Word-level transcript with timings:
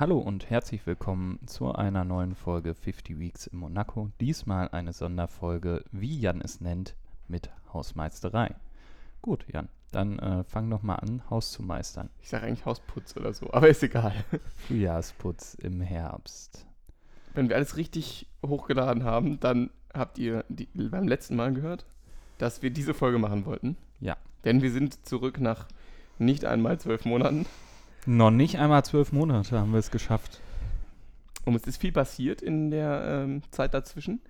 Hallo 0.00 0.18
und 0.18 0.48
herzlich 0.48 0.86
willkommen 0.86 1.40
zu 1.46 1.72
einer 1.72 2.04
neuen 2.04 2.36
Folge 2.36 2.72
50 2.72 3.18
Weeks 3.18 3.48
in 3.48 3.58
Monaco. 3.58 4.12
Diesmal 4.20 4.68
eine 4.68 4.92
Sonderfolge, 4.92 5.82
wie 5.90 6.20
Jan 6.20 6.40
es 6.40 6.60
nennt, 6.60 6.94
mit 7.26 7.50
Hausmeisterei. 7.74 8.54
Gut, 9.22 9.44
Jan, 9.52 9.68
dann 9.90 10.20
äh, 10.20 10.44
fang 10.44 10.70
doch 10.70 10.84
mal 10.84 10.94
an, 10.94 11.28
Haus 11.30 11.50
zu 11.50 11.64
meistern. 11.64 12.10
Ich 12.22 12.28
sage 12.28 12.46
eigentlich 12.46 12.64
Hausputz 12.64 13.16
oder 13.16 13.32
so, 13.32 13.48
aber 13.52 13.70
ist 13.70 13.82
egal. 13.82 14.14
Frühjahrsputz 14.68 15.54
im 15.54 15.80
Herbst. 15.80 16.64
Wenn 17.34 17.48
wir 17.48 17.56
alles 17.56 17.76
richtig 17.76 18.28
hochgeladen 18.46 19.02
haben, 19.02 19.40
dann 19.40 19.68
habt 19.92 20.16
ihr 20.18 20.44
die, 20.48 20.68
beim 20.74 21.08
letzten 21.08 21.34
Mal 21.34 21.52
gehört, 21.52 21.86
dass 22.38 22.62
wir 22.62 22.70
diese 22.70 22.94
Folge 22.94 23.18
machen 23.18 23.46
wollten. 23.46 23.76
Ja. 23.98 24.16
Denn 24.44 24.62
wir 24.62 24.70
sind 24.70 25.08
zurück 25.08 25.40
nach 25.40 25.66
nicht 26.18 26.44
einmal 26.44 26.78
zwölf 26.78 27.04
Monaten. 27.04 27.46
Noch 28.10 28.30
nicht 28.30 28.58
einmal 28.58 28.82
zwölf 28.86 29.12
Monate 29.12 29.58
haben 29.58 29.72
wir 29.72 29.80
es 29.80 29.90
geschafft. 29.90 30.40
Und 31.44 31.54
es 31.54 31.64
ist 31.66 31.76
viel 31.76 31.92
passiert 31.92 32.40
in 32.40 32.70
der 32.70 33.02
ähm, 33.04 33.42
Zeit 33.50 33.74
dazwischen. 33.74 34.22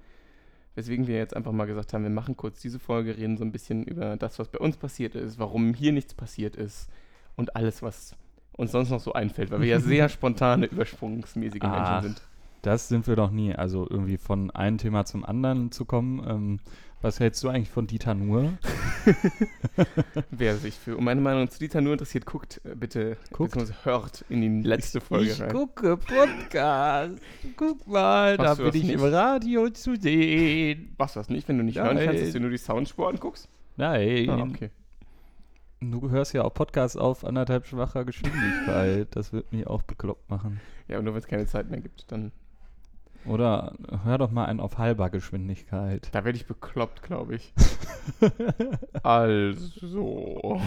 Weswegen 0.74 1.06
wir 1.06 1.16
jetzt 1.16 1.36
einfach 1.36 1.52
mal 1.52 1.66
gesagt 1.66 1.92
haben, 1.92 2.02
wir 2.02 2.10
machen 2.10 2.36
kurz 2.36 2.60
diese 2.60 2.80
Folge, 2.80 3.16
reden 3.16 3.36
so 3.36 3.44
ein 3.44 3.52
bisschen 3.52 3.84
über 3.84 4.16
das, 4.16 4.40
was 4.40 4.48
bei 4.48 4.58
uns 4.58 4.76
passiert 4.76 5.14
ist, 5.14 5.38
warum 5.38 5.74
hier 5.74 5.92
nichts 5.92 6.12
passiert 6.12 6.56
ist 6.56 6.90
und 7.36 7.54
alles, 7.54 7.80
was 7.80 8.16
uns 8.56 8.72
sonst 8.72 8.90
noch 8.90 8.98
so 8.98 9.12
einfällt, 9.12 9.52
weil 9.52 9.60
wir 9.60 9.68
ja 9.68 9.78
sehr 9.94 10.08
spontane, 10.08 10.66
übersprungsmäßige 10.66 11.62
Ach. 11.62 12.00
Menschen 12.00 12.14
sind. 12.14 12.22
Das 12.62 12.88
sind 12.88 13.06
wir 13.06 13.14
doch 13.14 13.30
nie. 13.30 13.54
Also 13.54 13.86
irgendwie 13.88 14.18
von 14.18 14.50
einem 14.50 14.78
Thema 14.78 15.04
zum 15.04 15.24
anderen 15.24 15.70
zu 15.70 15.84
kommen. 15.84 16.20
Ähm, 16.28 16.60
was 17.00 17.20
hältst 17.20 17.42
du 17.44 17.48
eigentlich 17.48 17.70
von 17.70 17.86
Dieter 17.86 18.14
Nuhr? 18.14 18.52
Wer 20.30 20.56
sich 20.56 20.74
für 20.74 20.96
um 20.96 21.04
meine 21.04 21.20
Meinung 21.20 21.48
zu 21.48 21.58
Dieter 21.58 21.80
nur 21.80 21.92
interessiert, 21.92 22.26
guckt 22.26 22.60
äh, 22.64 22.74
bitte, 22.74 23.16
Guckt. 23.32 23.56
hört 23.84 24.24
in 24.28 24.40
die 24.40 24.68
letzte 24.68 25.00
Folge 25.00 25.30
ich 25.32 25.40
rein. 25.40 25.52
gucke 25.52 25.96
Podcast. 25.96 27.20
Guck 27.56 27.86
mal, 27.86 28.36
Machst 28.36 28.60
da 28.60 28.64
bin 28.70 28.82
ich 28.82 28.90
im 28.90 29.00
nicht? 29.00 29.12
Radio 29.12 29.70
zu 29.70 29.96
sehen. 29.96 30.94
Machst 30.98 31.16
du 31.16 31.20
das 31.20 31.28
nicht, 31.28 31.48
wenn 31.48 31.58
du 31.58 31.64
nicht 31.64 31.78
hören 31.78 31.96
kannst, 31.96 32.12
Nein. 32.14 32.20
dass 32.24 32.32
du 32.32 32.40
nur 32.40 32.50
die 32.50 32.58
Soundspur 32.58 33.08
anguckst? 33.08 33.48
Nein. 33.76 34.28
Ah, 34.30 34.42
okay. 34.42 34.70
Du 35.80 36.10
hörst 36.10 36.32
ja 36.34 36.42
auch 36.42 36.52
Podcasts 36.52 36.96
auf 36.96 37.24
anderthalb 37.24 37.64
schwacher 37.66 38.04
Geschwindigkeit. 38.04 39.14
Das 39.14 39.32
wird 39.32 39.52
mich 39.52 39.66
auch 39.68 39.82
bekloppt 39.82 40.28
machen. 40.28 40.60
Ja, 40.88 40.96
aber 40.96 41.04
nur 41.04 41.14
wenn 41.14 41.20
es 41.20 41.28
keine 41.28 41.46
Zeit 41.46 41.70
mehr 41.70 41.80
gibt, 41.80 42.10
dann. 42.10 42.32
Oder 43.28 43.74
hör 44.04 44.18
doch 44.18 44.30
mal 44.30 44.46
einen 44.46 44.60
auf 44.60 44.78
halber 44.78 45.10
Geschwindigkeit. 45.10 46.08
Da 46.12 46.24
werde 46.24 46.36
ich 46.36 46.46
bekloppt, 46.46 47.02
glaube 47.02 47.36
ich. 47.36 47.52
also. 49.02 50.60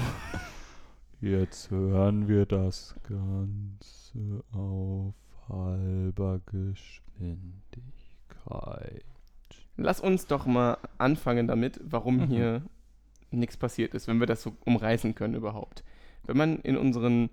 Jetzt 1.20 1.70
hören 1.72 2.28
wir 2.28 2.45
das 2.45 2.95
Ganze 3.03 4.44
auf 4.53 5.14
halber 5.50 6.40
Geschwindigkeit. 6.45 9.03
Lass 9.78 10.00
uns 10.00 10.28
doch 10.28 10.46
mal 10.46 10.78
anfangen 10.98 11.48
damit, 11.48 11.80
warum 11.84 12.18
Mhm. 12.18 12.28
hier 12.28 12.62
nichts 13.31 13.58
passiert 13.58 13.94
ist, 13.94 14.08
wenn 14.08 14.20
wir 14.20 14.28
das 14.28 14.44
so 14.44 14.56
umreißen 14.66 15.16
können 15.16 15.36
überhaupt. 15.36 15.84
Wenn 16.25 16.38
man 16.38 16.59
in 16.59 16.78
unseren 16.78 17.30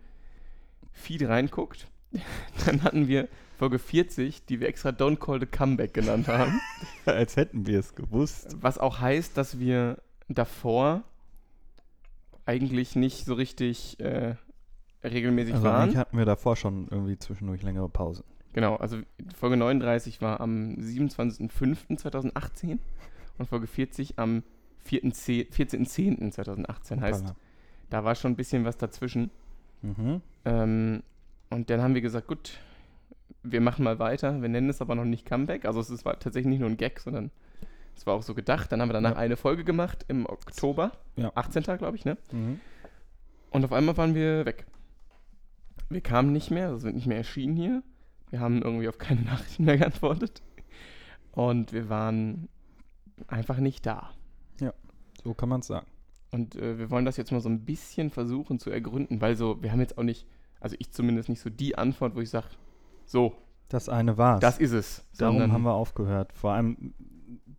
Feed 0.92 1.26
reinguckt, 1.28 1.88
dann 2.66 2.82
hatten 2.82 3.08
wir 3.08 3.28
Folge 3.58 3.80
40, 3.80 4.46
die 4.46 4.60
wir 4.60 4.68
extra 4.68 4.90
Don't 4.90 5.16
Call 5.16 5.40
the 5.40 5.46
Comeback 5.46 5.92
genannt 5.92 6.28
haben. 6.28 6.60
Als 7.06 7.36
hätten 7.36 7.66
wir 7.66 7.80
es 7.80 7.96
gewusst. 7.96 8.56
Was 8.60 8.78
auch 8.78 9.00
heißt, 9.00 9.36
dass 9.36 9.58
wir 9.58 9.98
davor 10.28 11.02
eigentlich 12.46 12.94
nicht 12.94 13.24
so 13.24 13.34
richtig 13.34 13.98
äh, 13.98 14.36
regelmäßig 15.02 15.54
Also 15.54 15.66
waren. 15.66 15.82
eigentlich 15.82 15.96
hatten 15.96 16.16
wir 16.16 16.24
davor 16.24 16.54
schon 16.54 16.86
irgendwie 16.88 17.18
zwischendurch 17.18 17.62
längere 17.62 17.88
Pausen. 17.88 18.22
Genau, 18.52 18.76
also 18.76 18.98
Folge 19.36 19.56
39 19.56 20.22
war 20.22 20.40
am 20.40 20.76
27.05.2018 20.78 22.78
und 23.38 23.48
Folge 23.48 23.66
40 23.66 24.20
am 24.20 24.44
4.10 24.88 25.50
14.10.2018. 25.50 27.00
Heißt, 27.00 27.34
da 27.90 28.04
war 28.04 28.14
schon 28.14 28.32
ein 28.32 28.36
bisschen 28.36 28.64
was 28.64 28.76
dazwischen. 28.76 29.30
Mhm. 29.82 30.20
Ähm, 30.44 31.02
und 31.50 31.70
dann 31.70 31.82
haben 31.82 31.94
wir 31.94 32.02
gesagt, 32.02 32.28
gut, 32.28 32.52
wir 33.42 33.60
machen 33.60 33.84
mal 33.84 33.98
weiter. 33.98 34.40
Wir 34.42 34.48
nennen 34.48 34.68
es 34.70 34.80
aber 34.80 34.94
noch 34.94 35.04
nicht 35.04 35.24
Comeback. 35.26 35.64
Also 35.64 35.80
es 35.80 35.90
ist- 35.90 36.04
war 36.04 36.18
tatsächlich 36.18 36.48
nicht 36.50 36.60
nur 36.60 36.68
ein 36.68 36.76
Gag, 36.76 37.00
sondern 37.00 37.30
es 37.96 38.06
war 38.06 38.14
auch 38.14 38.22
so 38.22 38.34
gedacht. 38.34 38.70
Dann 38.72 38.80
haben 38.80 38.88
wir 38.88 38.94
danach 38.94 39.12
Ja. 39.12 39.16
eine 39.16 39.36
Folge 39.36 39.64
gemacht 39.64 40.04
im 40.08 40.26
Oktober. 40.26 40.92
Ja. 41.16 41.32
18. 41.34 41.78
glaube 41.78 41.96
ich, 41.96 42.04
ne? 42.04 42.16
Mhm. 42.32 42.60
Und 43.50 43.64
auf 43.64 43.72
einmal 43.72 43.96
waren 43.96 44.14
wir 44.14 44.44
weg. 44.46 44.66
Wir 45.88 46.00
kamen 46.02 46.32
nicht 46.32 46.50
mehr, 46.50 46.66
also 46.68 46.78
sind 46.80 46.96
nicht 46.96 47.06
mehr 47.06 47.16
erschienen 47.18 47.56
hier. 47.56 47.82
Wir 48.30 48.40
haben 48.40 48.60
irgendwie 48.62 48.88
auf 48.88 48.98
keine 48.98 49.22
Nachrichten 49.56 49.64
mehr 49.64 49.78
geantwortet. 49.78 50.42
Und 51.32 51.72
wir 51.72 51.88
waren 51.88 52.48
einfach 53.26 53.58
nicht 53.58 53.86
da. 53.86 54.10
So 55.24 55.34
kann 55.34 55.48
man 55.48 55.60
es 55.60 55.66
sagen. 55.66 55.86
Und 56.30 56.54
äh, 56.54 56.78
wir 56.78 56.90
wollen 56.90 57.04
das 57.04 57.16
jetzt 57.16 57.32
mal 57.32 57.40
so 57.40 57.48
ein 57.48 57.64
bisschen 57.64 58.10
versuchen 58.10 58.60
zu 58.60 58.70
ergründen, 58.70 59.20
weil 59.20 59.34
so, 59.34 59.60
wir 59.62 59.72
haben 59.72 59.80
jetzt 59.80 59.98
auch 59.98 60.04
nicht, 60.04 60.26
also 60.60 60.76
ich 60.78 60.92
zumindest 60.92 61.28
nicht 61.28 61.40
so 61.40 61.50
die 61.50 61.76
Antwort, 61.76 62.14
wo 62.14 62.20
ich 62.20 62.30
sage, 62.30 62.46
so, 63.08 63.34
Das 63.68 63.88
eine 63.88 64.16
war's. 64.18 64.40
das 64.40 64.58
ist 64.58 64.72
es. 64.72 65.04
Darum 65.18 65.36
Sondern- 65.36 65.52
haben 65.52 65.62
wir 65.64 65.72
aufgehört. 65.74 66.32
Vor 66.32 66.52
allem, 66.52 66.94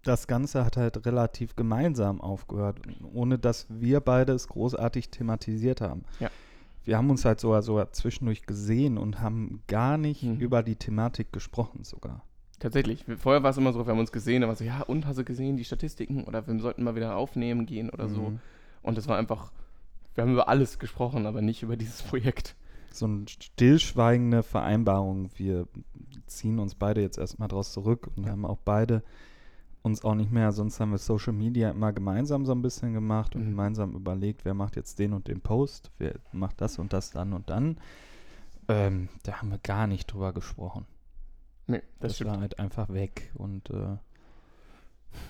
das 0.03 0.27
Ganze 0.27 0.63
hat 0.63 0.77
halt 0.77 1.05
relativ 1.05 1.55
gemeinsam 1.55 2.21
aufgehört, 2.21 2.79
ohne 3.13 3.37
dass 3.37 3.65
wir 3.69 3.99
beide 3.99 4.31
es 4.33 4.47
großartig 4.47 5.09
thematisiert 5.09 5.81
haben. 5.81 6.03
Ja. 6.19 6.29
Wir 6.85 6.97
haben 6.97 7.09
uns 7.09 7.25
halt 7.25 7.39
sogar, 7.39 7.61
sogar 7.61 7.91
zwischendurch 7.91 8.45
gesehen 8.45 8.97
und 8.97 9.19
haben 9.21 9.61
gar 9.67 9.97
nicht 9.97 10.23
Mhm. 10.23 10.37
über 10.37 10.63
die 10.63 10.77
Thematik 10.77 11.33
gesprochen 11.33 11.83
sogar. 11.83 12.23
Tatsächlich. 12.59 13.05
Vorher 13.17 13.43
war 13.43 13.51
es 13.51 13.57
immer 13.57 13.73
so, 13.73 13.85
wir 13.85 13.91
haben 13.91 13.99
uns 13.99 14.11
gesehen, 14.11 14.41
da 14.41 14.47
war 14.47 14.55
so, 14.55 14.63
ja, 14.63 14.81
und 14.81 15.05
hast 15.05 15.17
du 15.17 15.23
gesehen, 15.23 15.57
die 15.57 15.63
Statistiken? 15.65 16.23
Oder 16.23 16.45
wir 16.47 16.59
sollten 16.59 16.83
mal 16.83 16.95
wieder 16.95 17.15
aufnehmen 17.15 17.65
gehen 17.65 17.89
oder 17.89 18.07
so. 18.09 18.21
Mhm. 18.31 18.39
Und 18.81 18.97
das 18.97 19.07
war 19.07 19.17
einfach, 19.17 19.51
wir 20.15 20.23
haben 20.23 20.33
über 20.33 20.47
alles 20.49 20.79
gesprochen, 20.79 21.25
aber 21.25 21.41
nicht 21.41 21.61
über 21.63 21.75
dieses 21.77 22.01
Projekt. 22.03 22.55
So 22.99 23.05
eine 23.05 23.25
stillschweigende 23.27 24.43
Vereinbarung. 24.43 25.29
Wir 25.35 25.67
ziehen 26.27 26.59
uns 26.59 26.75
beide 26.75 27.01
jetzt 27.01 27.17
erstmal 27.17 27.47
draus 27.47 27.71
zurück 27.71 28.11
und 28.15 28.25
Ja. 28.25 28.31
haben 28.31 28.45
auch 28.45 28.59
beide 28.63 29.03
uns 29.81 30.03
auch 30.03 30.15
nicht 30.15 30.31
mehr, 30.31 30.51
sonst 30.51 30.81
haben 30.81 30.91
wir 30.91 30.97
Social 30.97 31.31
Media 31.31 31.71
immer 31.71 31.93
gemeinsam 31.93 32.45
so 32.45 32.51
ein 32.51 32.61
bisschen 32.61 32.91
gemacht 32.93 33.35
und 33.35 33.43
Mhm. 33.45 33.49
gemeinsam 33.51 33.95
überlegt, 33.95 34.43
wer 34.43 34.53
macht 34.53 34.75
jetzt 34.75 34.99
den 34.99 35.13
und 35.13 35.29
den 35.29 35.39
Post, 35.39 35.91
wer 35.97 36.15
macht 36.33 36.59
das 36.59 36.77
und 36.77 36.91
das 36.91 37.11
dann 37.11 37.31
und 37.31 37.49
dann. 37.49 37.77
Ähm, 38.67 39.07
da 39.23 39.41
haben 39.41 39.49
wir 39.49 39.57
gar 39.59 39.87
nicht 39.87 40.07
drüber 40.07 40.33
gesprochen. 40.33 40.85
Nee, 41.67 41.77
das, 41.77 42.11
Das, 42.11 42.15
stimmt. 42.17 42.31
war 42.31 42.39
halt 42.41 42.59
einfach 42.59 42.89
weg 42.89 43.31
und 43.35 43.69
äh, 43.69 43.95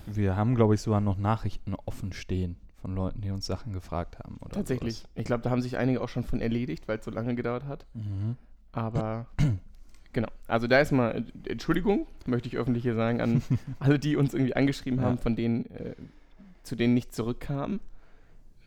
wir 0.06 0.34
haben, 0.36 0.56
glaube 0.56 0.74
ich, 0.74 0.80
sogar 0.80 1.00
noch 1.00 1.16
Nachrichten 1.16 1.74
offen 1.86 2.12
stehen 2.12 2.56
von 2.80 2.94
Leuten, 2.94 3.20
die 3.20 3.30
uns 3.30 3.46
Sachen 3.46 3.72
gefragt 3.72 4.18
haben. 4.18 4.36
Oder 4.40 4.52
Tatsächlich. 4.54 5.04
Ich 5.14 5.24
glaube, 5.24 5.42
da 5.42 5.50
haben 5.50 5.62
sich 5.62 5.76
einige 5.76 6.00
auch 6.00 6.08
schon 6.08 6.24
von 6.24 6.40
erledigt, 6.40 6.88
weil 6.88 6.98
es 6.98 7.04
so 7.04 7.10
lange 7.10 7.34
gedauert 7.34 7.64
hat. 7.64 7.86
sowas. 7.94 8.06
Mhm. 8.06 8.36
Aber 8.72 9.26
genau. 10.12 10.28
Also 10.46 10.66
da 10.66 10.78
ist 10.80 10.92
mal 10.92 11.24
äh, 11.46 11.50
Entschuldigung, 11.50 12.06
möchte 12.26 12.48
ich 12.48 12.56
öffentlich 12.56 12.82
hier 12.82 12.94
sagen, 12.94 13.20
an 13.20 13.42
alle, 13.78 13.98
die 13.98 14.16
uns 14.16 14.34
irgendwie 14.34 14.54
angeschrieben 14.54 15.00
Ja. 15.00 15.06
haben, 15.06 15.18
von 15.18 15.36
denen, 15.36 15.66
äh, 15.70 15.94
zu 16.62 16.76
denen 16.76 16.94
nicht 16.94 17.14
zurückkam. 17.14 17.80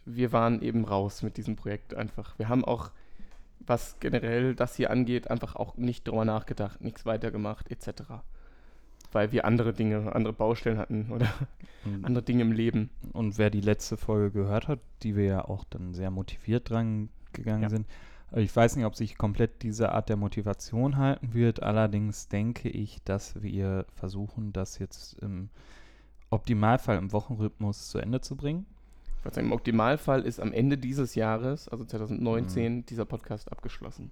Wir 0.06 0.31
waren 0.34 0.62
eben 0.62 0.84
raus 0.85 1.23
mit 1.23 1.38
diesem 1.38 1.56
Projekt 1.56 1.94
einfach. 1.94 2.38
Wir 2.38 2.50
haben 2.50 2.66
auch, 2.66 2.91
was 3.62 3.96
generell 4.02 4.53
das 4.53 4.75
hier 4.75 4.91
angeht, 4.91 5.31
einfach 5.31 5.56
auch 5.56 5.78
nicht 5.78 6.07
drüber 6.07 6.25
nachgedacht, 6.25 6.81
nichts 6.81 7.06
weitergemacht, 7.06 7.72
etc. 7.72 8.02
Weil 9.13 9.31
wir 9.31 9.46
andere 9.46 9.74
Dinge, 9.74 10.13
andere 10.13 10.34
Baustellen 10.34 10.78
hatten 10.78 11.09
oder 11.12 11.28
Und 11.85 12.03
andere 12.06 12.24
Dinge 12.24 12.41
im 12.41 12.51
Leben. 12.51 12.90
Und 13.13 13.38
wer 13.38 13.50
die 13.50 13.62
letzte 13.62 13.96
Folge 13.97 14.31
gehört 14.31 14.68
hat, 14.68 14.79
die 15.03 15.16
wir 15.16 15.25
ja 15.25 15.46
auch 15.46 15.63
dann 15.66 15.94
sehr 15.94 16.12
motiviert 16.12 16.69
dran 16.69 17.09
gegangen 17.31 17.63
Ja. 17.63 17.69
sind, 17.69 17.88
äh, 18.31 18.41
ich 18.41 18.56
weiß 18.56 18.75
nicht, 18.75 18.85
ob 18.85 18.96
sich 18.96 19.18
komplett 19.18 19.62
diese 19.63 19.91
Art 19.91 20.09
der 20.09 20.18
Motivation 20.18 20.97
halten 20.97 21.34
wird. 21.34 21.61
Allerdings 21.64 22.28
denke 22.28 22.70
ich, 22.70 23.02
dass 23.03 23.41
wir 23.41 23.85
versuchen, 23.96 24.52
das 24.53 24.79
jetzt 24.79 25.14
im 25.22 25.49
Optimalfall 26.29 26.97
im 26.97 27.11
Wochenrhythmus 27.11 27.90
zu 27.90 27.99
Ende 27.99 28.22
zu 28.22 28.35
bringen. 28.35 28.66
Ich 29.20 29.26
würde 29.26 29.35
sagen, 29.35 29.47
im 29.47 29.53
Optimalfall 29.53 30.23
ist 30.23 30.40
am 30.40 30.52
Ende 30.52 30.78
dieses 30.78 31.16
Jahres, 31.16 31.70
also 31.70 31.84
Mhm. 31.84 31.90
2019, 31.90 32.85
dieser 32.85 33.05
Podcast 33.05 33.52
abgeschlossen. 33.52 34.11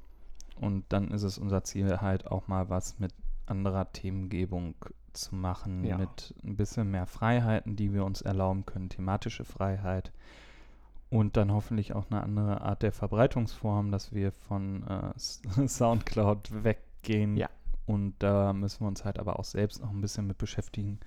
Und 0.60 0.86
dann 0.90 1.10
ist 1.12 1.24
es 1.24 1.38
unser 1.38 1.64
Ziel 1.64 2.00
halt 2.02 2.28
auch 2.28 2.48
mal 2.48 2.70
was 2.70 3.00
mit 3.00 3.12
anderer 3.46 3.92
Themengebung 3.92 4.76
zu 5.14 5.36
machen, 5.36 5.84
Ja. 5.84 5.98
mit 5.98 6.34
ein 6.44 6.56
bisschen 6.56 6.90
mehr 6.92 7.06
Freiheiten, 7.06 7.76
die 7.76 7.94
wir 7.94 8.06
uns 8.06 8.22
erlauben 8.22 8.66
können, 8.66 8.90
thematische 8.90 9.44
Freiheit. 9.46 10.12
Und 11.10 11.36
dann 11.36 11.52
hoffentlich 11.52 11.94
auch 11.94 12.10
eine 12.10 12.24
andere 12.24 12.62
Art 12.62 12.84
der 12.84 12.94
Verbreitungsform, 12.94 13.92
dass 13.92 14.14
wir 14.14 14.32
von 14.32 14.84
äh, 14.88 15.12
Soundcloud 15.68 16.64
weggehen. 16.64 17.36
Ja. 17.36 17.50
Und 17.86 18.14
da 18.20 18.54
müssen 18.54 18.82
wir 18.82 18.88
uns 18.88 19.04
halt 19.04 19.20
aber 19.20 19.38
auch 19.38 19.44
selbst 19.44 19.82
noch 19.82 19.90
ein 19.90 20.00
bisschen 20.00 20.28
mit 20.28 20.38
beschäftigen. 20.38 21.00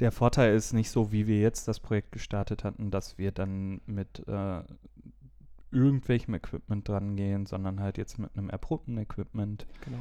Der 0.00 0.10
Vorteil 0.10 0.54
ist 0.54 0.72
nicht 0.72 0.90
so, 0.90 1.12
wie 1.12 1.26
wir 1.28 1.40
jetzt 1.40 1.68
das 1.68 1.78
Projekt 1.78 2.10
gestartet 2.12 2.64
hatten, 2.64 2.90
dass 2.90 3.18
wir 3.18 3.30
dann 3.30 3.80
mit 3.86 4.26
äh, 4.26 4.62
irgendwelchem 5.70 6.34
Equipment 6.34 6.88
dran 6.88 7.14
gehen, 7.16 7.46
sondern 7.46 7.80
halt 7.80 7.98
jetzt 7.98 8.18
mit 8.18 8.36
einem 8.36 8.48
erprobten 8.50 8.96
Equipment. 8.98 9.66
Genau. 9.84 9.98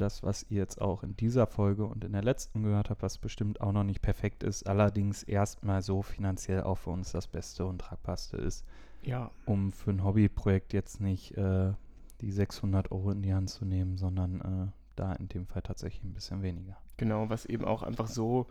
Das, 0.00 0.22
was 0.22 0.46
ihr 0.48 0.58
jetzt 0.58 0.80
auch 0.80 1.02
in 1.02 1.16
dieser 1.16 1.46
Folge 1.46 1.84
und 1.84 2.04
in 2.04 2.12
der 2.12 2.22
letzten 2.22 2.62
gehört 2.62 2.90
habt, 2.90 3.02
was 3.02 3.18
bestimmt 3.18 3.60
auch 3.60 3.72
noch 3.72 3.84
nicht 3.84 4.00
perfekt 4.00 4.42
ist, 4.42 4.66
allerdings 4.66 5.22
erstmal 5.22 5.82
so 5.82 6.02
finanziell 6.02 6.62
auch 6.62 6.78
für 6.78 6.90
uns 6.90 7.12
das 7.12 7.26
Beste 7.26 7.66
und 7.66 7.78
tragbarste 7.80 8.36
ist, 8.36 8.64
Ja, 9.02 9.30
um 9.46 9.72
für 9.72 9.90
ein 9.90 10.04
Hobbyprojekt 10.04 10.72
jetzt 10.72 11.00
nicht 11.00 11.36
äh, 11.36 11.72
die 12.20 12.32
600 12.32 12.90
Euro 12.92 13.10
in 13.10 13.22
die 13.22 13.34
Hand 13.34 13.50
zu 13.50 13.64
nehmen, 13.64 13.96
sondern 13.98 14.40
äh, 14.40 14.72
da 14.96 15.12
in 15.14 15.28
dem 15.28 15.46
Fall 15.46 15.62
tatsächlich 15.62 16.04
ein 16.04 16.14
bisschen 16.14 16.42
weniger. 16.42 16.76
genau, 16.96 17.28
was 17.30 17.46
eben 17.46 17.64
auch 17.64 17.82
einfach 17.82 18.06
so 18.06 18.46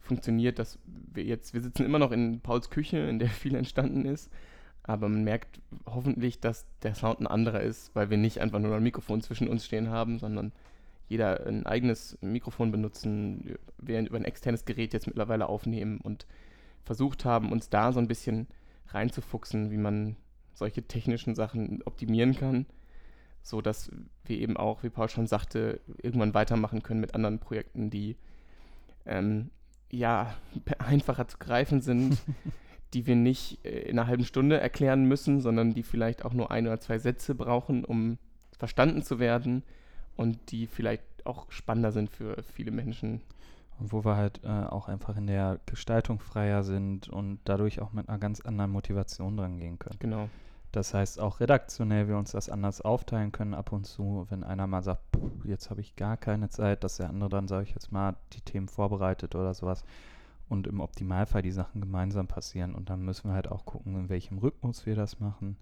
funktioniert, 0.00 0.58
dass 0.58 0.78
wir 0.86 1.24
jetzt, 1.24 1.54
wir 1.54 1.60
sitzen 1.60 1.84
immer 1.84 1.98
noch 1.98 2.12
in 2.12 2.40
Pauls 2.40 2.70
Küche, 2.70 2.98
in 2.98 3.18
der 3.18 3.28
viel 3.28 3.54
entstanden 3.54 4.04
ist, 4.04 4.30
aber 4.82 5.08
man 5.08 5.22
merkt 5.22 5.60
hoffentlich, 5.86 6.40
dass 6.40 6.66
der 6.82 6.94
Sound 6.94 7.20
ein 7.20 7.26
anderer 7.26 7.60
ist, 7.60 7.94
weil 7.94 8.08
wir 8.08 8.16
nicht 8.16 8.40
einfach 8.40 8.58
nur 8.58 8.74
ein 8.74 8.82
Mikrofon 8.82 9.20
zwischen 9.20 9.48
uns 9.48 9.66
stehen 9.66 9.90
haben, 9.90 10.18
sondern 10.18 10.52
jeder 11.08 11.46
ein 11.46 11.66
eigenes 11.66 12.18
Mikrofon 12.20 12.70
benutzen, 12.70 13.56
wir 13.78 14.00
über 14.00 14.16
ein 14.16 14.24
externes 14.24 14.64
Gerät 14.64 14.92
jetzt 14.92 15.06
mittlerweile 15.06 15.48
aufnehmen 15.48 15.98
und 16.00 16.26
versucht 16.84 17.24
haben, 17.24 17.50
uns 17.50 17.70
da 17.70 17.92
so 17.92 17.98
ein 17.98 18.08
bisschen 18.08 18.46
reinzufuchsen, 18.88 19.70
wie 19.70 19.78
man 19.78 20.16
solche 20.54 20.82
technischen 20.82 21.34
Sachen 21.34 21.82
optimieren 21.84 22.34
kann, 22.34 22.66
so 23.42 23.60
dass 23.60 23.90
wir 24.24 24.38
eben 24.38 24.56
auch, 24.56 24.82
wie 24.82 24.90
Paul 24.90 25.08
schon 25.08 25.26
sagte, 25.26 25.80
irgendwann 26.02 26.34
weitermachen 26.34 26.82
können 26.82 27.00
mit 27.00 27.14
anderen 27.14 27.38
Projekten, 27.38 27.90
die 27.90 28.16
ähm, 29.06 29.50
ja 29.90 30.34
einfacher 30.78 31.26
zu 31.28 31.38
greifen 31.38 31.80
sind, 31.80 32.18
die 32.94 33.06
wir 33.06 33.16
nicht 33.16 33.64
äh, 33.64 33.80
in 33.82 33.98
einer 33.98 34.08
halben 34.08 34.24
Stunde 34.24 34.60
erklären 34.60 35.04
müssen, 35.04 35.40
sondern 35.40 35.72
die 35.72 35.82
vielleicht 35.82 36.24
auch 36.24 36.34
nur 36.34 36.50
ein 36.50 36.66
oder 36.66 36.80
zwei 36.80 36.98
Sätze 36.98 37.34
brauchen, 37.34 37.84
um 37.84 38.18
verstanden 38.58 39.02
zu 39.02 39.18
werden 39.18 39.62
und 40.18 40.50
die 40.50 40.66
vielleicht 40.66 41.04
auch 41.24 41.50
spannender 41.50 41.92
sind 41.92 42.10
für 42.10 42.42
viele 42.42 42.72
Menschen. 42.72 43.22
Und 43.78 43.92
wo 43.92 44.04
wir 44.04 44.16
halt 44.16 44.40
äh, 44.42 44.48
auch 44.48 44.88
einfach 44.88 45.16
in 45.16 45.28
der 45.28 45.60
Gestaltung 45.64 46.18
freier 46.18 46.64
sind 46.64 47.08
und 47.08 47.38
dadurch 47.44 47.80
auch 47.80 47.92
mit 47.92 48.08
einer 48.08 48.18
ganz 48.18 48.40
anderen 48.40 48.72
Motivation 48.72 49.36
dran 49.36 49.58
gehen 49.58 49.78
können. 49.78 49.98
Genau. 50.00 50.28
Das 50.72 50.92
heißt, 50.92 51.20
auch 51.20 51.38
redaktionell 51.40 52.08
wir 52.08 52.18
uns 52.18 52.32
das 52.32 52.50
anders 52.50 52.80
aufteilen 52.80 53.30
können 53.30 53.54
ab 53.54 53.72
und 53.72 53.86
zu, 53.86 54.26
wenn 54.28 54.42
einer 54.42 54.66
mal 54.66 54.82
sagt, 54.82 55.12
"Puh, 55.12 55.30
jetzt 55.44 55.70
habe 55.70 55.80
ich 55.80 55.94
gar 55.94 56.16
keine 56.16 56.48
Zeit, 56.48 56.82
dass 56.82 56.96
der 56.96 57.08
andere 57.08 57.30
dann, 57.30 57.46
sage 57.46 57.62
ich 57.62 57.70
jetzt 57.70 57.92
mal, 57.92 58.16
die 58.32 58.40
Themen 58.40 58.68
vorbereitet 58.68 59.36
oder 59.36 59.54
sowas. 59.54 59.84
Und 60.48 60.66
im 60.66 60.80
Optimalfall 60.80 61.42
die 61.42 61.52
Sachen 61.52 61.80
gemeinsam 61.80 62.26
passieren. 62.26 62.74
Und 62.74 62.90
dann 62.90 63.04
müssen 63.04 63.28
wir 63.28 63.34
halt 63.34 63.48
auch 63.48 63.64
gucken, 63.64 63.94
in 63.94 64.08
welchem 64.08 64.38
Rhythmus 64.38 64.84
wir 64.84 64.96
das 64.96 65.20
machen. 65.20 65.56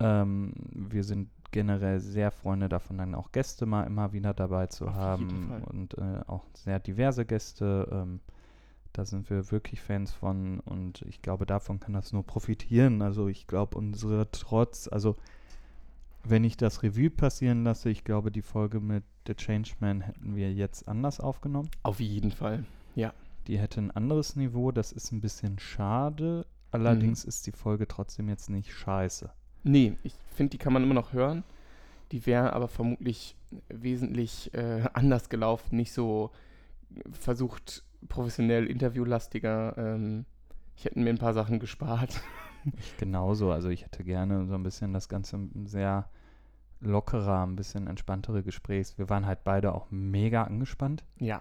Ähm, 0.00 0.52
wir 0.72 1.04
sind 1.04 1.28
generell 1.50 2.00
sehr 2.00 2.30
Freunde 2.30 2.68
davon, 2.68 2.98
dann 2.98 3.14
auch 3.14 3.32
Gäste 3.32 3.66
mal 3.66 3.84
immer 3.84 4.12
wieder 4.12 4.34
dabei 4.34 4.66
zu 4.66 4.88
Auf 4.88 4.94
haben. 4.94 5.62
Und 5.66 5.96
äh, 5.98 6.20
auch 6.26 6.44
sehr 6.54 6.78
diverse 6.78 7.24
Gäste. 7.24 7.88
Ähm, 7.90 8.20
da 8.92 9.04
sind 9.04 9.30
wir 9.30 9.50
wirklich 9.50 9.80
Fans 9.80 10.12
von 10.12 10.60
und 10.60 11.02
ich 11.02 11.22
glaube, 11.22 11.46
davon 11.46 11.78
kann 11.78 11.92
das 11.92 12.12
nur 12.12 12.26
profitieren. 12.26 13.02
Also 13.02 13.28
ich 13.28 13.46
glaube, 13.46 13.78
unsere 13.78 14.30
Trotz, 14.30 14.88
also 14.88 15.16
wenn 16.24 16.44
ich 16.44 16.56
das 16.56 16.82
Revue 16.82 17.10
passieren 17.10 17.64
lasse, 17.64 17.90
ich 17.90 18.04
glaube, 18.04 18.30
die 18.32 18.42
Folge 18.42 18.80
mit 18.80 19.04
The 19.26 19.34
Changeman 19.34 20.00
hätten 20.00 20.34
wir 20.34 20.52
jetzt 20.52 20.88
anders 20.88 21.20
aufgenommen. 21.20 21.70
Auf 21.82 22.00
jeden 22.00 22.32
Fall. 22.32 22.64
Die 23.46 23.58
hätte 23.58 23.80
ein 23.80 23.90
anderes 23.90 24.36
Niveau, 24.36 24.72
das 24.72 24.92
ist 24.92 25.12
ein 25.12 25.20
bisschen 25.20 25.58
schade. 25.58 26.44
Allerdings 26.70 27.24
ist 27.24 27.46
die 27.46 27.52
Folge 27.52 27.88
trotzdem 27.88 28.28
jetzt 28.28 28.50
nicht 28.50 28.72
scheiße. 28.72 29.30
Nee, 29.64 29.96
ich 30.02 30.14
finde, 30.34 30.50
die 30.50 30.58
kann 30.58 30.72
man 30.72 30.82
immer 30.82 30.94
noch 30.94 31.12
hören. 31.12 31.44
Die 32.12 32.24
wäre 32.26 32.52
aber 32.52 32.68
vermutlich 32.68 33.36
wesentlich 33.68 34.52
äh, 34.54 34.82
anders 34.94 35.28
gelaufen, 35.28 35.76
nicht 35.76 35.92
so 35.92 36.30
versucht 37.12 37.84
professionell 38.08 38.66
interviewlastiger. 38.66 39.74
Ähm, 39.76 40.24
ich 40.76 40.84
hätte 40.84 40.98
mir 41.00 41.10
ein 41.10 41.18
paar 41.18 41.34
Sachen 41.34 41.58
gespart. 41.60 42.20
Ich 42.76 42.96
genauso. 42.98 43.52
Also 43.52 43.68
ich 43.70 43.84
hätte 43.84 44.02
gerne 44.04 44.44
so 44.46 44.54
ein 44.54 44.62
bisschen 44.64 44.92
das 44.92 45.08
Ganze 45.08 45.38
sehr 45.64 46.10
lockerer, 46.80 47.46
ein 47.46 47.56
bisschen 47.56 47.86
entspanntere 47.86 48.42
Gesprächs. 48.42 48.98
Wir 48.98 49.08
waren 49.08 49.26
halt 49.26 49.44
beide 49.44 49.72
auch 49.72 49.86
mega 49.90 50.42
angespannt, 50.42 51.04
Ja. 51.18 51.40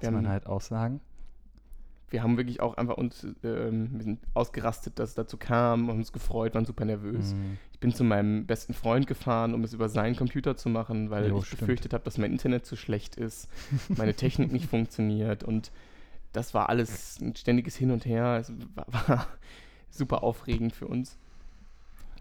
muss 0.00 0.10
man 0.10 0.28
halt 0.28 0.46
auch 0.46 0.60
sagen. 0.60 1.00
Wir 2.10 2.22
haben 2.22 2.36
wirklich 2.36 2.60
auch 2.60 2.76
einfach 2.76 2.96
uns, 2.96 3.26
ähm, 3.42 3.90
wir 3.94 4.04
sind 4.04 4.20
ausgerastet, 4.34 4.98
dass 4.98 5.10
es 5.10 5.14
dazu 5.16 5.36
kam, 5.36 5.88
haben 5.88 5.98
uns 5.98 6.12
gefreut, 6.12 6.54
waren 6.54 6.64
super 6.64 6.84
nervös. 6.84 7.34
Mhm. 7.34 7.58
Ich 7.72 7.80
bin 7.80 7.92
zu 7.92 8.04
meinem 8.04 8.46
besten 8.46 8.74
Freund 8.74 9.06
gefahren, 9.06 9.54
um 9.54 9.64
es 9.64 9.72
über 9.74 9.88
seinen 9.88 10.14
Computer 10.16 10.56
zu 10.56 10.68
machen, 10.68 11.10
weil 11.10 11.28
Jo, 11.28 11.38
ich 11.40 11.46
stimmt. 11.46 11.60
befürchtet 11.60 11.92
habe, 11.92 12.04
dass 12.04 12.16
mein 12.18 12.32
Internet 12.32 12.64
zu 12.64 12.76
schlecht 12.76 13.16
ist, 13.16 13.48
meine 13.88 14.14
Technik 14.14 14.52
nicht 14.52 14.66
funktioniert 14.70 15.42
und 15.44 15.72
das 16.32 16.54
war 16.54 16.68
alles 16.68 17.18
ein 17.20 17.34
ständiges 17.34 17.76
Hin 17.76 17.90
und 17.90 18.04
Her. 18.04 18.38
Es 18.40 18.52
war, 18.74 18.86
war 19.08 19.26
super 19.90 20.22
aufregend 20.22 20.74
für 20.74 20.86
uns. 20.86 21.18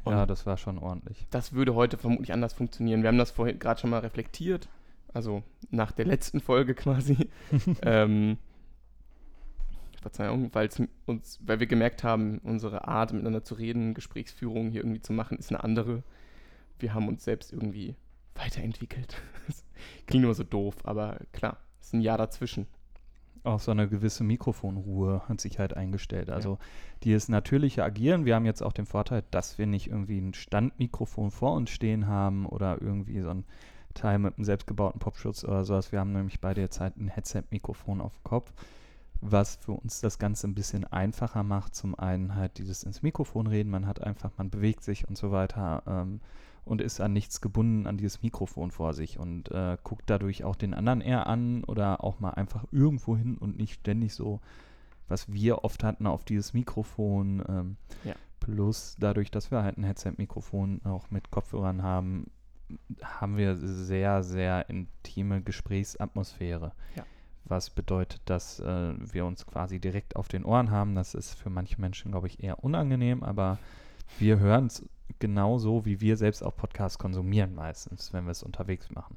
Und 0.03 0.13
Ja, 0.13 0.25
das 0.25 0.45
war 0.45 0.57
schon 0.57 0.77
ordentlich. 0.77 1.25
das 1.31 1.53
würde 1.53 1.75
heute 1.75 1.97
vermutlich 1.97 2.31
anders 2.31 2.53
funktionieren. 2.53 3.01
Wir 3.01 3.09
haben 3.09 3.17
das 3.17 3.31
vorhin 3.31 3.59
gerade 3.59 3.79
schon 3.79 3.89
mal 3.89 3.99
reflektiert, 3.99 4.67
also 5.13 5.43
nach 5.71 5.91
der 5.91 6.05
letzten 6.05 6.39
Folge 6.39 6.73
quasi. 6.75 7.29
ähm, 7.81 8.37
Verzeihung, 10.05 10.53
weil's 10.53 10.77
m- 10.79 10.87
uns, 11.07 11.39
weil 11.43 11.59
wir 11.59 11.65
gemerkt 11.67 12.03
haben, 12.03 12.37
unsere 12.43 12.87
Art 12.87 13.11
miteinander 13.11 13.43
zu 13.43 13.55
reden, 13.55 13.95
Gesprächsführung 13.95 14.69
hier 14.69 14.81
irgendwie 14.81 15.01
zu 15.01 15.13
machen, 15.13 15.39
ist 15.39 15.51
eine 15.51 15.63
andere. 15.63 16.03
Wir 16.77 16.93
haben 16.93 17.07
uns 17.07 17.23
selbst 17.23 17.51
irgendwie 17.51 17.95
weiterentwickelt. 18.35 19.19
Klingt 20.07 20.23
immer 20.23 20.35
so 20.35 20.43
doof, 20.43 20.75
aber 20.83 21.19
klar, 21.31 21.57
ist 21.81 21.93
ein 21.93 22.01
Jahr 22.01 22.19
dazwischen. 22.19 22.67
Auch 23.43 23.59
so 23.59 23.71
eine 23.71 23.87
gewisse 23.87 24.23
Mikrofonruhe 24.23 25.23
hat 25.27 25.41
sich 25.41 25.57
halt 25.57 25.75
eingestellt. 25.75 26.29
Also 26.29 26.59
dieses 27.03 27.27
natürliche 27.29 27.83
Agieren, 27.83 28.25
wir 28.25 28.35
haben 28.35 28.45
jetzt 28.45 28.61
auch 28.61 28.73
den 28.73 28.85
Vorteil, 28.85 29.23
dass 29.31 29.57
wir 29.57 29.65
nicht 29.65 29.87
irgendwie 29.89 30.19
ein 30.19 30.33
Standmikrofon 30.35 31.31
vor 31.31 31.53
uns 31.53 31.69
stehen 31.71 32.05
haben 32.07 32.45
oder 32.45 32.79
irgendwie 32.79 33.21
so 33.21 33.29
ein 33.29 33.45
Teil 33.95 34.19
mit 34.19 34.35
einem 34.35 34.45
selbstgebauten 34.45 34.99
Popschutz 34.99 35.43
oder 35.43 35.63
sowas. 35.63 35.91
Wir 35.91 35.99
haben 35.99 36.11
nämlich 36.11 36.39
beide 36.41 36.61
jetzt 36.61 36.79
halt 36.79 36.97
ein 36.97 37.07
Headset-Mikrofon 37.07 38.01
auf 38.01 38.13
dem 38.13 38.23
Kopf, 38.23 38.51
was 39.21 39.55
für 39.55 39.73
uns 39.73 40.01
das 40.01 40.19
Ganze 40.19 40.47
ein 40.47 40.55
bisschen 40.55 40.85
einfacher 40.85 41.43
macht. 41.43 41.75
Zum 41.75 41.95
einen 41.97 42.35
halt 42.35 42.57
dieses 42.57 42.83
ins 42.83 43.01
Mikrofon 43.01 43.47
reden, 43.47 43.69
man 43.69 43.87
hat 43.87 44.01
einfach, 44.01 44.31
man 44.37 44.49
bewegt 44.49 44.83
sich 44.83 45.07
und 45.07 45.17
so 45.17 45.31
weiter 45.31 45.83
ähm, 45.87 46.21
und 46.63 46.81
ist 46.81 46.99
an 46.99 47.13
nichts 47.13 47.41
gebunden, 47.41 47.87
an 47.87 47.97
dieses 47.97 48.21
Mikrofon 48.21 48.71
vor 48.71 48.93
sich 48.93 49.19
und 49.19 49.51
äh, 49.51 49.77
guckt 49.83 50.03
dadurch 50.07 50.43
auch 50.43 50.55
den 50.55 50.73
anderen 50.73 51.01
eher 51.01 51.27
an 51.27 51.63
oder 51.63 52.03
auch 52.03 52.19
mal 52.19 52.31
einfach 52.31 52.65
irgendwo 52.71 53.15
hin 53.15 53.37
und 53.37 53.57
nicht 53.57 53.73
ständig 53.81 54.13
so, 54.13 54.41
was 55.07 55.31
wir 55.31 55.63
oft 55.63 55.83
hatten, 55.83 56.07
auf 56.07 56.25
dieses 56.25 56.53
Mikrofon. 56.53 57.43
Ähm, 57.47 57.77
Ja. 58.03 58.15
Plus 58.39 58.95
dadurch, 58.99 59.31
dass 59.31 59.49
wir 59.49 59.63
halt 59.63 59.77
ein 59.77 59.83
Headset-Mikrofon 59.83 60.81
auch 60.83 61.09
mit 61.09 61.31
Kopfhörern 61.31 61.81
haben, 61.81 62.29
haben 63.01 63.37
wir 63.37 63.55
sehr, 63.55 64.21
sehr 64.23 64.69
intime 64.69 65.41
Gesprächsatmosphäre. 65.41 66.73
Ja. 66.95 67.05
Was 67.47 67.69
bedeutet, 67.69 68.21
dass 68.25 68.59
äh, 68.59 68.93
wir 68.97 69.25
uns 69.25 69.45
quasi 69.45 69.79
direkt 69.79 70.15
auf 70.15 70.27
den 70.27 70.45
Ohren 70.45 70.71
haben. 70.71 70.95
Das 70.95 71.13
ist 71.13 71.35
für 71.35 71.49
manche 71.49 71.79
Menschen, 71.79 72.11
glaube 72.11 72.27
ich, 72.27 72.43
eher 72.43 72.63
unangenehm, 72.63 73.23
aber 73.23 73.59
wir 74.19 74.39
hören 74.39 74.67
es 74.67 74.83
genauso, 75.19 75.85
wie 75.85 76.01
wir 76.01 76.17
selbst 76.17 76.43
auch 76.43 76.55
Podcasts 76.55 76.97
konsumieren 76.97 77.53
meistens, 77.55 78.13
wenn 78.13 78.25
wir 78.25 78.31
es 78.31 78.43
unterwegs 78.43 78.89
machen. 78.91 79.15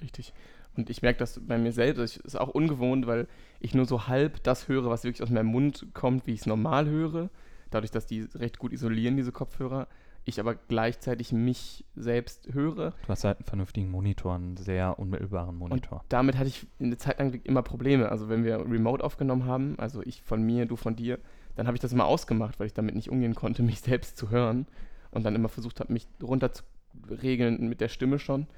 Richtig. 0.00 0.32
Und 0.76 0.90
ich 0.90 1.02
merke 1.02 1.18
das 1.18 1.40
bei 1.40 1.58
mir 1.58 1.72
selbst. 1.72 1.98
Das 1.98 2.16
ist 2.16 2.38
auch 2.38 2.48
ungewohnt, 2.48 3.06
weil 3.06 3.28
ich 3.60 3.74
nur 3.74 3.86
so 3.86 4.08
halb 4.08 4.42
das 4.42 4.68
höre, 4.68 4.90
was 4.90 5.04
wirklich 5.04 5.22
aus 5.22 5.30
meinem 5.30 5.46
Mund 5.46 5.86
kommt, 5.94 6.26
wie 6.26 6.34
ich 6.34 6.40
es 6.40 6.46
normal 6.46 6.86
höre. 6.86 7.30
Dadurch, 7.70 7.90
dass 7.90 8.06
die 8.06 8.22
recht 8.34 8.58
gut 8.58 8.72
isolieren, 8.72 9.16
diese 9.16 9.32
Kopfhörer. 9.32 9.88
Ich 10.28 10.40
aber 10.40 10.56
gleichzeitig 10.56 11.32
mich 11.32 11.84
selbst 11.94 12.52
höre. 12.52 12.90
Du 12.90 13.08
hast 13.08 13.22
halt 13.22 13.38
einen 13.38 13.46
vernünftigen 13.46 13.88
Monitor, 13.88 14.34
einen 14.34 14.56
sehr 14.56 14.98
unmittelbaren 14.98 15.54
Monitor. 15.54 16.04
Damit 16.08 16.36
hatte 16.36 16.48
ich 16.48 16.66
eine 16.80 16.98
Zeit 16.98 17.20
lang 17.20 17.32
immer 17.44 17.62
Probleme. 17.62 18.08
Also 18.08 18.28
wenn 18.28 18.42
wir 18.42 18.58
remote 18.58 19.04
aufgenommen 19.04 19.44
haben, 19.44 19.78
also 19.78 20.02
ich 20.02 20.22
von 20.22 20.42
mir, 20.42 20.66
du 20.66 20.74
von 20.74 20.96
dir, 20.96 21.20
dann 21.54 21.68
habe 21.68 21.76
ich 21.76 21.80
das 21.80 21.92
immer 21.92 22.06
ausgemacht, 22.06 22.58
weil 22.58 22.66
ich 22.66 22.74
damit 22.74 22.96
nicht 22.96 23.08
umgehen 23.08 23.36
konnte, 23.36 23.62
mich 23.62 23.80
selbst 23.80 24.16
zu 24.16 24.30
hören. 24.30 24.66
Und 25.12 25.22
dann 25.22 25.36
immer 25.36 25.48
versucht 25.48 25.78
habe, 25.78 25.92
mich 25.92 26.08
runter 26.20 26.52
zu 26.52 26.64
regeln 27.08 27.68
mit 27.68 27.80
der 27.80 27.88
Stimme 27.88 28.18
schon. 28.18 28.48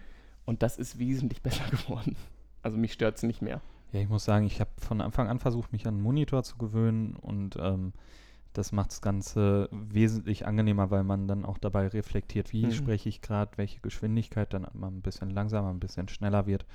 Und 0.46 0.62
das 0.62 0.78
ist 0.78 0.98
wesentlich 0.98 1.42
besser 1.42 1.68
geworden. 1.70 2.16
Also 2.62 2.78
mich 2.78 2.94
stört 2.94 3.18
es 3.18 3.24
nicht 3.24 3.42
mehr. 3.42 3.60
Ja, 3.92 4.00
ich 4.00 4.08
muss 4.08 4.24
sagen, 4.24 4.46
ich 4.46 4.58
habe 4.60 4.70
von 4.78 5.02
Anfang 5.02 5.28
an 5.28 5.38
versucht, 5.38 5.72
mich 5.72 5.86
an 5.86 5.94
einen 5.94 6.02
Monitor 6.02 6.44
zu 6.44 6.56
gewöhnen 6.56 7.14
und 7.14 7.56
ähm, 7.60 7.92
das 8.52 8.72
macht 8.72 8.90
das 8.90 9.00
Ganze 9.00 9.68
wesentlich 9.72 10.46
angenehmer, 10.46 10.90
weil 10.90 11.04
man 11.04 11.28
dann 11.28 11.44
auch 11.44 11.58
dabei 11.58 11.86
reflektiert, 11.88 12.52
wie 12.52 12.66
Mhm. 12.66 12.72
spreche 12.72 13.08
ich 13.08 13.20
gerade, 13.20 13.52
welche 13.56 13.80
Geschwindigkeit 13.80 14.52
dann 14.52 14.66
mal 14.72 14.88
ein 14.88 15.02
bisschen 15.02 15.30
langsamer, 15.30 15.70
ein 15.70 15.80
bisschen 15.80 16.08
schneller 16.08 16.46
wird 16.46 16.66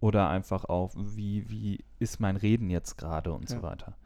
oder 0.00 0.28
einfach 0.28 0.64
auch, 0.66 0.92
wie, 0.96 1.48
wie 1.48 1.84
ist 1.98 2.20
mein 2.20 2.36
Reden 2.36 2.68
jetzt 2.70 2.96
gerade 2.98 3.32
und 3.32 3.48
Ja. 3.48 3.56
so 3.56 3.62
weiter. 3.62 3.96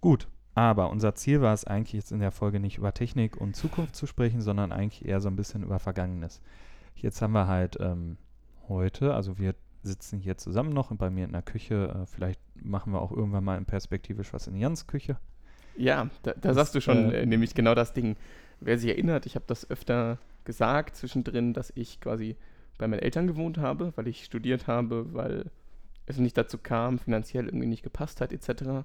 Gut, 0.00 0.28
Aber 0.58 0.88
unser 0.88 1.14
Ziel 1.14 1.42
war 1.42 1.52
es 1.52 1.66
eigentlich 1.66 1.92
jetzt 1.92 2.12
in 2.12 2.20
der 2.20 2.30
Folge 2.32 2.60
nicht 2.60 2.78
über 2.78 2.94
Technik 2.94 3.36
und 3.36 3.54
Zukunft 3.54 3.94
zu 3.94 4.06
sprechen, 4.06 4.40
sondern 4.40 4.72
eigentlich 4.72 5.04
eher 5.04 5.20
so 5.20 5.28
ein 5.28 5.36
bisschen 5.36 5.62
über 5.62 5.78
Vergangenes. 5.78 6.40
Jetzt 6.94 7.20
haben 7.20 7.32
wir 7.34 7.46
halt 7.46 7.76
ähm, 7.78 8.16
heute, 8.66 9.12
also 9.14 9.36
wir 9.38 9.54
sitzen 9.82 10.18
hier 10.18 10.38
zusammen 10.38 10.70
noch 10.72 10.96
bei 10.96 11.10
mir 11.10 11.26
in 11.26 11.32
der 11.32 11.42
Küche. 11.42 11.88
Äh, 11.94 12.06
vielleicht 12.06 12.40
machen 12.64 12.94
wir 12.94 13.02
auch 13.02 13.12
irgendwann 13.12 13.44
mal 13.44 13.58
in 13.58 13.66
perspektivisch 13.66 14.32
was 14.32 14.46
in 14.46 14.56
Jans 14.56 14.86
Küche. 14.86 15.18
Ja, 15.76 16.08
da, 16.22 16.34
da 16.40 16.54
sagst 16.54 16.74
du 16.74 16.80
schon 16.80 17.12
äh, 17.12 17.26
nämlich 17.26 17.54
genau 17.54 17.74
das 17.74 17.92
Ding. 17.92 18.16
Wer 18.60 18.78
sich 18.78 18.90
erinnert, 18.90 19.26
ich 19.26 19.34
habe 19.34 19.44
das 19.46 19.70
öfter 19.70 20.18
gesagt 20.44 20.96
zwischendrin, 20.96 21.52
dass 21.52 21.72
ich 21.74 22.00
quasi 22.00 22.36
bei 22.78 22.86
meinen 22.88 23.00
Eltern 23.00 23.26
gewohnt 23.26 23.58
habe, 23.58 23.92
weil 23.96 24.08
ich 24.08 24.24
studiert 24.24 24.66
habe, 24.66 25.12
weil 25.12 25.46
es 26.06 26.18
nicht 26.18 26.36
dazu 26.38 26.58
kam, 26.58 26.98
finanziell 26.98 27.46
irgendwie 27.46 27.66
nicht 27.66 27.82
gepasst 27.82 28.20
hat, 28.20 28.32
etc. 28.32 28.84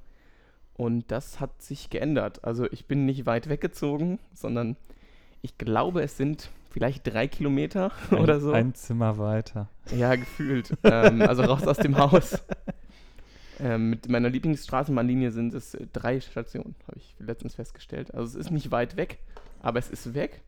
Und 0.73 1.11
das 1.11 1.39
hat 1.39 1.61
sich 1.61 1.89
geändert. 1.89 2.43
Also 2.43 2.69
ich 2.71 2.85
bin 2.85 3.05
nicht 3.05 3.25
weit 3.25 3.49
weggezogen, 3.49 4.19
sondern 4.33 4.75
ich 5.41 5.57
glaube, 5.57 6.01
es 6.01 6.17
sind 6.17 6.49
vielleicht 6.71 7.05
drei 7.05 7.27
Kilometer 7.27 7.91
ein, 8.11 8.17
oder 8.17 8.39
so. 8.39 8.51
Ein 8.51 8.73
Zimmer 8.73 9.17
weiter. 9.17 9.69
Ja, 9.95 10.15
gefühlt. 10.15 10.75
ähm, 10.83 11.21
also 11.21 11.43
raus 11.43 11.67
aus 11.67 11.77
dem 11.77 11.97
Haus. 11.97 12.43
Ähm, 13.61 13.91
mit 13.91 14.09
meiner 14.09 14.29
Lieblingsstraßenbahnlinie 14.29 15.29
sind 15.29 15.53
es 15.53 15.75
äh, 15.75 15.85
drei 15.93 16.19
Stationen, 16.19 16.73
habe 16.87 16.97
ich 16.97 17.15
letztens 17.19 17.53
festgestellt. 17.53 18.11
Also 18.13 18.39
es 18.39 18.45
ist 18.47 18.51
nicht 18.51 18.71
weit 18.71 18.97
weg, 18.97 19.19
aber 19.61 19.77
es 19.77 19.91
ist 19.91 20.15
weg. 20.15 20.41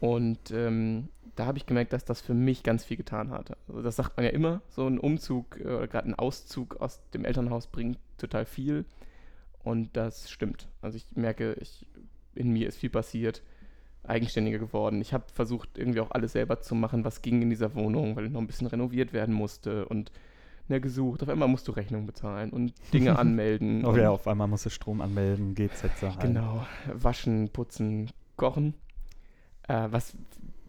Und 0.00 0.50
ähm, 0.50 1.08
da 1.36 1.46
habe 1.46 1.58
ich 1.58 1.66
gemerkt, 1.66 1.92
dass 1.92 2.04
das 2.04 2.20
für 2.20 2.34
mich 2.34 2.64
ganz 2.64 2.84
viel 2.84 2.96
getan 2.96 3.30
hat. 3.30 3.56
Also 3.68 3.82
das 3.82 3.94
sagt 3.94 4.16
man 4.16 4.24
ja 4.24 4.32
immer, 4.32 4.62
so 4.68 4.84
ein 4.84 4.98
Umzug 4.98 5.60
äh, 5.60 5.68
oder 5.68 5.86
gerade 5.86 6.08
ein 6.08 6.16
Auszug 6.16 6.80
aus 6.80 7.00
dem 7.14 7.24
Elternhaus 7.24 7.68
bringt 7.68 7.98
total 8.16 8.46
viel. 8.46 8.84
Und 9.62 9.96
das 9.96 10.28
stimmt. 10.28 10.66
Also 10.82 10.96
ich 10.96 11.06
merke, 11.14 11.54
ich, 11.54 11.86
in 12.34 12.50
mir 12.50 12.66
ist 12.66 12.78
viel 12.78 12.90
passiert, 12.90 13.42
eigenständiger 14.02 14.58
geworden. 14.58 15.00
Ich 15.00 15.12
habe 15.12 15.24
versucht, 15.32 15.78
irgendwie 15.78 16.00
auch 16.00 16.10
alles 16.10 16.32
selber 16.32 16.60
zu 16.62 16.74
machen, 16.74 17.04
was 17.04 17.22
ging 17.22 17.42
in 17.42 17.50
dieser 17.50 17.76
Wohnung, 17.76 18.16
weil 18.16 18.28
noch 18.28 18.40
ein 18.40 18.46
bisschen 18.48 18.66
renoviert 18.66 19.12
werden 19.12 19.34
musste 19.34 19.86
und 19.86 20.10
ne, 20.68 20.80
gesucht. 20.80 21.22
Auf 21.22 21.28
einmal 21.28 21.48
musst 21.48 21.66
du 21.68 21.72
Rechnung 21.72 22.06
bezahlen 22.06 22.50
und 22.50 22.72
Dinge 22.92 23.18
anmelden. 23.18 23.84
oh 23.84 23.96
ja, 23.96 24.10
auf 24.10 24.26
einmal 24.26 24.48
musst 24.48 24.66
du 24.66 24.70
Strom 24.70 25.00
anmelden, 25.00 25.54
GZ 25.54 25.98
Sachen. 25.98 26.20
Genau, 26.20 26.66
waschen, 26.92 27.48
putzen, 27.50 28.10
kochen. 28.36 28.74
Äh, 29.66 29.88
was 29.90 30.16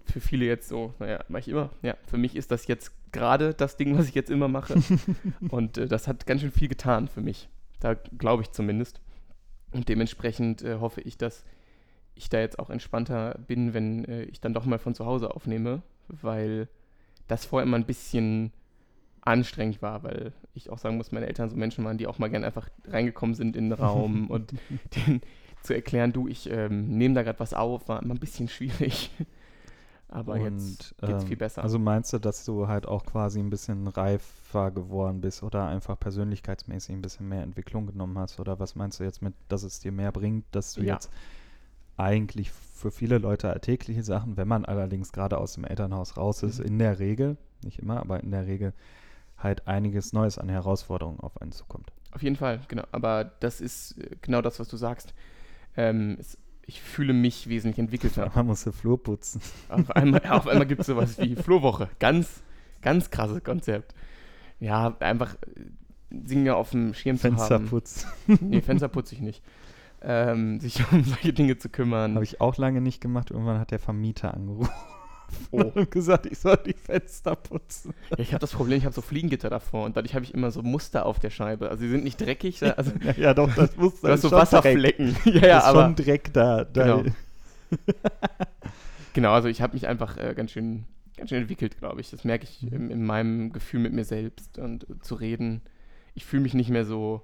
für 0.05 0.19
viele 0.19 0.45
jetzt 0.45 0.67
so, 0.67 0.93
naja, 0.99 1.23
mache 1.27 1.41
ich 1.41 1.47
immer. 1.49 1.69
Ja, 1.81 1.95
für 2.07 2.17
mich 2.17 2.35
ist 2.35 2.51
das 2.51 2.67
jetzt 2.67 2.91
gerade 3.11 3.53
das 3.53 3.77
Ding, 3.77 3.97
was 3.97 4.07
ich 4.07 4.15
jetzt 4.15 4.29
immer 4.29 4.47
mache. 4.47 4.75
und 5.49 5.77
äh, 5.77 5.87
das 5.87 6.07
hat 6.07 6.25
ganz 6.25 6.41
schön 6.41 6.51
viel 6.51 6.67
getan 6.67 7.07
für 7.07 7.21
mich. 7.21 7.49
Da 7.79 7.93
glaube 7.93 8.43
ich 8.43 8.51
zumindest. 8.51 9.01
Und 9.71 9.87
dementsprechend 9.87 10.63
äh, 10.63 10.75
hoffe 10.79 11.01
ich, 11.01 11.17
dass 11.17 11.45
ich 12.15 12.29
da 12.29 12.39
jetzt 12.39 12.59
auch 12.59 12.69
entspannter 12.69 13.39
bin, 13.47 13.73
wenn 13.73 14.03
äh, 14.05 14.23
ich 14.23 14.41
dann 14.41 14.53
doch 14.53 14.65
mal 14.65 14.79
von 14.79 14.95
zu 14.95 15.05
Hause 15.05 15.33
aufnehme, 15.33 15.83
weil 16.07 16.67
das 17.27 17.45
vorher 17.45 17.65
immer 17.65 17.77
ein 17.77 17.85
bisschen 17.85 18.51
anstrengend 19.21 19.81
war, 19.81 20.03
weil 20.03 20.33
ich 20.53 20.69
auch 20.69 20.77
sagen 20.77 20.97
muss, 20.97 21.11
meine 21.11 21.27
Eltern 21.27 21.49
so 21.49 21.55
Menschen 21.55 21.83
waren, 21.85 21.97
die 21.97 22.07
auch 22.07 22.19
mal 22.19 22.29
gerne 22.29 22.45
einfach 22.45 22.69
reingekommen 22.87 23.35
sind 23.35 23.55
in 23.55 23.69
den 23.69 23.73
Raum 23.79 24.29
und 24.29 24.53
denen 24.95 25.21
zu 25.61 25.73
erklären, 25.73 26.13
du, 26.13 26.27
ich 26.27 26.49
ähm, 26.49 26.87
nehme 26.97 27.15
da 27.15 27.23
gerade 27.23 27.39
was 27.39 27.53
auf, 27.53 27.87
war 27.87 28.01
immer 28.01 28.13
ein 28.13 28.19
bisschen 28.19 28.47
schwierig. 28.47 29.11
Aber 30.11 30.33
und, 30.33 30.43
jetzt 30.43 30.97
geht 30.97 31.09
ähm, 31.09 31.21
viel 31.21 31.37
besser. 31.37 31.63
Also 31.63 31.77
meinst 31.77 32.11
du, 32.13 32.17
dass 32.17 32.43
du 32.43 32.67
halt 32.67 32.87
auch 32.87 33.05
quasi 33.05 33.39
ein 33.39 33.51
bisschen 33.51 33.87
reifer 33.87 34.71
geworden 34.71 35.21
bist 35.21 35.43
oder 35.43 35.67
einfach 35.67 35.99
persönlichkeitsmäßig 35.99 36.95
ein 36.95 37.01
bisschen 37.01 37.29
mehr 37.29 37.43
Entwicklung 37.43 37.85
genommen 37.85 38.17
hast? 38.17 38.39
Oder 38.39 38.59
was 38.59 38.75
meinst 38.75 38.99
du 38.99 39.03
jetzt 39.03 39.21
mit, 39.21 39.35
dass 39.49 39.61
es 39.61 39.79
dir 39.79 39.91
mehr 39.91 40.11
bringt, 40.11 40.45
dass 40.51 40.73
du 40.73 40.81
ja. 40.81 40.95
jetzt 40.95 41.11
eigentlich 41.95 42.51
für 42.51 42.89
viele 42.89 43.19
Leute 43.19 43.49
alltägliche 43.49 44.03
Sachen, 44.03 44.35
wenn 44.35 44.47
man 44.47 44.65
allerdings 44.65 45.11
gerade 45.11 45.37
aus 45.37 45.53
dem 45.53 45.65
Elternhaus 45.65 46.17
raus 46.17 46.41
ist, 46.41 46.59
mhm. 46.59 46.65
in 46.65 46.79
der 46.79 46.97
Regel, 46.97 47.37
nicht 47.63 47.79
immer, 47.79 47.99
aber 47.99 48.23
in 48.23 48.31
der 48.31 48.47
Regel 48.47 48.73
halt 49.39 49.67
einiges 49.67 50.13
Neues 50.13 50.37
an 50.37 50.49
Herausforderungen 50.49 51.19
auf 51.19 51.41
einen 51.41 51.51
zukommt. 51.51 51.91
Auf 52.11 52.23
jeden 52.23 52.35
Fall, 52.35 52.61
genau. 52.67 52.83
Aber 52.91 53.23
das 53.23 53.61
ist 53.61 53.97
äh, 53.97 54.15
genau 54.21 54.41
das, 54.41 54.59
was 54.59 54.67
du 54.67 54.77
sagst. 54.77 55.13
Ähm, 55.77 56.17
es 56.19 56.37
ich 56.69 56.81
fühle 56.81 57.13
mich 57.13 57.49
wesentlich 57.49 57.79
entwickelter. 57.79 58.21
Auf 58.27 58.37
einmal 58.37 58.51
musst 58.51 58.65
du 58.67 58.71
Flur 58.71 59.01
putzen. 59.01 59.41
Auf 59.69 59.89
einmal, 59.91 60.21
ja, 60.23 60.39
einmal 60.45 60.67
gibt 60.67 60.81
es 60.81 60.87
sowas 60.87 61.17
wie 61.17 61.35
Flurwoche. 61.35 61.89
Ganz, 61.97 62.43
ganz 62.81 63.09
krasses 63.09 63.43
Konzept. 63.43 63.95
Ja, 64.59 64.95
einfach 64.99 65.33
äh, 65.33 65.65
Dinge 66.11 66.55
auf 66.55 66.69
dem 66.69 66.93
Schirm 66.93 67.17
Fensterputz. 67.17 68.01
zu 68.01 68.07
haben. 68.07 68.13
Fensterputz. 68.27 68.49
Nee, 68.49 68.61
Fenster 68.61 68.87
putze 68.87 69.15
ich 69.15 69.21
nicht. 69.21 69.43
Ähm, 70.01 70.59
sich 70.59 70.79
um 70.91 71.03
solche 71.03 71.33
Dinge 71.33 71.57
zu 71.57 71.69
kümmern. 71.69 72.13
Habe 72.13 72.23
ich 72.23 72.39
auch 72.39 72.57
lange 72.57 72.81
nicht 72.81 73.01
gemacht. 73.01 73.31
Irgendwann 73.31 73.59
hat 73.59 73.71
der 73.71 73.79
Vermieter 73.79 74.33
angerufen. 74.33 74.71
Oh. 75.51 75.61
und 75.75 75.91
gesagt, 75.91 76.25
ich 76.25 76.37
soll 76.37 76.57
die 76.57 76.73
Fenster 76.73 77.35
putzen. 77.35 77.93
Ja, 78.11 78.19
ich 78.19 78.33
habe 78.33 78.39
das 78.39 78.51
Problem, 78.51 78.77
ich 78.77 78.85
habe 78.85 78.93
so 78.93 79.01
Fliegengitter 79.01 79.49
davor 79.49 79.85
und 79.85 79.97
dadurch 79.97 80.15
habe 80.15 80.25
ich 80.25 80.33
immer 80.33 80.51
so 80.51 80.61
Muster 80.61 81.05
auf 81.05 81.19
der 81.19 81.29
Scheibe. 81.29 81.69
Also 81.69 81.81
sie 81.81 81.89
sind 81.89 82.03
nicht 82.03 82.19
dreckig. 82.19 82.61
Also 82.77 82.91
ja, 83.03 83.11
ja, 83.17 83.33
doch, 83.33 83.53
das 83.55 83.75
Muster 83.77 84.07
du 84.07 84.13
hast 84.13 84.21
so 84.21 84.31
Wasserflecken. 84.31 85.15
Dreck. 85.15 85.35
ja, 85.35 85.47
ja, 85.47 85.57
ist 85.59 85.63
aber 85.65 85.83
schon 85.83 85.95
Dreck 85.95 86.33
da. 86.33 86.63
da. 86.65 86.83
Genau. 86.83 87.11
genau, 89.13 89.31
also 89.33 89.47
ich 89.47 89.61
habe 89.61 89.73
mich 89.73 89.87
einfach 89.87 90.17
äh, 90.17 90.33
ganz 90.35 90.51
schön 90.51 90.85
ganz 91.17 91.29
schön 91.29 91.41
entwickelt, 91.41 91.77
glaube 91.77 91.99
ich. 91.99 92.09
Das 92.09 92.23
merke 92.23 92.45
ich 92.45 92.71
in, 92.71 92.89
in, 92.89 93.05
meinem 93.05 93.51
Gefühl 93.51 93.81
mit 93.81 93.93
mir 93.93 94.05
selbst 94.05 94.57
und 94.57 94.89
äh, 94.89 94.99
zu 95.01 95.15
reden. 95.15 95.61
Ich 96.13 96.25
fühle 96.25 96.41
mich 96.41 96.53
nicht 96.53 96.69
mehr 96.69 96.85
so, 96.85 97.21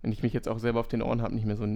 wenn 0.00 0.12
ich 0.12 0.22
mich 0.22 0.32
jetzt 0.32 0.48
auch 0.48 0.58
selber 0.58 0.80
auf 0.80 0.88
den 0.88 1.02
Ohren 1.02 1.20
habe, 1.20 1.34
nicht 1.34 1.46
mehr 1.46 1.56
so 1.56 1.66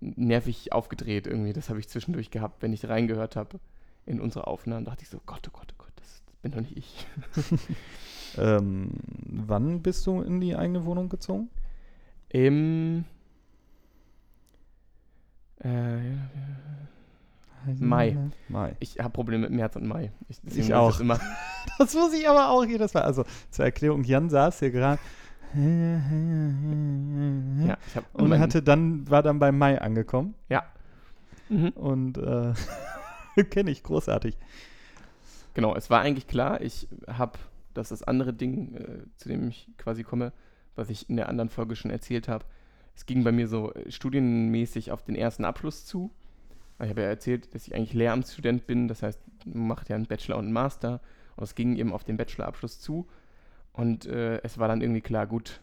nervig 0.00 0.72
aufgedreht 0.72 1.26
irgendwie. 1.26 1.52
Das 1.52 1.68
habe 1.68 1.78
ich 1.78 1.88
zwischendurch 1.88 2.30
gehabt, 2.30 2.62
wenn 2.62 2.72
ich 2.72 2.88
reingehört 2.88 3.36
habe 3.36 3.60
in 4.06 4.20
unsere 4.20 4.46
Aufnahmen, 4.46 4.84
dachte 4.84 5.02
ich 5.02 5.08
so, 5.08 5.20
Gott, 5.26 5.48
oh 5.48 5.50
Gott, 5.52 5.72
oh 5.72 5.84
Gott, 5.84 5.92
das 5.96 6.22
bin 6.42 6.52
doch 6.52 6.60
nicht 6.60 6.76
ich. 6.76 7.06
ähm, 8.38 8.90
wann 9.24 9.82
bist 9.82 10.06
du 10.06 10.22
in 10.22 10.40
die 10.40 10.56
eigene 10.56 10.84
Wohnung 10.84 11.08
gezogen? 11.08 11.50
Im 12.28 13.04
äh, 15.60 15.98
Mai. 17.78 18.16
Mai. 18.48 18.74
Ich 18.80 18.98
habe 18.98 19.10
Probleme 19.10 19.42
mit 19.42 19.52
März 19.52 19.76
und 19.76 19.86
Mai. 19.86 20.10
Ich, 20.28 20.40
ich 20.56 20.74
auch. 20.74 20.98
Das, 20.98 21.20
das 21.78 21.94
muss 21.94 22.12
ich 22.12 22.28
aber 22.28 22.50
auch 22.50 22.64
jedes 22.64 22.92
Mal. 22.94 23.02
Also 23.02 23.24
zur 23.50 23.64
Erklärung, 23.64 24.02
Jan 24.04 24.30
saß 24.30 24.58
hier 24.58 24.70
gerade. 24.70 24.98
Ja, 25.54 26.00
und 28.14 28.38
hatte 28.38 28.62
dann, 28.62 29.08
war 29.08 29.22
dann 29.22 29.38
beim 29.38 29.58
Mai 29.58 29.80
angekommen. 29.80 30.34
Ja. 30.48 30.64
Mhm. 31.50 31.68
Und 31.70 32.18
äh, 32.18 32.54
Kenne 33.50 33.70
ich, 33.70 33.82
großartig. 33.82 34.36
Genau, 35.54 35.74
es 35.74 35.90
war 35.90 36.00
eigentlich 36.00 36.26
klar, 36.26 36.60
ich 36.60 36.88
habe, 37.06 37.38
das 37.74 37.90
ist 37.90 38.00
das 38.00 38.08
andere 38.08 38.32
Ding, 38.32 38.74
äh, 38.74 39.02
zu 39.16 39.28
dem 39.28 39.48
ich 39.48 39.68
quasi 39.76 40.02
komme, 40.02 40.32
was 40.74 40.88
ich 40.88 41.10
in 41.10 41.16
der 41.16 41.28
anderen 41.28 41.50
Folge 41.50 41.76
schon 41.76 41.90
erzählt 41.90 42.28
habe. 42.28 42.44
Es 42.94 43.06
ging 43.06 43.24
bei 43.24 43.32
mir 43.32 43.48
so 43.48 43.72
äh, 43.74 43.90
studienmäßig 43.90 44.92
auf 44.92 45.02
den 45.02 45.14
ersten 45.14 45.44
Abschluss 45.44 45.84
zu. 45.84 46.10
Ich 46.80 46.88
habe 46.88 47.02
ja 47.02 47.08
erzählt, 47.08 47.54
dass 47.54 47.66
ich 47.66 47.74
eigentlich 47.74 47.92
Lehramtsstudent 47.92 48.66
bin, 48.66 48.88
das 48.88 49.02
heißt, 49.02 49.20
man 49.46 49.68
macht 49.68 49.88
ja 49.88 49.96
einen 49.96 50.06
Bachelor 50.06 50.36
und 50.38 50.46
einen 50.46 50.52
Master. 50.52 51.00
Und 51.36 51.44
es 51.44 51.54
ging 51.54 51.76
eben 51.76 51.92
auf 51.92 52.04
den 52.04 52.16
Bachelorabschluss 52.16 52.80
zu. 52.80 53.06
Und 53.72 54.06
äh, 54.06 54.40
es 54.42 54.58
war 54.58 54.68
dann 54.68 54.82
irgendwie 54.82 55.00
klar, 55.00 55.26
gut, 55.26 55.60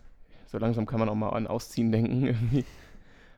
so 0.47 0.57
langsam 0.57 0.85
kann 0.85 0.99
man 0.99 1.09
auch 1.09 1.15
mal 1.15 1.29
an 1.29 1.47
Ausziehen 1.47 1.91
denken. 1.91 2.25
Irgendwie. 2.25 2.65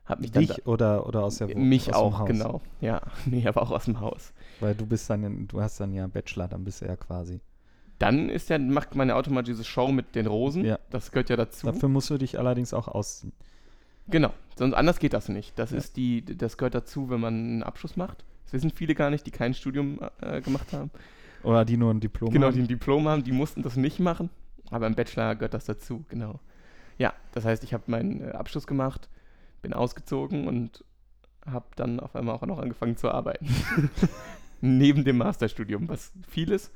Hab 0.04 0.20
mich 0.20 0.32
Dich 0.32 0.48
dann 0.48 0.56
da, 0.64 0.70
oder, 0.70 1.06
oder 1.06 1.24
aus 1.24 1.38
der 1.38 1.48
Wohnung? 1.48 1.68
Mich 1.68 1.94
auch, 1.94 2.24
genau. 2.24 2.60
Ja, 2.80 3.00
nee, 3.26 3.46
aber 3.46 3.62
auch 3.62 3.70
aus 3.70 3.84
dem 3.84 4.00
Haus. 4.00 4.32
Weil 4.60 4.74
du 4.74 4.84
bist 4.84 5.08
dann, 5.08 5.46
du 5.46 5.60
hast 5.60 5.78
dann 5.80 5.92
ja 5.92 6.06
Bachelor, 6.06 6.48
dann 6.48 6.64
bist 6.64 6.80
du 6.80 6.86
ja 6.86 6.96
quasi. 6.96 7.40
Dann 7.98 8.28
ist 8.28 8.50
ja, 8.50 8.58
macht 8.58 8.96
man 8.96 9.08
ja 9.08 9.14
automatisch 9.14 9.54
diese 9.54 9.64
Show 9.64 9.92
mit 9.92 10.16
den 10.16 10.26
Rosen. 10.26 10.64
Ja. 10.64 10.78
Das 10.90 11.12
gehört 11.12 11.30
ja 11.30 11.36
dazu. 11.36 11.66
Dafür 11.66 11.88
musst 11.88 12.10
du 12.10 12.18
dich 12.18 12.36
allerdings 12.38 12.74
auch 12.74 12.88
ausziehen. 12.88 13.32
Genau, 14.08 14.32
sonst 14.56 14.74
anders 14.74 14.98
geht 14.98 15.12
das 15.12 15.28
nicht. 15.28 15.56
Das 15.56 15.70
ja. 15.70 15.78
ist 15.78 15.96
die, 15.96 16.24
das 16.24 16.56
gehört 16.56 16.74
dazu, 16.74 17.08
wenn 17.10 17.20
man 17.20 17.34
einen 17.34 17.62
Abschluss 17.62 17.96
macht. 17.96 18.24
Das 18.44 18.54
wissen 18.54 18.70
viele 18.70 18.96
gar 18.96 19.10
nicht, 19.10 19.24
die 19.24 19.30
kein 19.30 19.54
Studium 19.54 20.00
äh, 20.20 20.40
gemacht 20.40 20.72
haben. 20.72 20.90
Oder 21.44 21.64
die 21.64 21.76
nur 21.76 21.92
ein 21.92 22.00
Diplom 22.00 22.30
genau, 22.30 22.46
haben. 22.46 22.52
Genau, 22.54 22.66
die 22.66 22.72
ein 22.72 22.76
Diplom 22.76 23.06
haben, 23.06 23.22
die 23.22 23.32
mussten 23.32 23.62
das 23.62 23.76
nicht 23.76 24.00
machen. 24.00 24.30
Aber 24.70 24.88
im 24.88 24.96
Bachelor 24.96 25.36
gehört 25.36 25.54
das 25.54 25.64
dazu, 25.64 26.04
genau. 26.08 26.40
Ja, 26.98 27.12
das 27.32 27.44
heißt, 27.44 27.62
ich 27.62 27.72
habe 27.72 27.84
meinen 27.86 28.20
äh, 28.20 28.32
Abschluss 28.32 28.66
gemacht 28.66 29.08
bin 29.62 29.72
ausgezogen 29.72 30.46
und 30.46 30.84
habe 31.46 31.66
dann 31.76 32.00
auf 32.00 32.14
einmal 32.14 32.34
auch 32.34 32.46
noch 32.46 32.58
angefangen 32.58 32.96
zu 32.96 33.10
arbeiten. 33.10 33.48
Neben 34.60 35.04
dem 35.04 35.18
Masterstudium, 35.18 35.88
was 35.88 36.12
vieles. 36.28 36.70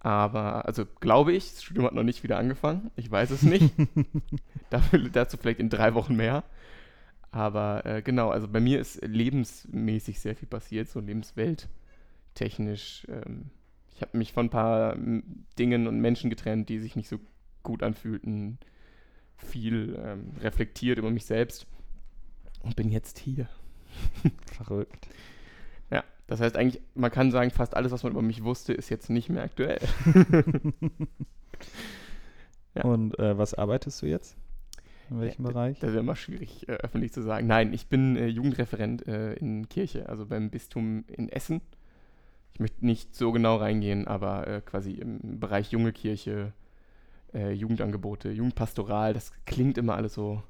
Aber, 0.00 0.66
also 0.66 0.84
glaube 1.00 1.32
ich, 1.32 1.50
das 1.50 1.62
Studium 1.62 1.86
hat 1.86 1.94
noch 1.94 2.02
nicht 2.02 2.22
wieder 2.22 2.38
angefangen. 2.38 2.90
Ich 2.96 3.10
weiß 3.10 3.30
es 3.30 3.42
nicht. 3.42 3.72
Dafür, 4.70 5.08
dazu 5.10 5.36
vielleicht 5.36 5.60
in 5.60 5.68
drei 5.68 5.94
Wochen 5.94 6.16
mehr. 6.16 6.44
Aber 7.32 7.86
äh, 7.86 8.02
genau, 8.02 8.30
also 8.30 8.48
bei 8.48 8.60
mir 8.60 8.80
ist 8.80 9.06
lebensmäßig 9.06 10.20
sehr 10.20 10.34
viel 10.34 10.48
passiert, 10.48 10.88
so 10.88 11.00
lebenswelttechnisch. 11.00 13.06
Ähm, 13.08 13.50
ich 13.94 14.02
habe 14.02 14.18
mich 14.18 14.32
von 14.32 14.46
ein 14.46 14.50
paar 14.50 14.96
Dingen 15.58 15.86
und 15.86 16.00
Menschen 16.00 16.30
getrennt, 16.30 16.70
die 16.70 16.78
sich 16.78 16.96
nicht 16.96 17.08
so 17.08 17.20
gut 17.62 17.82
anfühlten. 17.82 18.58
Viel 19.36 19.98
ähm, 20.02 20.32
reflektiert 20.40 20.98
über 20.98 21.10
mich 21.10 21.26
selbst 21.26 21.66
und 22.62 22.76
bin 22.76 22.90
jetzt 22.90 23.18
hier. 23.18 23.48
Verrückt. 24.52 25.08
Ja, 25.90 26.04
das 26.26 26.40
heißt 26.40 26.56
eigentlich, 26.56 26.82
man 26.94 27.10
kann 27.10 27.30
sagen, 27.30 27.50
fast 27.50 27.74
alles, 27.76 27.92
was 27.92 28.02
man 28.02 28.12
über 28.12 28.22
mich 28.22 28.44
wusste, 28.44 28.72
ist 28.72 28.88
jetzt 28.88 29.10
nicht 29.10 29.28
mehr 29.28 29.42
aktuell. 29.42 29.80
Ja. 32.74 32.84
Und 32.84 33.18
äh, 33.18 33.36
was 33.36 33.54
arbeitest 33.54 34.02
du 34.02 34.06
jetzt? 34.06 34.36
In 35.10 35.20
welchem 35.20 35.44
Ja, 35.44 35.50
Bereich? 35.50 35.78
Das 35.80 35.90
wäre 35.90 36.00
immer 36.00 36.16
schwierig, 36.16 36.68
äh, 36.68 36.72
öffentlich 36.72 37.12
zu 37.12 37.22
sagen. 37.22 37.46
Nein, 37.46 37.72
ich 37.72 37.88
bin 37.88 38.16
äh, 38.16 38.26
Jugendreferent 38.26 39.06
äh, 39.08 39.34
in 39.34 39.68
Kirche, 39.68 40.08
also 40.08 40.26
beim 40.26 40.50
Bistum 40.50 41.04
in 41.08 41.28
Essen. 41.28 41.60
Ich 42.54 42.60
möchte 42.60 42.84
nicht 42.84 43.14
so 43.14 43.32
genau 43.32 43.56
reingehen, 43.56 44.06
aber 44.06 44.46
äh, 44.46 44.60
quasi 44.60 44.92
im 44.92 45.40
Bereich 45.40 45.72
junge 45.72 45.92
Kirche, 45.92 46.52
äh, 47.34 47.52
Jugendangebote, 47.52 48.30
Jugendpastoral, 48.30 49.14
das 49.14 49.32
klingt 49.46 49.78
immer 49.78 49.96
alles 49.96 50.14
so 50.14 50.42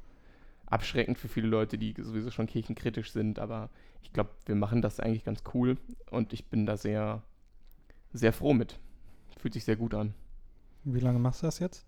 abschreckend 0.71 1.19
für 1.19 1.29
viele 1.29 1.49
Leute, 1.49 1.77
die 1.79 1.95
sowieso 1.99 2.31
schon 2.31 2.47
kirchenkritisch 2.47 3.13
sind, 3.13 3.39
aber 3.39 3.69
ich 4.03 4.13
glaube, 4.13 4.31
wir 4.47 4.55
machen 4.55 4.83
das 4.83 5.01
eigentlich 5.01 5.25
ganz 5.25 5.43
cool 5.55 5.77
und 6.11 6.33
ich 6.33 6.47
bin 6.47 6.65
da 6.67 6.77
sehr, 6.77 7.23
sehr 8.13 8.33
froh 8.33 8.55
mit. 8.55 8.79
Fühlt 9.39 9.55
sich 9.55 9.65
sehr 9.65 9.77
gut 9.77 9.95
an. 9.95 10.15
Wie 10.85 11.01
lange 11.01 11.19
machst 11.19 11.43
du 11.43 11.47
das 11.47 11.59
jetzt? 11.59 11.85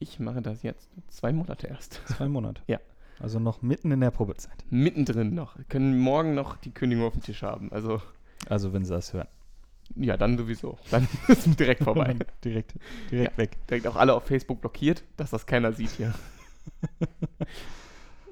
Ich 0.00 0.18
mache 0.18 0.42
das 0.42 0.62
jetzt 0.62 0.88
zwei 1.08 1.32
Monate 1.32 1.68
erst. 1.68 2.00
Zwei 2.06 2.28
Monate. 2.28 2.60
Ja. 2.66 2.80
Also 3.20 3.38
noch 3.38 3.62
mitten 3.62 3.92
in 3.92 4.00
der 4.00 4.10
Probezeit. 4.10 4.64
Mittendrin 4.68 5.32
noch. 5.34 5.56
Wir 5.56 5.64
können 5.64 5.96
morgen 5.98 6.34
noch 6.34 6.56
die 6.56 6.72
Kündigung 6.72 7.06
auf 7.06 7.12
dem 7.14 7.22
Tisch 7.22 7.42
haben. 7.42 7.70
Also, 7.72 8.02
Also 8.48 8.72
wenn 8.72 8.84
sie 8.84 8.92
das 8.92 9.12
hören. 9.14 9.28
ja, 9.94 10.16
dann 10.16 10.36
sowieso. 10.36 10.76
Dann 10.90 11.06
ist 11.28 11.46
es 11.46 11.56
direkt 11.56 11.84
vorbei. 11.84 12.16
direkt 12.44 12.74
direkt 13.10 13.38
weg. 13.38 13.56
Direkt 13.68 13.86
auch 13.86 13.96
alle 13.96 14.12
auf 14.14 14.24
Facebook 14.24 14.60
blockiert, 14.60 15.04
dass 15.16 15.30
das 15.30 15.46
keiner 15.46 15.72
sieht 15.72 15.90
hier. 15.90 16.12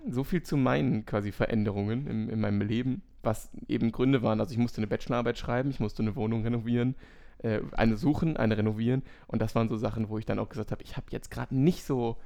So 0.09 0.25
viel 0.25 0.43
zu 0.43 0.57
meinen 0.57 1.07
quasi 1.07 1.33
Veränderungen 1.33 2.07
in, 2.07 2.29
in 2.29 2.41
meinem 2.41 2.61
Leben, 2.61 3.03
was 3.23 3.51
eben 3.69 3.93
Gründe 3.93 4.23
waren. 4.23 4.41
Also 4.41 4.53
ich 4.53 4.59
musste 4.59 4.79
eine 4.79 4.87
Bachelorarbeit 4.87 5.39
schreiben, 5.39 5.71
ich 5.71 5.81
musste 5.81 6.03
eine 6.03 6.15
Wohnung 6.17 6.43
renovieren, 6.43 6.95
äh, 7.39 7.61
eine 7.73 7.97
suchen, 7.97 8.37
eine 8.37 8.57
renovieren. 8.57 9.03
Und 9.27 9.41
das 9.41 9.55
waren 9.55 9.69
so 9.69 9.77
Sachen, 9.77 10.09
wo 10.09 10.19
ich 10.19 10.27
dann 10.27 10.39
auch 10.39 10.49
gesagt 10.49 10.73
habe, 10.73 10.83
ich 10.83 10.97
habe 10.97 11.07
jetzt 11.11 11.31
gerade 11.31 11.55
nicht 11.57 11.85
so 11.85 12.17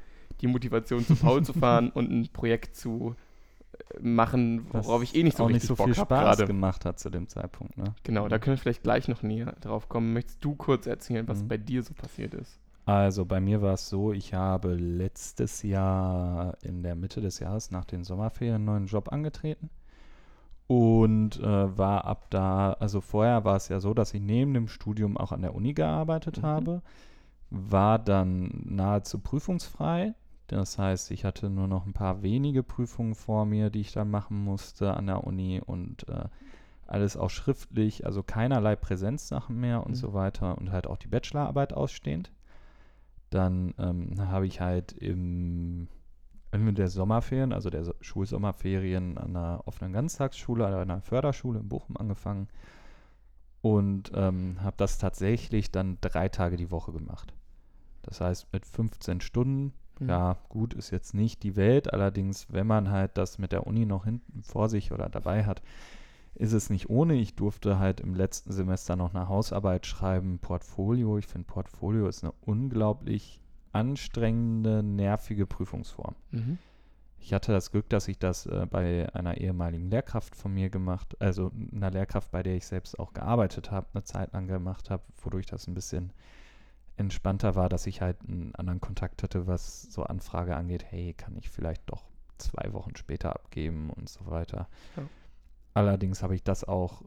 die 0.40 0.46
Motivation, 0.46 1.04
zu 1.06 1.16
Paul 1.16 1.44
zu 1.44 1.52
fahren 1.52 1.90
und 1.94 2.10
ein 2.10 2.28
Projekt 2.32 2.76
zu 2.76 3.14
äh, 3.72 4.00
machen, 4.00 4.66
worauf 4.72 5.02
ich 5.02 5.14
eh 5.14 5.22
nicht 5.22 5.36
so 5.36 5.44
auch 5.44 5.48
richtig 5.48 5.70
nicht 5.70 5.78
so 5.78 5.84
viel 5.84 5.94
Spaß 5.94 6.46
gemacht 6.46 6.84
hat 6.84 6.98
zu 6.98 7.10
dem 7.10 7.28
Zeitpunkt. 7.28 7.76
Ne? 7.78 7.94
Genau, 8.02 8.28
da 8.28 8.38
können 8.38 8.56
wir 8.56 8.60
vielleicht 8.60 8.82
gleich 8.82 9.08
noch 9.08 9.22
näher 9.22 9.54
drauf 9.60 9.88
kommen. 9.88 10.12
Möchtest 10.12 10.44
du 10.44 10.54
kurz 10.54 10.86
erzählen, 10.86 11.26
was 11.28 11.42
Mhm. 11.42 11.48
bei 11.48 11.56
dir 11.56 11.82
so 11.82 11.94
passiert 11.94 12.34
ist? 12.34 12.58
Also 12.88 13.26
bei 13.26 13.38
mir 13.38 13.60
war 13.60 13.74
es 13.74 13.90
so, 13.90 14.14
ich 14.14 14.32
habe 14.32 14.72
letztes 14.72 15.62
Jahr 15.62 16.56
in 16.62 16.82
der 16.82 16.94
Mitte 16.94 17.20
des 17.20 17.38
Jahres 17.38 17.70
nach 17.70 17.84
den 17.84 18.02
Sommerferien 18.02 18.54
einen 18.54 18.64
neuen 18.64 18.86
Job 18.86 19.12
angetreten 19.12 19.68
und 20.66 21.38
äh, 21.40 21.78
war 21.78 22.06
ab 22.06 22.28
da, 22.30 22.72
also 22.74 23.02
vorher 23.02 23.44
war 23.44 23.56
es 23.56 23.68
ja 23.68 23.80
so, 23.80 23.92
dass 23.92 24.14
ich 24.14 24.22
neben 24.22 24.54
dem 24.54 24.68
Studium 24.68 25.18
auch 25.18 25.32
an 25.32 25.42
der 25.42 25.54
Uni 25.54 25.74
gearbeitet 25.74 26.38
Mhm. 26.38 26.42
habe, 26.42 26.82
war 27.50 27.98
dann 27.98 28.62
nahezu 28.64 29.18
prüfungsfrei. 29.18 30.14
Das 30.46 30.78
heißt, 30.78 31.10
ich 31.10 31.26
hatte 31.26 31.50
nur 31.50 31.68
noch 31.68 31.84
ein 31.86 31.92
paar 31.92 32.22
wenige 32.22 32.62
Prüfungen 32.62 33.14
vor 33.14 33.44
mir, 33.44 33.70
die 33.70 33.82
ich 33.82 33.92
dann 33.92 34.10
machen 34.10 34.42
musste 34.42 34.94
an 34.94 35.08
der 35.08 35.24
Uni 35.24 35.60
und 35.64 36.08
äh, 36.08 36.24
alles 36.86 37.18
auch 37.18 37.30
schriftlich, 37.30 38.06
also 38.06 38.22
keinerlei 38.22 38.76
Präsenzsachen 38.76 39.60
mehr 39.60 39.84
und 39.84 39.92
Mhm. 39.92 39.96
so 39.96 40.14
weiter 40.14 40.56
und 40.58 40.72
halt 40.72 40.86
auch 40.86 40.96
die 40.96 41.08
Bachelorarbeit 41.08 41.74
ausstehend. 41.74 42.32
Dann 43.30 43.74
ähm, 43.78 44.14
habe 44.18 44.46
ich 44.46 44.60
halt 44.60 44.92
im 44.92 45.88
Ende 46.50 46.72
der 46.72 46.88
Sommerferien, 46.88 47.52
also 47.52 47.68
der 47.70 47.84
So- 47.84 47.94
Schulsommerferien 48.00 49.18
an 49.18 49.36
einer 49.36 49.62
offenen 49.66 49.92
Ganztagsschule, 49.92 50.66
an 50.66 50.74
einer 50.74 51.00
Förderschule 51.02 51.60
in 51.60 51.68
Bochum 51.68 51.96
angefangen 51.96 52.48
und 53.60 54.12
ähm, 54.14 54.56
habe 54.62 54.76
das 54.76 54.98
tatsächlich 54.98 55.70
dann 55.70 55.98
drei 56.00 56.28
Tage 56.28 56.56
die 56.56 56.70
Woche 56.70 56.92
gemacht. 56.92 57.34
Das 58.02 58.20
heißt 58.20 58.52
mit 58.52 58.64
15 58.66 59.20
Stunden. 59.20 59.72
Mhm. 59.98 60.08
Ja, 60.08 60.36
gut, 60.48 60.74
ist 60.74 60.90
jetzt 60.90 61.12
nicht 61.14 61.42
die 61.42 61.56
Welt, 61.56 61.92
allerdings, 61.92 62.46
wenn 62.50 62.66
man 62.66 62.90
halt 62.90 63.18
das 63.18 63.38
mit 63.38 63.52
der 63.52 63.66
Uni 63.66 63.84
noch 63.84 64.04
hinten 64.04 64.42
vor 64.42 64.68
sich 64.68 64.92
oder 64.92 65.08
dabei 65.08 65.44
hat, 65.44 65.60
ist 66.38 66.52
es 66.52 66.70
nicht 66.70 66.88
ohne. 66.88 67.14
Ich 67.14 67.34
durfte 67.34 67.78
halt 67.78 68.00
im 68.00 68.14
letzten 68.14 68.52
Semester 68.52 68.94
noch 68.94 69.12
eine 69.12 69.28
Hausarbeit 69.28 69.86
schreiben, 69.86 70.38
Portfolio. 70.38 71.18
Ich 71.18 71.26
finde, 71.26 71.46
Portfolio 71.46 72.06
ist 72.06 72.22
eine 72.22 72.32
unglaublich 72.42 73.40
anstrengende, 73.72 74.82
nervige 74.82 75.46
Prüfungsform. 75.46 76.14
Mhm. 76.30 76.58
Ich 77.20 77.32
hatte 77.32 77.50
das 77.50 77.72
Glück, 77.72 77.88
dass 77.88 78.06
ich 78.06 78.18
das 78.18 78.46
äh, 78.46 78.66
bei 78.70 79.12
einer 79.12 79.38
ehemaligen 79.38 79.90
Lehrkraft 79.90 80.36
von 80.36 80.54
mir 80.54 80.70
gemacht, 80.70 81.16
also 81.20 81.50
einer 81.74 81.90
Lehrkraft, 81.90 82.30
bei 82.30 82.44
der 82.44 82.54
ich 82.54 82.66
selbst 82.66 82.98
auch 82.98 83.12
gearbeitet 83.12 83.72
habe, 83.72 83.88
eine 83.92 84.04
Zeit 84.04 84.32
lang 84.32 84.46
gemacht 84.46 84.90
habe, 84.90 85.02
wodurch 85.22 85.46
das 85.46 85.66
ein 85.66 85.74
bisschen 85.74 86.12
entspannter 86.96 87.56
war, 87.56 87.68
dass 87.68 87.86
ich 87.86 88.00
halt 88.00 88.16
einen 88.26 88.54
anderen 88.54 88.80
Kontakt 88.80 89.24
hatte, 89.24 89.48
was 89.48 89.92
so 89.92 90.04
Anfrage 90.04 90.56
angeht, 90.56 90.84
hey, 90.88 91.14
kann 91.14 91.36
ich 91.36 91.50
vielleicht 91.50 91.82
doch 91.90 92.04
zwei 92.38 92.72
Wochen 92.72 92.94
später 92.96 93.34
abgeben 93.34 93.90
und 93.90 94.08
so 94.08 94.26
weiter. 94.26 94.68
Ja. 94.96 95.02
Allerdings 95.78 96.24
habe 96.24 96.34
ich 96.34 96.42
das 96.42 96.64
auch 96.64 97.02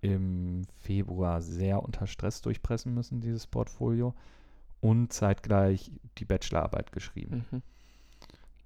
im 0.00 0.62
Februar 0.78 1.42
sehr 1.42 1.82
unter 1.82 2.06
Stress 2.06 2.42
durchpressen 2.42 2.94
müssen, 2.94 3.20
dieses 3.20 3.48
Portfolio, 3.48 4.14
und 4.80 5.12
zeitgleich 5.12 5.90
die 6.18 6.24
Bachelorarbeit 6.24 6.92
geschrieben. 6.92 7.44
Mhm. 7.50 7.62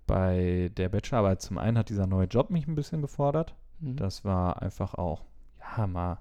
Bei 0.06 0.70
der 0.76 0.90
Bachelorarbeit 0.90 1.40
zum 1.40 1.56
einen 1.56 1.78
hat 1.78 1.88
dieser 1.88 2.06
neue 2.06 2.26
Job 2.26 2.50
mich 2.50 2.68
ein 2.68 2.74
bisschen 2.74 3.00
gefordert. 3.00 3.54
Mhm. 3.80 3.96
Das 3.96 4.22
war 4.22 4.60
einfach 4.60 4.92
auch, 4.92 5.24
ja, 5.58 5.86
mal 5.86 6.18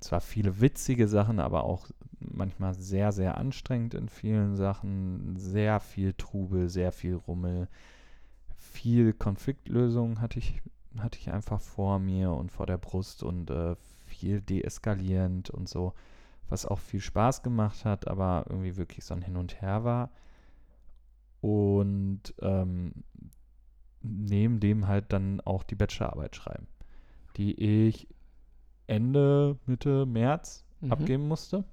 zwar 0.00 0.20
viele 0.20 0.60
witzige 0.60 1.06
Sachen, 1.06 1.38
aber 1.38 1.62
auch 1.62 1.86
manchmal 2.18 2.74
sehr, 2.74 3.12
sehr 3.12 3.38
anstrengend 3.38 3.94
in 3.94 4.08
vielen 4.08 4.56
Sachen. 4.56 5.36
Sehr 5.36 5.78
viel 5.78 6.12
Trubel, 6.14 6.68
sehr 6.68 6.90
viel 6.90 7.14
Rummel. 7.14 7.68
Viel 8.56 9.12
Konfliktlösung 9.12 10.20
hatte 10.20 10.40
ich, 10.40 10.60
hatte 10.98 11.18
ich 11.18 11.30
einfach 11.30 11.60
vor 11.60 11.98
mir 11.98 12.30
und 12.32 12.50
vor 12.52 12.66
der 12.66 12.78
Brust 12.78 13.22
und 13.22 13.50
äh, 13.50 13.76
viel 14.06 14.40
deeskalierend 14.40 15.50
und 15.50 15.68
so, 15.68 15.94
was 16.48 16.66
auch 16.66 16.78
viel 16.78 17.00
Spaß 17.00 17.42
gemacht 17.42 17.84
hat, 17.84 18.08
aber 18.08 18.44
irgendwie 18.48 18.76
wirklich 18.76 19.04
so 19.04 19.14
ein 19.14 19.22
Hin 19.22 19.36
und 19.36 19.60
Her 19.60 19.84
war. 19.84 20.10
Und 21.40 22.34
ähm, 22.40 22.92
neben 24.02 24.60
dem 24.60 24.86
halt 24.86 25.12
dann 25.12 25.40
auch 25.40 25.62
die 25.62 25.74
Bachelorarbeit 25.74 26.36
schreiben, 26.36 26.66
die 27.36 27.88
ich 27.88 28.06
Ende, 28.86 29.58
Mitte 29.66 30.06
März 30.06 30.64
Mhm. 30.84 30.92
abgeben 30.92 31.28
musste. 31.28 31.64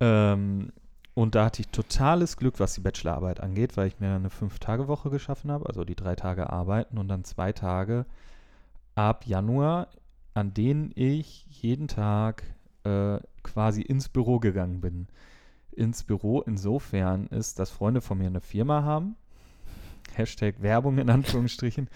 Ähm, 0.00 0.72
und 1.14 1.34
da 1.34 1.44
hatte 1.44 1.62
ich 1.62 1.68
totales 1.68 2.36
Glück, 2.36 2.58
was 2.58 2.74
die 2.74 2.80
Bachelorarbeit 2.80 3.40
angeht, 3.40 3.76
weil 3.76 3.88
ich 3.88 4.00
mir 4.00 4.14
eine 4.14 4.30
Fünf-Tage-Woche 4.30 5.10
geschaffen 5.10 5.50
habe, 5.50 5.66
also 5.66 5.84
die 5.84 5.94
drei 5.94 6.14
Tage 6.14 6.50
arbeiten 6.50 6.96
und 6.98 7.08
dann 7.08 7.24
zwei 7.24 7.52
Tage 7.52 8.06
ab 8.94 9.26
Januar, 9.26 9.88
an 10.34 10.54
denen 10.54 10.92
ich 10.94 11.46
jeden 11.48 11.88
Tag 11.88 12.44
äh, 12.84 13.18
quasi 13.42 13.82
ins 13.82 14.08
Büro 14.08 14.38
gegangen 14.38 14.80
bin. 14.80 15.08
Ins 15.70 16.02
Büro 16.02 16.40
insofern 16.40 17.26
ist, 17.26 17.58
dass 17.58 17.70
Freunde 17.70 18.00
von 18.00 18.18
mir 18.18 18.26
eine 18.26 18.40
Firma 18.40 18.82
haben. 18.82 19.16
Hashtag 20.14 20.60
Werbung 20.60 20.98
in 20.98 21.10
Anführungsstrichen. 21.10 21.88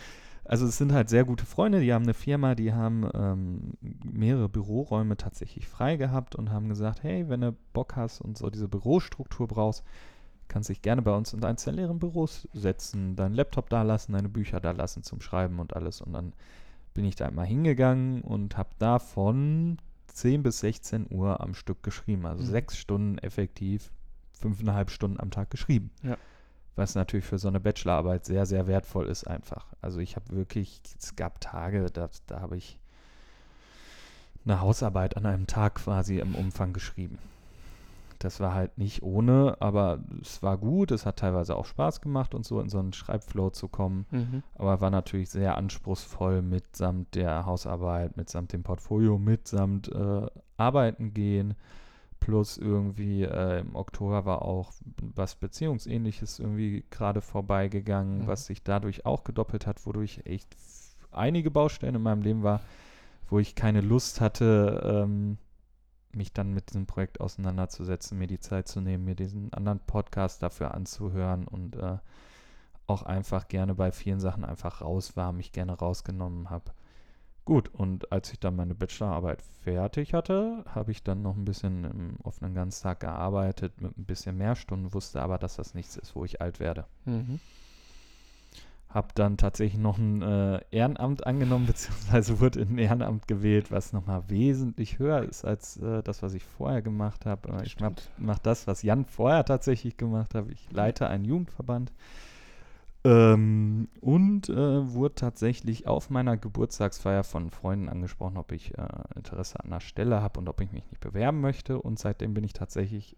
Also 0.49 0.67
es 0.67 0.77
sind 0.79 0.93
halt 0.93 1.09
sehr 1.09 1.25
gute 1.25 1.45
Freunde, 1.45 1.81
die 1.81 1.93
haben 1.93 2.05
eine 2.05 2.15
Firma, 2.15 2.55
die 2.55 2.73
haben 2.73 3.09
ähm, 3.15 3.73
mehrere 4.05 4.49
Büroräume 4.49 5.17
tatsächlich 5.17 5.67
frei 5.67 5.97
gehabt 5.97 6.37
und 6.37 6.51
haben 6.51 6.69
gesagt, 6.69 7.03
hey, 7.03 7.29
wenn 7.29 7.41
du 7.41 7.57
Bock 7.73 7.97
hast 7.97 8.21
und 8.21 8.39
so 8.39 8.49
diese 8.51 8.69
Bürostruktur 8.69 9.49
brauchst, 9.49 9.83
kannst 10.49 10.69
dich 10.69 10.83
gerne 10.83 11.03
bei 11.03 11.11
uns 11.13 11.33
in 11.33 11.43
eins 11.45 11.65
der 11.65 11.73
leeren 11.73 11.99
Büros 11.99 12.47
setzen, 12.53 13.17
deinen 13.17 13.35
Laptop 13.35 13.69
da 13.71 13.83
lassen, 13.83 14.13
deine 14.13 14.29
Bücher 14.29 14.61
da 14.61 14.71
lassen 14.71 15.03
zum 15.03 15.21
Schreiben 15.21 15.59
und 15.59 15.75
alles. 15.75 16.01
Und 16.01 16.13
dann 16.13 16.33
bin 16.95 17.05
ich 17.05 17.17
da 17.17 17.27
immer 17.27 17.45
hingegangen 17.45 18.23
und 18.23 18.57
habe 18.57 18.71
da 18.79 19.01
von 19.01 19.79
10 20.07 20.45
bis 20.45 20.61
16 20.61 21.09
Uhr 21.11 21.41
am 21.41 21.55
Stück 21.55 21.83
geschrieben. 21.83 22.25
Also 22.25 22.45
Mhm. 22.45 22.49
sechs 22.49 22.79
Stunden 22.79 23.19
effektiv, 23.19 23.91
fünfeinhalb 24.33 24.91
Stunden 24.91 25.19
am 25.19 25.31
Tag 25.33 25.51
geschrieben. 25.51 25.91
Ja. 26.05 26.17
Was 26.77 26.95
natürlich 26.95 27.27
für 27.27 27.39
so 27.39 27.49
eine 27.49 27.61
Bachelorarbeit 27.61 28.25
sehr, 28.25 28.47
sehr 28.47 28.67
wertvoll 28.67 29.09
ist 29.09 29.27
einfach. 29.27 29.67
Also 29.81 29.99
ich 29.99 30.15
habe 30.17 30.31
wirklich, 30.31 30.81
es 30.99 31.17
gab 31.17 31.41
Tage, 31.41 31.87
da, 31.91 32.09
da 32.27 32.41
habe 32.41 32.57
ich 32.57 32.79
eine 34.45 34.61
Hausarbeit 34.61 35.17
an 35.17 35.27
einem 35.27 35.47
Tag 35.47 35.77
quasi 35.77 36.19
im 36.19 36.35
Umfang 36.35 36.73
geschrieben. 36.73 37.19
Das 38.19 38.41
war 38.41 38.55
halt 38.55 38.79
nicht 38.79 39.03
ohne, 39.03 39.57
aber 39.61 39.99
es 40.23 40.43
war 40.43 40.57
gut, 40.57 40.91
es 40.91 41.05
hat 41.05 41.19
teilweise 41.19 41.57
auch 41.57 41.67
Spaß 41.67 42.01
gemacht 42.01 42.35
und 42.35 42.47
so 42.47 42.61
in 42.61 42.69
so 42.69 42.79
einen 42.79 42.93
Schreibflow 42.93 43.51
zu 43.51 43.69
kommen. 43.69 44.07
Mhm. 44.11 44.43
Aber 44.55 44.81
war 44.81 44.91
natürlich 44.91 45.29
sehr 45.31 45.57
anspruchsvoll 45.57 46.43
mitsamt 46.43 47.15
der 47.15 47.45
Hausarbeit, 47.45 48.17
mitsamt 48.17 48.53
dem 48.53 48.62
Portfolio, 48.62 49.19
mitsamt 49.19 49.89
äh, 49.89 50.27
Arbeiten 50.57 51.12
gehen, 51.12 51.55
Plus 52.20 52.57
irgendwie 52.59 53.22
äh, 53.22 53.61
im 53.61 53.76
Oktober 53.76 54.24
war 54.24 54.42
auch 54.42 54.72
was 55.14 55.37
Beziehungsähnliches 55.37 56.38
irgendwie 56.38 56.85
gerade 56.90 57.20
vorbeigegangen, 57.20 58.22
Mhm. 58.22 58.26
was 58.26 58.46
sich 58.46 58.62
dadurch 58.62 59.07
auch 59.07 59.22
gedoppelt 59.24 59.66
hat, 59.66 59.85
wodurch 59.87 60.22
echt 60.24 60.57
einige 61.12 61.50
Baustellen 61.50 61.94
in 61.94 62.02
meinem 62.02 62.22
Leben 62.22 62.42
war, 62.42 62.61
wo 63.29 63.38
ich 63.38 63.55
keine 63.55 63.81
Lust 63.81 64.20
hatte, 64.20 64.83
ähm, 64.85 65.38
mich 66.14 66.33
dann 66.33 66.52
mit 66.55 66.70
diesem 66.70 66.87
Projekt 66.87 67.20
auseinanderzusetzen, 67.20 68.18
mir 68.18 68.26
die 68.26 68.40
Zeit 68.40 68.68
zu 68.68 68.81
nehmen, 68.81 69.05
mir 69.05 69.14
diesen 69.14 69.52
anderen 69.52 69.81
Podcast 69.81 70.42
dafür 70.42 70.72
anzuhören 70.74 71.46
und 71.46 71.76
äh, 71.76 71.98
auch 72.87 73.02
einfach 73.02 73.48
gerne 73.48 73.74
bei 73.74 73.92
vielen 73.92 74.20
Sachen 74.20 74.44
einfach 74.44 74.81
raus 74.81 75.16
war, 75.16 75.33
mich 75.33 75.52
gerne 75.52 75.72
rausgenommen 75.72 76.48
habe. 76.50 76.72
Gut, 77.47 77.69
und 77.73 78.11
als 78.11 78.33
ich 78.33 78.41
dann 78.41 78.57
meine 78.57 78.75
Bachelorarbeit 78.75 79.41
fertig 79.63 80.15
hatte, 80.15 80.65
habe 80.67 80.91
ich 80.91 81.05
dann 81.05 81.23
noch 81.23 81.37
ein 81.37 81.45
bisschen 81.45 81.85
im 81.85 82.17
offenen 82.25 82.55
Ganztag 82.55 82.99
gearbeitet, 82.99 83.81
mit 83.81 83.97
ein 83.97 84.05
bisschen 84.05 84.37
mehr 84.37 84.57
Stunden, 84.57 84.93
wusste 84.93 85.23
aber, 85.23 85.39
dass 85.39 85.55
das 85.55 85.73
nichts 85.73 85.97
ist, 85.97 86.17
wo 86.17 86.25
ich 86.25 86.41
alt 86.41 86.59
werde. 86.59 86.87
Mhm. 87.05 87.39
Habe 88.89 89.09
dann 89.15 89.37
tatsächlich 89.37 89.81
noch 89.81 89.97
ein 89.97 90.23
äh, 90.23 90.61
Ehrenamt 90.73 91.25
angenommen, 91.25 91.67
beziehungsweise 91.69 92.41
wurde 92.41 92.63
in 92.63 92.71
ein 92.71 92.79
Ehrenamt 92.79 93.29
gewählt, 93.29 93.71
was 93.71 93.93
nochmal 93.93 94.25
wesentlich 94.29 94.99
höher 94.99 95.23
ist 95.23 95.45
als 95.45 95.77
äh, 95.77 96.03
das, 96.03 96.25
was 96.25 96.35
ich 96.35 96.43
vorher 96.43 96.83
gemacht 96.83 97.27
habe. 97.27 97.49
Äh, 97.61 97.65
ich 97.65 97.79
mache 97.79 97.95
mach 98.19 98.41
das, 98.41 98.67
was 98.67 98.83
Jan 98.83 99.05
vorher 99.05 99.45
tatsächlich 99.45 99.97
gemacht 99.97 100.35
hat. 100.35 100.51
Ich 100.51 100.73
leite 100.73 101.07
einen 101.07 101.25
Jugendverband. 101.25 101.93
Ähm, 103.07 103.87
und 104.01 104.49
äh, 104.49 104.92
wurde 104.92 105.14
tatsächlich 105.14 105.87
auf 105.87 106.11
meiner 106.11 106.37
Geburtstagsfeier 106.37 107.23
von 107.23 107.51
Freunden 107.51 107.88
angesprochen, 107.88 108.37
ob 108.37 108.51
ich 108.51 108.77
äh, 108.77 108.88
Interesse 109.14 109.62
an 109.62 109.71
der 109.71 109.79
Stelle 109.79 110.21
habe 110.21 110.40
und 110.40 110.49
ob 110.49 110.61
ich 110.61 110.73
mich 110.73 110.85
nicht 110.90 111.01
bewerben 111.01 111.40
möchte. 111.40 111.81
Und 111.81 112.01
seitdem 112.01 112.35
bin 112.35 112.42
ich 112.42 112.53
tatsächlich 112.53 113.16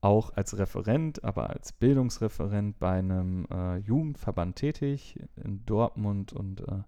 auch 0.00 0.32
als 0.34 0.56
Referent, 0.56 1.24
aber 1.24 1.50
als 1.50 1.72
Bildungsreferent 1.72 2.78
bei 2.78 3.00
einem 3.00 3.48
äh, 3.50 3.78
Jugendverband 3.78 4.54
tätig 4.54 5.18
in 5.42 5.66
Dortmund 5.66 6.32
und 6.32 6.60
äh, 6.60 6.82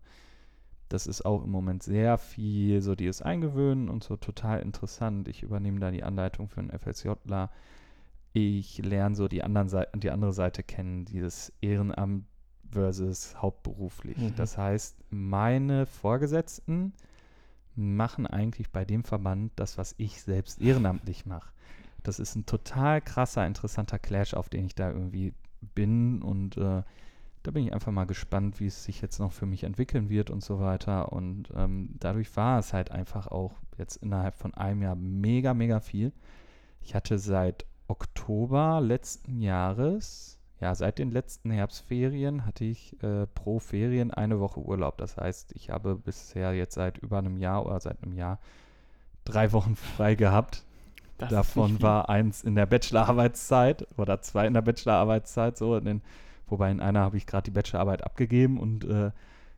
das 0.89 1.09
ist 1.09 1.25
auch 1.25 1.43
im 1.43 1.51
Moment 1.51 1.83
sehr 1.83 2.19
viel, 2.19 2.83
so 2.83 2.95
die 2.95 3.07
ist 3.07 3.23
eingewöhnen 3.23 3.89
und 3.89 4.05
so 4.05 4.17
total 4.17 4.61
interessant. 4.61 5.27
Ich 5.27 5.43
übernehme 5.43 5.81
da 5.81 5.91
die 5.91 6.05
Anleitung 6.05 6.49
für 6.49 6.61
einen 6.61 6.71
FSJler. 6.71 7.51
Ich 8.33 8.79
lerne 8.79 9.15
so 9.15 9.29
die, 9.29 9.43
anderen 9.43 9.69
Seite, 9.69 9.99
die 9.99 10.11
andere 10.11 10.33
Seite 10.33 10.63
kennen, 10.63 11.05
dieses 11.05 11.53
Ehrenamt 11.61 12.25
versus 12.71 13.37
hauptberuflich. 13.41 14.17
Mhm. 14.17 14.35
Das 14.37 14.57
heißt, 14.57 14.97
meine 15.11 15.87
Vorgesetzten 15.87 16.95
machen 17.75 18.27
eigentlich 18.27 18.71
bei 18.71 18.85
dem 18.85 19.05
Verband 19.05 19.53
das, 19.57 19.79
was 19.79 19.95
ich 19.99 20.23
selbst 20.23 20.61
ehrenamtlich 20.61 21.27
mache. 21.27 21.51
Das 22.03 22.19
ist 22.19 22.35
ein 22.35 22.47
total 22.47 23.01
krasser, 23.01 23.47
interessanter 23.47 23.99
Clash, 23.99 24.35
auf 24.35 24.49
den 24.49 24.65
ich 24.65 24.75
da 24.75 24.91
irgendwie 24.91 25.35
bin 25.75 26.23
und 26.23 26.57
äh, 26.57 26.83
da 27.43 27.51
bin 27.51 27.67
ich 27.67 27.73
einfach 27.73 27.93
mal 27.93 28.05
gespannt, 28.05 28.61
wie 28.61 28.67
es 28.67 28.85
sich 28.85 29.01
jetzt 29.01 29.19
noch 29.19 29.33
für 29.33 29.47
mich 29.47 29.65
entwickeln 29.65 30.09
wird 30.09 30.31
und 30.31 30.45
so 30.45 30.61
weiter. 30.61 31.13
Und 31.13 31.53
ähm, 31.57 31.91
dadurch 31.99 32.37
war 32.37 32.61
es 32.61 32.73
halt 32.73 32.93
einfach 32.93 33.27
auch 33.27 33.53
jetzt 33.79 33.97
innerhalb 33.97 34.37
von 34.37 34.55
einem 34.55 34.83
Jahr 34.83 34.95
mega, 34.95 35.53
mega 35.53 35.81
viel. 35.81 36.13
Ich 36.81 36.95
hatte 36.95 37.19
seit 37.19 37.67
Oktober 37.93 38.81
letzten 38.81 39.43
Jahres, 39.43 40.39
ja, 40.61 40.75
seit 40.75 40.99
den 40.99 41.11
letzten 41.11 41.51
Herbstferien 41.51 42.47
hatte 42.47 42.65
ich 42.65 42.97
äh, 43.03 43.27
pro 43.27 43.59
Ferien 43.59 44.11
eine 44.11 44.41
Woche 44.41 44.61
Urlaub. 44.61 44.97
Das 44.97 45.19
heißt, 45.19 45.53
ich 45.53 45.69
habe 45.69 45.97
bisher 45.97 46.55
jetzt 46.55 46.75
seit 46.75 46.97
über 46.97 47.19
einem 47.19 47.37
Jahr 47.37 47.67
oder 47.67 47.79
seit 47.81 48.03
einem 48.03 48.15
Jahr 48.15 48.39
drei 49.27 49.53
Wochen 49.53 49.77
frei 49.77 50.15
gehabt. 50.15 50.65
Das 51.19 51.29
Davon 51.29 51.83
war 51.83 52.09
eins 52.09 52.43
in 52.43 52.55
der 52.55 52.65
Bachelorarbeitszeit 52.65 53.87
oder 53.99 54.23
zwei 54.23 54.47
in 54.47 54.55
der 54.55 54.63
Bachelorarbeitszeit. 54.63 55.59
So, 55.59 55.77
in 55.77 55.85
den, 55.85 56.03
wobei 56.47 56.71
in 56.71 56.81
einer 56.81 57.01
habe 57.01 57.19
ich 57.19 57.27
gerade 57.27 57.45
die 57.45 57.51
Bachelorarbeit 57.51 58.05
abgegeben 58.05 58.59
und 58.59 58.85
äh, 58.85 59.11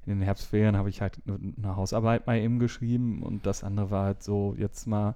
in 0.06 0.18
den 0.18 0.22
Herbstferien 0.22 0.76
habe 0.76 0.88
ich 0.88 1.00
halt 1.00 1.20
eine 1.28 1.76
Hausarbeit 1.76 2.26
mal 2.26 2.38
eben 2.38 2.58
geschrieben 2.58 3.22
und 3.22 3.46
das 3.46 3.62
andere 3.62 3.92
war 3.92 4.06
halt 4.06 4.24
so 4.24 4.56
jetzt 4.58 4.88
mal, 4.88 5.14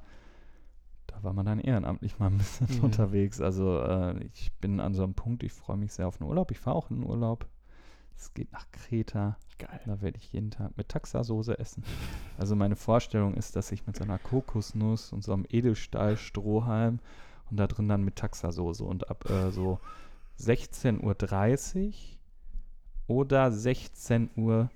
da 1.19 1.25
war 1.25 1.33
man 1.33 1.47
dann 1.47 1.59
ehrenamtlich 1.59 2.19
mal 2.19 2.27
ein 2.27 2.39
bisschen 2.39 2.69
Mhm. 2.79 2.85
unterwegs. 2.85 3.41
Also 3.41 3.81
äh, 3.81 4.23
ich 4.33 4.53
bin 4.61 4.79
an 4.81 4.95
so 4.95 5.03
einem 5.03 5.15
Punkt, 5.15 5.43
ich 5.43 5.53
freue 5.53 5.77
mich 5.77 5.93
sehr 5.93 6.07
auf 6.09 6.21
einen 6.21 6.29
Urlaub. 6.31 6.51
Ich 6.51 6.59
fahre 6.61 6.77
auch 6.77 6.91
in 6.91 7.01
den 7.01 7.09
Urlaub. 7.09 7.47
Es 8.17 8.33
geht 8.35 8.53
nach 8.53 8.71
Kreta. 8.73 9.37
Geil. 9.59 9.81
Da 9.87 10.01
werde 10.01 10.19
ich 10.19 10.33
jeden 10.33 10.51
Tag 10.51 10.77
mit 10.77 10.89
Taxasoße 10.89 11.59
essen. 11.59 11.83
Also 12.37 12.55
meine 12.57 12.77
Vorstellung 12.77 13.35
ist, 13.35 13.57
dass 13.57 13.73
ich 13.73 13.87
mit 13.87 13.97
so 13.97 14.05
einer 14.05 14.19
Kokosnuss 14.19 15.13
und 15.13 15.23
so 15.25 15.33
einem 15.33 15.47
Edelstahl-Strohhalm 15.49 17.01
und 17.51 17.57
da 17.57 17.67
drin 17.67 17.89
dann 17.89 18.05
mit 18.05 18.17
Taxasoße 18.17 18.85
und 18.85 19.11
ab 19.11 19.29
äh, 19.31 19.51
so 19.51 19.81
16.30 20.39 20.99
Uhr 21.03 21.17
oder 23.09 23.47
16.47 23.49 24.31
Uhr 24.37 24.69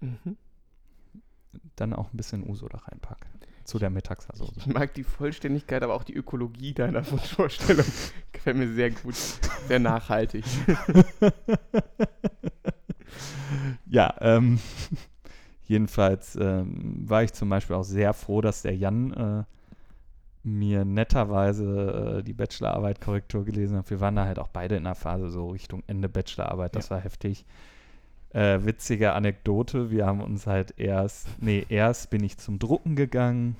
Mhm. 0.00 0.36
dann 1.76 1.92
auch 1.92 2.12
ein 2.12 2.16
bisschen 2.16 2.48
Uso 2.48 2.68
da 2.68 2.78
reinpacke. 2.78 3.28
Zu 3.64 3.78
der 3.78 3.90
Mittagssoße. 3.90 4.52
Ich 4.56 4.66
mag 4.66 4.92
die 4.92 5.04
Vollständigkeit, 5.04 5.82
aber 5.82 5.94
auch 5.94 6.04
die 6.04 6.14
Ökologie 6.14 6.74
deiner 6.74 7.10
Wunschvorstellung. 7.10 7.86
Gefällt 8.32 8.58
mir 8.58 8.72
sehr 8.74 8.90
gut. 8.90 9.14
Sehr 9.68 9.78
nachhaltig. 9.78 10.44
ja, 13.86 14.14
ähm, 14.20 14.58
jedenfalls 15.66 16.36
ähm, 16.36 17.08
war 17.08 17.22
ich 17.22 17.32
zum 17.32 17.48
Beispiel 17.48 17.76
auch 17.76 17.84
sehr 17.84 18.12
froh, 18.12 18.42
dass 18.42 18.62
der 18.62 18.76
Jan 18.76 19.12
äh, 19.12 19.44
mir 20.42 20.84
netterweise 20.84 22.18
äh, 22.18 22.22
die 22.22 22.34
Bachelorarbeit 22.34 23.00
Korrektur 23.00 23.46
gelesen 23.46 23.78
hat. 23.78 23.88
Wir 23.88 24.00
waren 24.00 24.16
da 24.16 24.26
halt 24.26 24.38
auch 24.38 24.48
beide 24.48 24.76
in 24.76 24.84
der 24.84 24.94
Phase 24.94 25.30
so 25.30 25.48
Richtung 25.48 25.82
Ende 25.86 26.10
Bachelorarbeit. 26.10 26.76
Das 26.76 26.90
war 26.90 27.00
heftig. 27.00 27.46
Äh, 28.34 28.64
witzige 28.66 29.12
Anekdote, 29.12 29.92
wir 29.92 30.06
haben 30.06 30.20
uns 30.20 30.48
halt 30.48 30.74
erst, 30.76 31.28
nee, 31.40 31.64
erst 31.68 32.10
bin 32.10 32.24
ich 32.24 32.36
zum 32.36 32.58
Drucken 32.58 32.96
gegangen, 32.96 33.54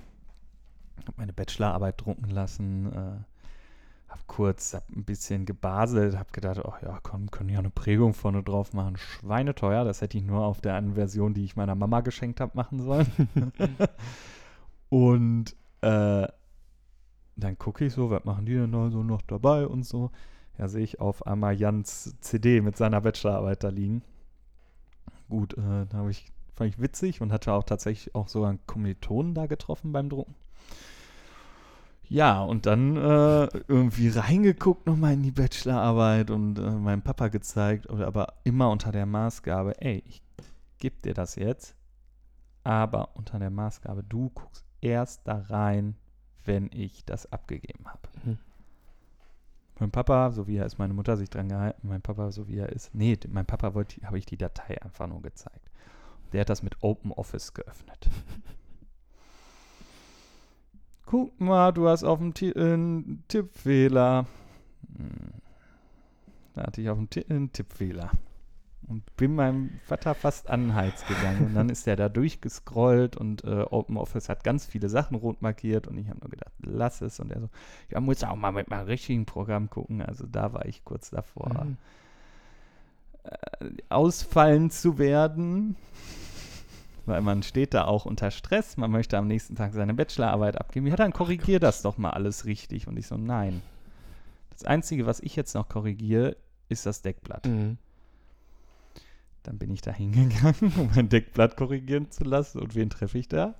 habe 1.02 1.14
meine 1.16 1.32
Bachelorarbeit 1.32 2.00
drucken 2.00 2.28
lassen, 2.28 2.92
äh, 2.92 3.24
hab 4.08 4.26
kurz 4.26 4.74
hab 4.74 4.88
ein 4.90 5.04
bisschen 5.04 5.46
gebaselt, 5.46 6.18
hab 6.18 6.32
gedacht, 6.32 6.60
ach 6.64 6.82
ja, 6.82 6.98
komm, 7.04 7.30
können 7.30 7.50
ja 7.50 7.60
eine 7.60 7.70
Prägung 7.70 8.14
vorne 8.14 8.42
drauf 8.42 8.72
machen. 8.72 8.96
Schweineteuer, 8.96 9.84
das 9.84 10.00
hätte 10.00 10.18
ich 10.18 10.24
nur 10.24 10.44
auf 10.44 10.60
der 10.60 10.74
einen 10.74 10.94
Version, 10.94 11.34
die 11.34 11.44
ich 11.44 11.54
meiner 11.54 11.76
Mama 11.76 12.00
geschenkt 12.00 12.40
habe, 12.40 12.56
machen 12.56 12.82
sollen. 12.82 13.06
und 14.88 15.54
äh, 15.82 16.26
dann 17.36 17.58
gucke 17.58 17.84
ich 17.84 17.92
so, 17.92 18.10
was 18.10 18.24
machen 18.24 18.44
die 18.44 18.54
denn 18.54 18.72
da 18.72 18.90
so 18.90 19.04
noch 19.04 19.22
dabei 19.22 19.68
und 19.68 19.84
so. 19.84 20.10
Ja, 20.58 20.66
sehe 20.66 20.82
ich 20.82 20.98
auf 20.98 21.24
einmal 21.28 21.54
Jans 21.54 22.16
CD 22.20 22.60
mit 22.60 22.76
seiner 22.76 23.00
Bachelorarbeit 23.00 23.62
da 23.62 23.68
liegen. 23.68 24.02
Gut, 25.34 25.54
äh, 25.54 25.86
da 25.88 25.98
habe 25.98 26.12
ich, 26.12 26.30
fand 26.52 26.70
ich 26.72 26.80
witzig 26.80 27.20
und 27.20 27.32
hatte 27.32 27.52
auch 27.52 27.64
tatsächlich 27.64 28.14
auch 28.14 28.28
sogar 28.28 28.50
einen 28.50 28.64
Kommilitonen 28.68 29.34
da 29.34 29.46
getroffen 29.46 29.90
beim 29.90 30.08
Drucken. 30.08 30.36
Ja, 32.08 32.40
und 32.44 32.66
dann 32.66 32.96
äh, 32.96 33.48
irgendwie 33.66 34.10
reingeguckt 34.10 34.86
nochmal 34.86 35.14
in 35.14 35.24
die 35.24 35.32
Bachelorarbeit 35.32 36.30
und 36.30 36.60
äh, 36.60 36.70
meinem 36.70 37.02
Papa 37.02 37.26
gezeigt, 37.26 37.90
aber 37.90 38.34
immer 38.44 38.70
unter 38.70 38.92
der 38.92 39.06
Maßgabe, 39.06 39.80
ey, 39.82 40.04
ich 40.06 40.22
gebe 40.78 41.02
dir 41.02 41.14
das 41.14 41.34
jetzt, 41.34 41.74
aber 42.62 43.16
unter 43.16 43.40
der 43.40 43.50
Maßgabe, 43.50 44.04
du 44.04 44.30
guckst 44.30 44.64
erst 44.80 45.26
da 45.26 45.38
rein, 45.48 45.96
wenn 46.44 46.70
ich 46.72 47.04
das 47.06 47.32
abgegeben 47.32 47.86
habe. 47.86 48.08
Mhm. 48.24 48.38
Mein 49.80 49.90
Papa, 49.90 50.30
so 50.30 50.46
wie 50.46 50.56
er 50.56 50.66
ist, 50.66 50.78
meine 50.78 50.94
Mutter 50.94 51.16
sich 51.16 51.30
dran 51.30 51.48
gehalten, 51.48 51.88
mein 51.88 52.02
Papa, 52.02 52.30
so 52.30 52.46
wie 52.48 52.58
er 52.58 52.68
ist, 52.70 52.94
nee, 52.94 53.18
mein 53.28 53.46
Papa 53.46 53.74
wollte, 53.74 54.00
habe 54.06 54.18
ich 54.18 54.26
die 54.26 54.36
Datei 54.36 54.80
einfach 54.80 55.08
nur 55.08 55.22
gezeigt. 55.22 55.70
Der 56.32 56.42
hat 56.42 56.50
das 56.50 56.62
mit 56.62 56.76
Open 56.82 57.10
Office 57.12 57.54
geöffnet. 57.54 58.08
Guck 61.06 61.38
mal, 61.40 61.72
du 61.72 61.88
hast 61.88 62.04
auf 62.04 62.18
dem 62.18 62.32
äh, 62.40 62.54
einen 62.72 63.24
Tippfehler. 63.28 64.26
Hm. 64.96 65.40
Da 66.54 66.62
hatte 66.62 66.80
ich 66.80 66.88
auf 66.88 66.96
dem 66.98 67.10
Ti- 67.10 67.26
einen 67.28 67.52
Tippfehler. 67.52 68.10
Und 68.86 69.16
bin 69.16 69.34
meinem 69.34 69.70
Vater 69.84 70.14
fast 70.14 70.50
an 70.50 70.62
den 70.68 70.74
Hals 70.74 71.06
gegangen. 71.06 71.46
Und 71.46 71.54
dann 71.54 71.68
ist 71.70 71.86
er 71.86 71.96
da 71.96 72.08
durchgescrollt 72.08 73.16
und 73.16 73.42
äh, 73.44 73.64
Open 73.70 73.96
Office 73.96 74.28
hat 74.28 74.44
ganz 74.44 74.66
viele 74.66 74.88
Sachen 74.88 75.16
rot 75.16 75.40
markiert. 75.42 75.86
Und 75.88 75.96
ich 75.98 76.08
habe 76.08 76.20
nur 76.20 76.30
gedacht, 76.30 76.52
lass 76.60 77.00
es. 77.00 77.18
Und 77.18 77.32
er 77.32 77.40
so, 77.40 77.48
ja, 77.90 78.00
muss 78.00 78.22
auch 78.24 78.36
mal 78.36 78.52
mit 78.52 78.68
meinem 78.68 78.86
richtigen 78.86 79.24
Programm 79.26 79.70
gucken. 79.70 80.02
Also 80.02 80.26
da 80.26 80.52
war 80.52 80.66
ich 80.66 80.84
kurz 80.84 81.10
davor, 81.10 81.64
Mhm. 81.64 81.76
äh, 83.24 83.70
ausfallen 83.88 84.70
zu 84.70 84.98
werden. 84.98 85.76
Weil 87.06 87.20
man 87.20 87.42
steht 87.42 87.74
da 87.74 87.84
auch 87.84 88.06
unter 88.06 88.30
Stress. 88.30 88.76
Man 88.76 88.90
möchte 88.90 89.18
am 89.18 89.26
nächsten 89.26 89.56
Tag 89.56 89.72
seine 89.74 89.94
Bachelorarbeit 89.94 90.58
abgeben. 90.58 90.86
Ja, 90.86 90.96
dann 90.96 91.12
korrigier 91.12 91.60
das 91.60 91.82
doch 91.82 91.98
mal 91.98 92.10
alles 92.10 92.44
richtig. 92.46 92.88
Und 92.88 92.98
ich 92.98 93.06
so, 93.06 93.16
nein. 93.16 93.60
Das 94.50 94.64
Einzige, 94.64 95.04
was 95.06 95.20
ich 95.20 95.36
jetzt 95.36 95.54
noch 95.54 95.68
korrigiere, 95.68 96.36
ist 96.68 96.86
das 96.86 97.02
Deckblatt. 97.02 97.46
Mhm. 97.46 97.76
Dann 99.44 99.58
bin 99.58 99.70
ich 99.70 99.82
da 99.82 99.92
hingegangen, 99.92 100.72
um 100.78 100.90
mein 100.96 101.08
Deckblatt 101.08 101.56
korrigieren 101.56 102.10
zu 102.10 102.24
lassen. 102.24 102.60
Und 102.60 102.74
wen 102.74 102.90
treffe 102.90 103.18
ich 103.18 103.28
da? 103.28 103.54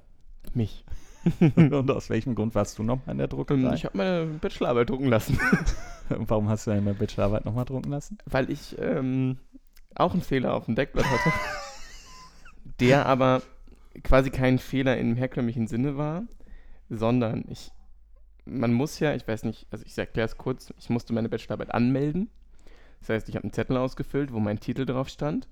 Mich. 0.54 0.84
Und 1.56 1.90
aus 1.90 2.10
welchem 2.10 2.34
Grund 2.34 2.54
warst 2.54 2.78
du 2.78 2.82
nochmal 2.82 3.12
in 3.12 3.18
der 3.18 3.28
Druckerei? 3.28 3.74
Ich 3.74 3.84
habe 3.84 3.96
meine 3.96 4.26
Bachelorarbeit 4.26 4.90
drucken 4.90 5.08
lassen, 5.08 5.38
Warum 6.08 6.50
hast 6.50 6.66
du 6.66 6.70
deine 6.70 6.92
Bachelorarbeit 6.92 7.46
nochmal 7.46 7.64
drucken 7.64 7.90
lassen? 7.90 8.18
weil 8.26 8.50
ich 8.50 8.76
ähm, 8.78 9.38
auch 9.94 10.12
einen 10.12 10.20
Fehler 10.20 10.52
auf 10.52 10.66
dem 10.66 10.74
Deckblatt 10.74 11.06
hatte, 11.06 11.32
der 12.80 13.06
aber 13.06 13.42
quasi 14.02 14.30
kein 14.30 14.58
Fehler 14.58 14.98
im 14.98 15.16
herkömmlichen 15.16 15.66
Sinne 15.66 15.96
war, 15.96 16.24
sondern 16.90 17.44
ich, 17.48 17.70
man 18.44 18.74
muss 18.74 19.00
ja, 19.00 19.14
ich 19.14 19.26
weiß 19.26 19.44
nicht, 19.44 19.66
also 19.70 19.84
ich 19.86 19.96
erkläre 19.96 20.26
es 20.26 20.36
kurz, 20.36 20.74
ich 20.78 20.90
musste 20.90 21.14
meine 21.14 21.30
Bachelorarbeit 21.30 21.72
anmelden. 21.72 22.28
Das 23.00 23.08
heißt, 23.08 23.28
ich 23.28 23.36
habe 23.36 23.44
einen 23.44 23.52
Zettel 23.52 23.76
ausgefüllt, 23.76 24.32
wo 24.32 24.40
mein 24.40 24.60
Titel 24.60 24.84
drauf 24.84 25.08
stand. 25.08 25.48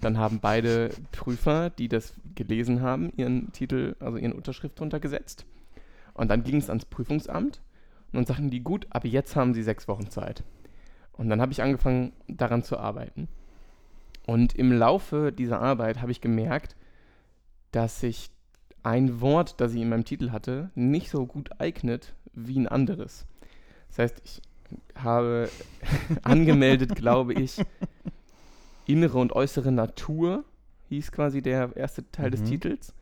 Dann 0.00 0.18
haben 0.18 0.40
beide 0.40 0.90
Prüfer, 1.12 1.70
die 1.70 1.88
das 1.88 2.14
gelesen 2.34 2.82
haben, 2.82 3.12
ihren 3.16 3.52
Titel, 3.52 3.96
also 4.00 4.16
ihren 4.16 4.32
Unterschrift 4.32 4.78
drunter 4.78 5.00
gesetzt. 5.00 5.44
Und 6.14 6.28
dann 6.30 6.44
ging 6.44 6.56
es 6.56 6.68
ans 6.68 6.84
Prüfungsamt 6.84 7.60
und 8.12 8.14
dann 8.14 8.26
sagten 8.26 8.50
die, 8.50 8.60
gut, 8.60 8.86
aber 8.90 9.08
jetzt 9.08 9.36
haben 9.36 9.54
sie 9.54 9.62
sechs 9.62 9.88
Wochen 9.88 10.10
Zeit. 10.10 10.44
Und 11.12 11.28
dann 11.28 11.40
habe 11.40 11.52
ich 11.52 11.62
angefangen, 11.62 12.12
daran 12.28 12.62
zu 12.62 12.78
arbeiten. 12.78 13.28
Und 14.26 14.54
im 14.54 14.72
Laufe 14.72 15.32
dieser 15.32 15.60
Arbeit 15.60 16.00
habe 16.00 16.12
ich 16.12 16.20
gemerkt, 16.20 16.76
dass 17.72 18.00
sich 18.00 18.30
ein 18.82 19.20
Wort, 19.20 19.60
das 19.60 19.74
ich 19.74 19.82
in 19.82 19.88
meinem 19.88 20.04
Titel 20.04 20.30
hatte, 20.30 20.70
nicht 20.74 21.10
so 21.10 21.26
gut 21.26 21.60
eignet 21.60 22.14
wie 22.32 22.58
ein 22.58 22.68
anderes. 22.68 23.26
Das 23.88 23.98
heißt, 23.98 24.22
ich 24.24 24.42
habe 24.94 25.48
angemeldet, 26.22 26.94
glaube 26.94 27.34
ich, 27.34 27.60
innere 28.88 29.18
und 29.18 29.32
äußere 29.32 29.70
Natur, 29.70 30.44
hieß 30.88 31.12
quasi 31.12 31.42
der 31.42 31.76
erste 31.76 32.10
Teil 32.10 32.30
des 32.30 32.40
Mhm. 32.40 32.46
Titels. 32.46 32.94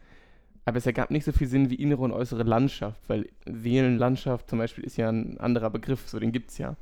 Aber 0.64 0.78
es 0.78 0.86
ergab 0.86 1.10
nicht 1.12 1.24
so 1.24 1.30
viel 1.32 1.46
Sinn 1.46 1.70
wie 1.70 1.76
innere 1.76 2.02
und 2.02 2.12
äußere 2.12 2.42
Landschaft, 2.42 3.00
weil 3.08 3.28
Seelenlandschaft 3.46 4.50
zum 4.50 4.58
Beispiel 4.58 4.84
ist 4.84 4.96
ja 4.96 5.08
ein 5.08 5.38
anderer 5.38 5.70
Begriff, 5.70 6.08
so 6.08 6.18
den 6.18 6.32
gibt 6.32 6.50
es 6.50 6.58
ja. 6.58 6.76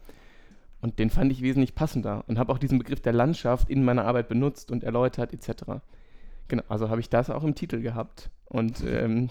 Und 0.81 0.99
den 0.99 1.11
fand 1.11 1.31
ich 1.33 1.43
wesentlich 1.43 1.75
passender 1.75 2.25
und 2.27 2.39
habe 2.39 2.53
auch 2.53 2.59
diesen 2.59 2.79
Begriff 2.79 3.01
der 3.01 3.13
Landschaft 3.13 3.69
in 3.71 3.85
meiner 3.85 4.05
Arbeit 4.07 4.29
benutzt 4.29 4.71
und 4.71 4.85
erläutert 4.85 5.33
etc. 5.35 5.65
Genau, 6.49 6.63
also 6.69 6.89
habe 6.89 7.01
ich 7.01 7.11
das 7.11 7.31
auch 7.31 7.45
im 7.45 7.55
Titel 7.55 7.81
gehabt. 7.81 8.31
Und 8.47 8.83
ähm, 8.87 9.29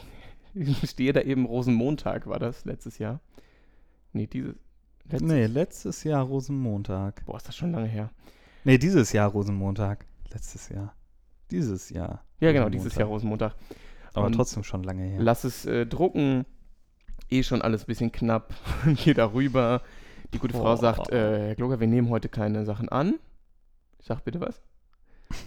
stehe 0.83 1.13
da 1.13 1.21
eben 1.21 1.45
Rosenmontag, 1.45 2.27
war 2.27 2.39
das 2.39 2.65
letztes 2.65 2.99
Jahr. 2.99 3.19
Nee, 4.13 4.27
dieses. 4.27 4.55
Letztes, 5.09 5.21
Nee, 5.31 5.45
letztes 5.47 6.03
Jahr 6.03 6.23
Rosenmontag. 6.23 7.25
Boah, 7.25 7.37
ist 7.37 7.47
das 7.47 7.55
schon 7.55 7.71
lange 7.71 7.87
her. 7.87 8.09
Nee, 8.63 8.77
dieses 8.77 9.11
Jahr 9.11 9.29
Rosenmontag. 9.29 10.05
Letztes 10.31 10.69
Jahr. 10.69 10.95
Dieses 11.51 11.89
Jahr. 11.89 12.23
Ja, 12.39 12.51
genau, 12.51 12.69
dieses 12.69 12.95
Jahr 12.95 13.07
Rosenmontag. 13.07 13.55
Aber 14.13 14.27
Und 14.27 14.33
trotzdem 14.33 14.63
schon 14.63 14.83
lange 14.83 15.03
her. 15.03 15.19
Lass 15.21 15.43
es 15.43 15.65
äh, 15.65 15.85
drucken. 15.85 16.45
Eh 17.29 17.43
schon 17.43 17.61
alles 17.61 17.83
ein 17.83 17.87
bisschen 17.87 18.11
knapp. 18.11 18.53
Geh 19.03 19.13
da 19.13 19.33
rüber. 19.33 19.81
Die 20.33 20.39
gute 20.39 20.53
Frau 20.53 20.63
Boah. 20.63 20.77
sagt, 20.77 21.11
äh, 21.11 21.47
Herr 21.47 21.55
Gloger, 21.55 21.79
wir 21.79 21.87
nehmen 21.87 22.09
heute 22.09 22.29
keine 22.29 22.65
Sachen 22.65 22.89
an. 22.89 23.19
Ich 23.99 24.05
sag, 24.05 24.23
bitte 24.23 24.39
was? 24.41 24.61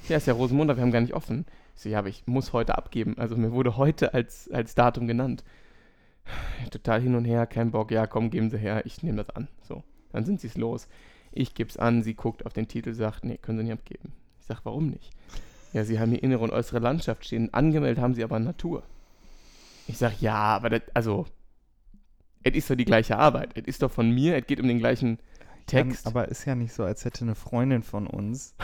Ja, 0.08 0.16
ist 0.16 0.26
ja 0.26 0.32
Rosenmontag, 0.34 0.76
wir 0.76 0.82
haben 0.82 0.92
gar 0.92 1.00
nicht 1.00 1.14
offen. 1.14 1.46
Ich 1.74 1.82
so, 1.82 1.88
ja, 1.88 1.98
aber 1.98 2.08
ich 2.08 2.26
muss 2.26 2.52
heute 2.52 2.76
abgeben. 2.76 3.16
Also 3.18 3.36
mir 3.36 3.52
wurde 3.52 3.76
heute 3.76 4.14
als, 4.14 4.50
als 4.50 4.74
Datum 4.74 5.06
genannt. 5.06 5.44
Total 6.70 7.00
hin 7.00 7.14
und 7.14 7.24
her, 7.24 7.46
kein 7.46 7.70
Bock. 7.70 7.90
Ja, 7.90 8.06
komm, 8.06 8.30
geben 8.30 8.50
Sie 8.50 8.58
her, 8.58 8.84
ich 8.84 9.02
nehme 9.02 9.18
das 9.18 9.30
an. 9.30 9.48
So, 9.62 9.84
dann 10.12 10.24
sind 10.24 10.40
sie 10.40 10.48
es 10.48 10.56
los. 10.56 10.88
Ich 11.36 11.54
gebe 11.54 11.68
es 11.70 11.76
an, 11.76 12.02
sie 12.02 12.14
guckt 12.14 12.46
auf 12.46 12.52
den 12.52 12.68
Titel, 12.68 12.92
sagt, 12.94 13.24
nee, 13.24 13.36
können 13.36 13.58
Sie 13.58 13.64
nicht 13.64 13.72
abgeben. 13.72 14.12
Ich 14.40 14.46
sag, 14.46 14.60
warum 14.64 14.88
nicht? 14.90 15.10
Ja, 15.72 15.84
Sie 15.84 15.98
haben 16.00 16.10
hier 16.10 16.22
innere 16.22 16.40
und 16.42 16.50
äußere 16.50 16.78
Landschaft 16.78 17.24
stehen. 17.26 17.52
Angemeldet 17.52 18.02
haben 18.02 18.14
Sie 18.14 18.24
aber 18.24 18.38
Natur. 18.38 18.82
Ich 19.86 19.98
sag, 19.98 20.20
ja, 20.20 20.34
aber 20.34 20.70
das, 20.70 20.82
also, 20.94 21.26
es 22.42 22.54
ist 22.54 22.70
doch 22.70 22.74
die 22.76 22.84
gleiche 22.84 23.18
Arbeit. 23.18 23.50
Es 23.56 23.64
ist 23.66 23.82
doch 23.82 23.90
von 23.90 24.10
mir, 24.10 24.36
es 24.36 24.46
geht 24.46 24.60
um 24.60 24.68
den 24.68 24.78
gleichen 24.78 25.18
Text. 25.66 26.04
Jan, 26.06 26.12
aber 26.12 26.28
ist 26.28 26.44
ja 26.44 26.54
nicht 26.54 26.72
so, 26.72 26.84
als 26.84 27.04
hätte 27.04 27.22
eine 27.24 27.34
Freundin 27.34 27.82
von 27.82 28.06
uns 28.06 28.54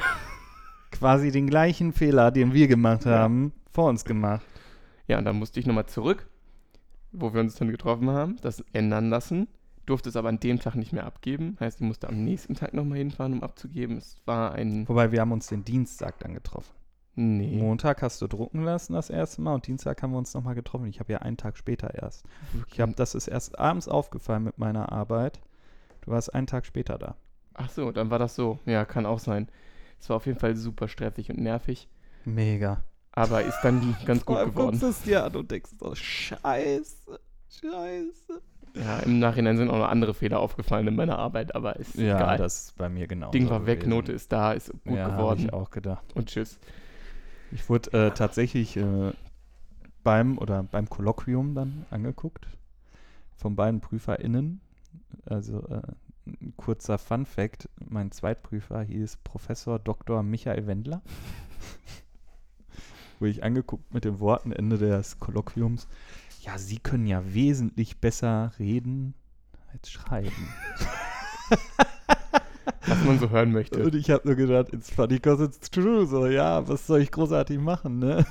quasi 0.90 1.30
den 1.30 1.48
gleichen 1.48 1.92
Fehler, 1.92 2.30
den 2.30 2.52
wir 2.54 2.68
gemacht 2.68 3.04
Ja. 3.04 3.18
haben, 3.18 3.52
vor 3.70 3.88
uns 3.88 4.04
gemacht. 4.04 4.46
Ja, 5.08 5.18
und 5.18 5.24
dann 5.24 5.36
musste 5.36 5.58
ich 5.60 5.66
nochmal 5.66 5.86
zurück, 5.86 6.28
wo 7.12 7.34
wir 7.34 7.40
uns 7.40 7.56
dann 7.56 7.70
getroffen 7.70 8.08
haben, 8.10 8.36
das 8.40 8.64
ändern 8.72 9.10
lassen, 9.10 9.48
durfte 9.86 10.08
es 10.08 10.16
aber 10.16 10.28
an 10.28 10.40
dem 10.40 10.60
Tag 10.60 10.74
nicht 10.74 10.92
mehr 10.92 11.06
abgeben. 11.06 11.56
Heißt, 11.60 11.80
ich 11.80 11.86
musste 11.86 12.08
am 12.08 12.24
nächsten 12.24 12.54
Tag 12.54 12.74
nochmal 12.74 12.98
hinfahren, 12.98 13.32
um 13.32 13.42
abzugeben. 13.42 13.98
Es 13.98 14.16
war 14.24 14.52
ein. 14.52 14.88
Wobei 14.88 15.12
wir 15.12 15.20
haben 15.20 15.32
uns 15.32 15.48
den 15.48 15.64
Dienstag 15.64 16.18
dann 16.20 16.34
getroffen. 16.34 16.72
Nee. 17.14 17.58
Montag 17.58 18.00
hast 18.00 18.22
du 18.22 18.26
drucken 18.26 18.62
lassen 18.62 18.94
das 18.94 19.10
erste 19.10 19.42
Mal 19.42 19.54
und 19.54 19.66
Dienstag 19.66 20.02
haben 20.02 20.12
wir 20.12 20.18
uns 20.18 20.32
nochmal 20.32 20.54
getroffen. 20.54 20.86
Ich 20.86 20.98
habe 20.98 21.12
ja 21.12 21.18
einen 21.18 21.36
Tag 21.36 21.58
später 21.58 21.94
erst. 21.94 22.24
Ich 22.72 22.80
habe, 22.80 22.92
das 22.94 23.14
ist 23.14 23.28
erst 23.28 23.58
abends 23.58 23.86
aufgefallen 23.86 24.44
mit 24.44 24.56
meiner 24.58 24.90
Arbeit. 24.92 25.40
Du 26.00 26.10
warst 26.10 26.34
einen 26.34 26.46
Tag 26.46 26.64
später 26.64 26.96
da. 26.96 27.16
Ach 27.54 27.68
so, 27.68 27.92
dann 27.92 28.10
war 28.10 28.18
das 28.18 28.34
so. 28.34 28.58
Ja, 28.64 28.86
kann 28.86 29.04
auch 29.04 29.18
sein. 29.18 29.48
Es 30.00 30.08
war 30.08 30.16
auf 30.16 30.26
jeden 30.26 30.38
Fall 30.38 30.56
super 30.56 30.88
stressig 30.88 31.30
und 31.30 31.38
nervig, 31.38 31.88
Mega. 32.24 32.82
aber 33.12 33.42
ist 33.42 33.60
dann 33.62 33.94
ganz 34.06 34.24
gut 34.24 34.38
geworden. 34.46 34.80
es 34.82 35.02
dir 35.02 35.24
an 35.24 35.36
und 35.36 35.50
denkst, 35.50 35.70
oh, 35.80 35.94
scheiße, 35.94 37.20
scheiße. 37.48 38.42
Ja, 38.74 39.00
im 39.00 39.18
Nachhinein 39.18 39.56
sind 39.56 39.68
auch 39.68 39.78
noch 39.78 39.88
andere 39.88 40.14
Fehler 40.14 40.40
aufgefallen 40.40 40.86
in 40.88 40.96
meiner 40.96 41.18
Arbeit, 41.18 41.54
aber 41.54 41.76
ist 41.76 41.94
Ja, 41.96 42.16
egal. 42.16 42.38
das 42.38 42.64
ist 42.64 42.76
bei 42.78 42.88
mir 42.88 43.06
genau. 43.06 43.30
Ding 43.30 43.50
war 43.50 43.66
weg, 43.66 43.86
Note 43.86 44.12
ist 44.12 44.32
da, 44.32 44.52
ist 44.52 44.70
gut 44.84 44.96
ja, 44.96 45.08
geworden. 45.08 45.40
ich 45.40 45.52
auch 45.52 45.70
gedacht. 45.70 46.04
Und 46.14 46.28
tschüss. 46.28 46.58
Ich 47.50 47.68
wurde 47.68 48.06
äh, 48.06 48.10
tatsächlich 48.12 48.76
äh, 48.78 49.12
beim 50.02 50.38
oder 50.38 50.62
beim 50.62 50.88
Kolloquium 50.88 51.54
dann 51.54 51.84
angeguckt 51.90 52.46
von 53.36 53.56
beiden 53.56 53.80
PrüferInnen. 53.80 54.60
Also 55.26 55.58
äh, 55.68 55.82
ein 56.26 56.54
kurzer 56.56 56.96
Fun 56.96 57.26
Fact: 57.26 57.68
Mein 57.88 58.10
Zweitprüfer 58.10 58.82
hieß 58.82 59.18
Professor 59.22 59.78
Dr. 59.78 60.22
Michael 60.22 60.66
Wendler. 60.66 61.02
Wurde 63.18 63.30
ich 63.30 63.44
angeguckt 63.44 63.92
mit 63.92 64.04
den 64.04 64.18
Worten 64.18 64.52
Ende 64.52 64.78
des 64.78 65.20
Kolloquiums. 65.20 65.86
Ja, 66.42 66.58
Sie 66.58 66.78
können 66.78 67.06
ja 67.06 67.22
wesentlich 67.34 67.98
besser 67.98 68.52
reden 68.58 69.14
als 69.72 69.92
schreiben. 69.92 70.48
Was 72.86 73.04
man 73.04 73.20
so 73.20 73.30
hören 73.30 73.52
möchte. 73.52 73.80
Und 73.84 73.94
ich 73.94 74.10
habe 74.10 74.26
nur 74.26 74.34
gedacht, 74.34 74.72
it's 74.72 74.90
funny 74.90 75.14
because 75.14 75.44
it's 75.44 75.70
true. 75.70 76.04
So, 76.04 76.26
ja, 76.26 76.66
was 76.68 76.86
soll 76.86 77.00
ich 77.00 77.12
großartig 77.12 77.58
machen, 77.58 78.00
ne? 78.00 78.26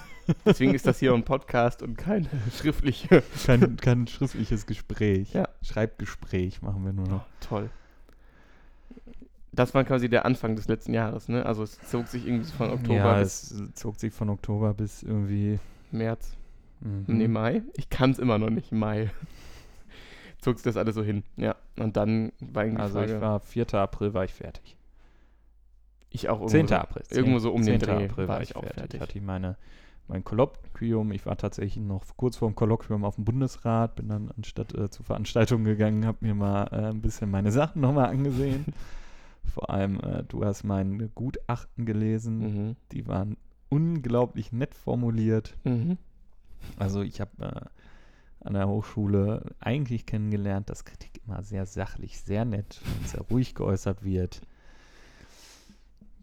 Deswegen 0.45 0.73
ist 0.73 0.85
das 0.85 0.99
hier 0.99 1.13
ein 1.13 1.23
Podcast 1.23 1.81
und 1.81 1.97
keine 1.97 2.27
schriftliche. 2.57 3.23
Kein, 3.45 3.77
kein 3.77 4.07
schriftliches 4.07 4.65
Gespräch. 4.65 5.33
Ja. 5.33 5.47
Schreibgespräch 5.61 6.61
machen 6.61 6.83
wir 6.83 6.91
nur 6.91 7.07
noch. 7.07 7.25
Toll. 7.39 7.69
Das 9.53 9.73
war 9.73 9.85
quasi 9.85 10.09
der 10.09 10.25
Anfang 10.25 10.57
des 10.57 10.67
letzten 10.67 10.93
Jahres, 10.93 11.29
ne? 11.29 11.45
Also 11.45 11.63
es 11.63 11.79
zog 11.89 12.07
sich 12.07 12.27
irgendwie 12.27 12.51
von 12.51 12.71
Oktober 12.71 12.95
ja, 12.95 13.19
bis 13.19 13.51
es 13.51 13.73
zog 13.75 13.99
sich 13.99 14.13
von 14.13 14.29
Oktober 14.29 14.73
bis 14.73 15.01
irgendwie. 15.01 15.59
März. 15.91 16.35
Mhm. 16.81 17.05
Nee, 17.07 17.27
Mai? 17.27 17.63
Ich 17.75 17.89
kann 17.89 18.11
es 18.11 18.19
immer 18.19 18.37
noch 18.37 18.49
nicht, 18.49 18.71
Mai. 18.71 19.09
zog 20.41 20.61
das 20.63 20.75
alles 20.77 20.95
so 20.95 21.03
hin. 21.03 21.23
Ja. 21.37 21.55
Und 21.77 21.95
dann 21.97 22.31
war 22.39 22.63
irgendwie 22.63 22.77
die 22.77 22.83
Also 22.83 22.99
Frage, 22.99 23.15
ich 23.15 23.21
war 23.21 23.39
4. 23.39 23.73
April 23.75 24.13
war 24.13 24.25
ich 24.25 24.33
fertig. 24.33 24.75
ich 26.09 26.29
auch 26.29 26.41
irgendwo 26.41 26.49
10. 26.49 26.67
so, 26.67 26.75
April. 26.75 27.03
irgendwo 27.09 27.39
so 27.39 27.51
um 27.51 27.63
den 27.63 27.79
10. 27.79 27.79
Dreh 27.79 28.05
April 28.05 28.27
war 28.27 28.41
ich 28.41 28.55
auch 28.55 28.65
fertig. 28.65 28.99
Hatte 28.99 29.17
ich 29.17 29.23
meine, 29.23 29.55
mein 30.07 30.23
Kolloquium. 30.23 31.11
Ich 31.11 31.25
war 31.25 31.37
tatsächlich 31.37 31.83
noch 31.83 32.03
kurz 32.17 32.37
vor 32.37 32.49
dem 32.49 32.55
Kolloquium 32.55 33.05
auf 33.05 33.15
dem 33.15 33.25
Bundesrat, 33.25 33.95
bin 33.95 34.09
dann 34.09 34.31
anstatt 34.35 34.73
äh, 34.75 34.89
zu 34.89 35.03
Veranstaltungen 35.03 35.63
gegangen, 35.63 36.05
habe 36.05 36.17
mir 36.21 36.35
mal 36.35 36.67
äh, 36.71 36.89
ein 36.89 37.01
bisschen 37.01 37.31
meine 37.31 37.51
Sachen 37.51 37.81
nochmal 37.81 38.09
angesehen. 38.09 38.65
Vor 39.43 39.69
allem, 39.71 39.99
äh, 40.01 40.23
du 40.23 40.45
hast 40.45 40.63
mein 40.63 41.11
Gutachten 41.15 41.85
gelesen. 41.85 42.39
Mhm. 42.39 42.75
Die 42.91 43.07
waren 43.07 43.37
unglaublich 43.69 44.51
nett 44.51 44.75
formuliert. 44.75 45.55
Mhm. 45.63 45.97
Also 46.77 47.01
ich 47.01 47.21
habe 47.21 47.31
äh, 47.39 48.45
an 48.45 48.53
der 48.53 48.67
Hochschule 48.67 49.55
eigentlich 49.59 50.05
kennengelernt, 50.05 50.69
dass 50.69 50.85
Kritik 50.85 51.21
immer 51.25 51.43
sehr 51.43 51.65
sachlich, 51.65 52.19
sehr 52.21 52.45
nett 52.45 52.81
und 52.97 53.07
sehr 53.07 53.21
ruhig 53.21 53.55
geäußert 53.55 54.03
wird. 54.03 54.41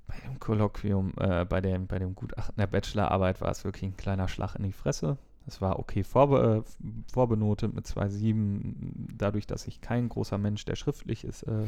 Bei 0.06 0.16
dem 0.20 0.40
Kolloquium, 0.40 1.12
äh, 1.18 1.44
bei, 1.44 1.60
dem, 1.60 1.86
bei 1.86 1.98
dem 1.98 2.14
Gutachten 2.14 2.56
der 2.56 2.66
Bachelorarbeit 2.66 3.40
war 3.40 3.50
es 3.50 3.64
wirklich 3.64 3.84
ein 3.84 3.96
kleiner 3.96 4.26
Schlag 4.26 4.54
in 4.56 4.64
die 4.64 4.72
Fresse. 4.72 5.18
Es 5.46 5.60
war 5.60 5.78
okay 5.78 6.04
vorbe 6.04 6.64
äh, 6.64 6.86
vorbenotet 7.12 7.74
mit 7.74 7.86
2,7, 7.86 8.74
dadurch, 9.16 9.46
dass 9.46 9.66
ich 9.66 9.80
kein 9.80 10.08
großer 10.08 10.38
Mensch, 10.38 10.64
der 10.64 10.76
schriftlich 10.76 11.24
ist. 11.24 11.42
Äh, 11.44 11.66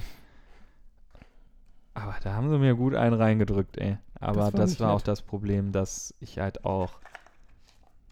aber 1.95 2.15
da 2.23 2.35
haben 2.35 2.51
sie 2.51 2.59
mir 2.59 2.75
gut 2.75 2.95
einen 2.95 3.15
reingedrückt, 3.15 3.79
ey. 3.79 3.99
Aber 4.21 4.43
war 4.45 4.51
das 4.53 4.81
war 4.81 4.93
auch 4.93 4.99
nett. 4.99 5.09
das 5.09 5.23
Problem, 5.23 5.73
dass 5.73 6.15
ich 6.21 6.39
halt 6.39 6.65
auch 6.65 7.01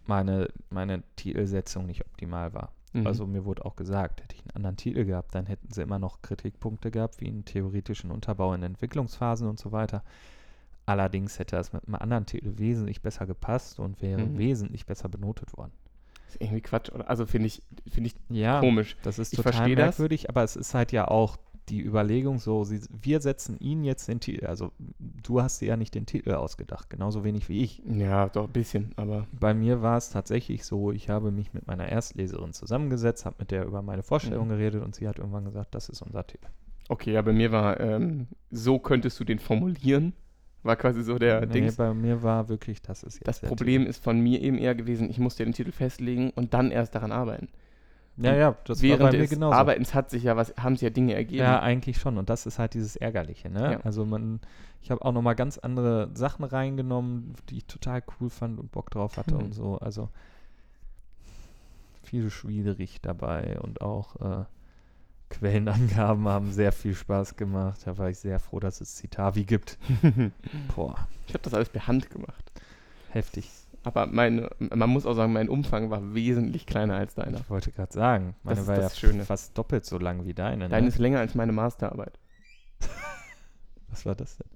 meine, 0.09 0.49
meine 0.71 1.03
Titelsetzung 1.17 1.87
nicht 1.87 2.05
optimal 2.05 2.53
war. 2.55 2.73
Mhm. 2.95 3.07
Also 3.07 3.27
mir 3.27 3.45
wurde 3.45 3.65
auch 3.65 3.77
gesagt, 3.77 4.23
hätte 4.23 4.35
ich 4.35 4.41
einen 4.43 4.57
anderen 4.57 4.77
Titel 4.77 5.05
gehabt, 5.05 5.35
dann 5.35 5.47
hätten 5.47 5.71
sie 5.73 5.83
immer 5.83 5.99
noch 5.99 6.23
Kritikpunkte 6.23 6.91
gehabt, 6.91 7.21
wie 7.21 7.29
einen 7.29 7.45
theoretischen 7.45 8.11
Unterbau 8.11 8.55
in 8.55 8.63
Entwicklungsphasen 8.63 9.47
und 9.49 9.59
so 9.59 9.73
weiter. 9.73 10.03
Allerdings 10.87 11.39
hätte 11.39 11.57
das 11.57 11.73
mit 11.75 11.85
einem 11.87 11.97
anderen 11.97 12.25
Titel 12.25 12.55
wesentlich 12.59 13.03
besser 13.03 13.27
gepasst 13.27 13.79
und 13.79 14.01
wäre 14.01 14.23
Mhm. 14.23 14.39
wesentlich 14.39 14.87
besser 14.87 15.09
benotet 15.09 15.57
worden. 15.57 15.73
ist 16.29 16.41
irgendwie 16.43 16.61
Quatsch, 16.61 16.91
oder? 16.93 17.09
Also 17.09 17.25
finde 17.25 17.47
ich, 17.47 17.63
finde 17.91 18.09
ich 18.09 18.15
Ja, 18.29 18.61
komisch. 18.61 18.97
das 19.03 19.19
ist 19.19 19.33
Ich 19.33 19.37
total 19.39 19.75
das. 19.75 19.97
merkwürdig, 19.99 20.29
aber 20.29 20.43
es 20.45 20.57
ist 20.57 20.75
halt 20.75 20.93
ja 20.93 21.09
auch 21.09 21.39
die 21.69 21.81
Überlegung 21.85 22.39
so, 22.39 22.65
sie, 22.65 22.81
wir 23.03 23.21
setzen 23.21 23.59
ihn 23.61 23.85
jetzt 23.85 24.09
den 24.09 24.21
Titel, 24.21 24.47
also 24.47 24.73
du 24.99 25.43
hast 25.43 25.61
dir 25.61 25.69
ja 25.69 25.77
nicht 25.77 25.95
den 25.95 26.07
Titel 26.07 26.33
ausgedacht, 26.33 26.91
genauso 26.91 27.25
wenig 27.25 27.49
wie 27.49 27.63
ich. 27.63 27.83
Ja, 27.87 28.29
doch 28.29 28.47
ein 28.47 28.53
bisschen, 28.53 28.93
aber 28.97 29.27
Bei 29.33 29.55
mir 29.55 29.83
war 29.83 29.97
es 29.97 30.11
tatsächlich 30.11 30.65
so, 30.65 30.93
ich 30.93 31.09
habe 31.09 31.31
mich 31.31 31.53
mit 31.55 31.67
meiner 31.67 31.89
Erstleserin 31.89 32.53
zusammengesetzt, 32.53 33.25
habe 33.27 33.37
mit 33.39 33.51
der 33.51 33.65
über 33.67 33.83
meine 33.83 34.03
Vorstellung 34.03 34.47
Mhm. 34.47 34.51
geredet 34.53 34.83
und 34.85 34.95
sie 34.95 35.07
hat 35.09 35.19
irgendwann 35.19 35.45
gesagt, 35.45 35.75
das 35.75 35.89
ist 35.89 36.03
unser 36.03 36.27
Titel. 36.27 36.47
okay, 36.89 37.13
ja, 37.13 37.23
bei 37.23 37.33
mir 37.33 37.53
war, 37.53 37.79
ähm, 37.81 38.27
so 38.51 38.79
könntest 38.79 39.21
du 39.21 39.25
den 39.25 39.39
formulieren, 39.39 40.15
war 40.63 40.75
quasi 40.77 41.03
so 41.03 41.19
der 41.19 41.41
nee, 41.47 41.53
Dings. 41.53 41.77
bei 41.77 41.93
mir 41.95 42.23
war 42.23 42.49
wirklich, 42.49 42.83
das 42.83 43.03
ist 43.03 43.17
jetzt 43.17 43.29
Das 43.29 43.41
Problem 43.41 43.87
ist 43.87 44.03
von 44.03 44.19
mir 44.21 44.41
eben 44.43 44.59
eher 44.59 44.75
gewesen, 44.75 45.09
ich 45.09 45.19
musste 45.19 45.45
den 45.45 45.53
Titel 45.53 45.71
festlegen 45.73 46.31
und 46.31 46.53
dann 46.55 46.71
erst 46.71 46.95
daran 46.95 47.13
arbeiten. 47.13 47.49
Ja, 48.21 48.35
ja, 48.35 48.57
das 48.65 48.83
Während 48.83 49.01
war 49.03 49.11
bei 49.11 49.17
mir 49.17 49.23
des 49.23 49.31
genauso. 49.31 49.55
Arbeitens 49.57 49.95
hat 49.95 50.11
sich 50.11 50.25
ja 50.25 50.37
was, 50.37 50.53
haben 50.57 50.75
sich 50.77 50.83
ja 50.83 50.91
Dinge 50.91 51.15
ergeben. 51.15 51.41
Ja, 51.43 51.61
eigentlich 51.61 51.99
schon. 51.99 52.19
Und 52.19 52.29
das 52.31 52.47
ist 52.47 52.59
halt 52.59 52.75
dieses 52.75 52.97
Ärgerliche, 52.97 53.49
ne? 53.49 53.73
Ja. 53.75 53.81
Also 53.85 54.05
man, 54.05 54.41
ich 54.83 54.91
habe 54.91 55.05
auch 55.05 55.13
nochmal 55.13 55.35
ganz 55.37 55.57
andere 55.59 56.11
Sachen 56.15 56.45
reingenommen, 56.45 57.35
die 57.49 57.59
ich 57.59 57.67
total 57.67 58.03
cool 58.21 58.29
fand 58.31 58.59
und 58.59 58.73
Bock 58.73 58.91
drauf 58.91 59.17
hatte 59.17 59.35
Mhm. 59.37 59.41
und 59.43 59.55
so. 59.55 59.79
Also 59.79 60.09
viel 62.03 62.31
schwierig 62.31 63.01
dabei 63.03 63.59
und 63.61 63.81
auch 63.83 64.17
äh, 64.17 64.45
Quellenangaben 65.31 66.27
haben 66.27 66.53
sehr 66.53 66.73
viel 66.73 66.95
Spaß 66.95 67.37
gemacht. 67.37 67.81
Da 67.85 67.99
war 67.99 68.09
ich 68.09 68.19
sehr 68.19 68.39
froh, 68.39 68.61
dass 68.61 68.81
es 68.81 68.97
Citavi 68.97 69.45
gibt. 69.45 69.79
Boah, 70.75 71.07
ich 71.27 71.35
habe 71.35 71.43
das 71.45 71.53
alles 71.55 71.69
per 71.69 71.87
Hand 71.87 72.11
gemacht. 72.11 72.51
heftig. 73.11 73.51
Aber 73.85 74.07
meine, 74.07 74.51
man 74.59 74.91
muss 74.91 75.07
auch 75.07 75.15
sagen, 75.15 75.33
mein 75.33 75.49
Umfang 75.49 75.91
war 75.91 76.15
wesentlich 76.15 76.67
kleiner 76.67 76.97
als 76.97 77.15
deiner. 77.15 77.39
Ich 77.39 77.49
wollte 77.49 77.71
gerade 77.73 77.93
sagen, 77.93 78.35
meine 78.43 78.61
ist 78.61 78.67
war 78.67 78.75
ja 78.77 78.83
das 78.83 78.99
Schöne. 78.99 79.25
fast 79.25 79.57
doppelt 79.57 79.85
so 79.87 79.99
lang 79.99 80.25
wie 80.27 80.35
deine. 80.35 80.69
Deine 80.69 80.83
Ne? 80.83 80.89
ist 80.89 80.99
länger 80.99 81.21
als 81.21 81.35
meine 81.35 81.53
Masterarbeit. 81.53 82.19
Was 83.89 84.05
war 84.05 84.15
das 84.15 84.37
denn? 84.37 84.49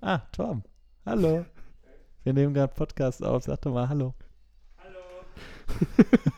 Ah, 0.00 0.20
Tom. 0.32 0.62
Hallo. 1.04 1.44
Wir 2.22 2.32
nehmen 2.32 2.54
gerade 2.54 2.72
Podcast 2.74 3.22
auf. 3.24 3.42
Sag 3.44 3.60
doch 3.62 3.72
mal 3.72 3.88
Hallo. 3.88 4.14
Hallo. 4.78 4.98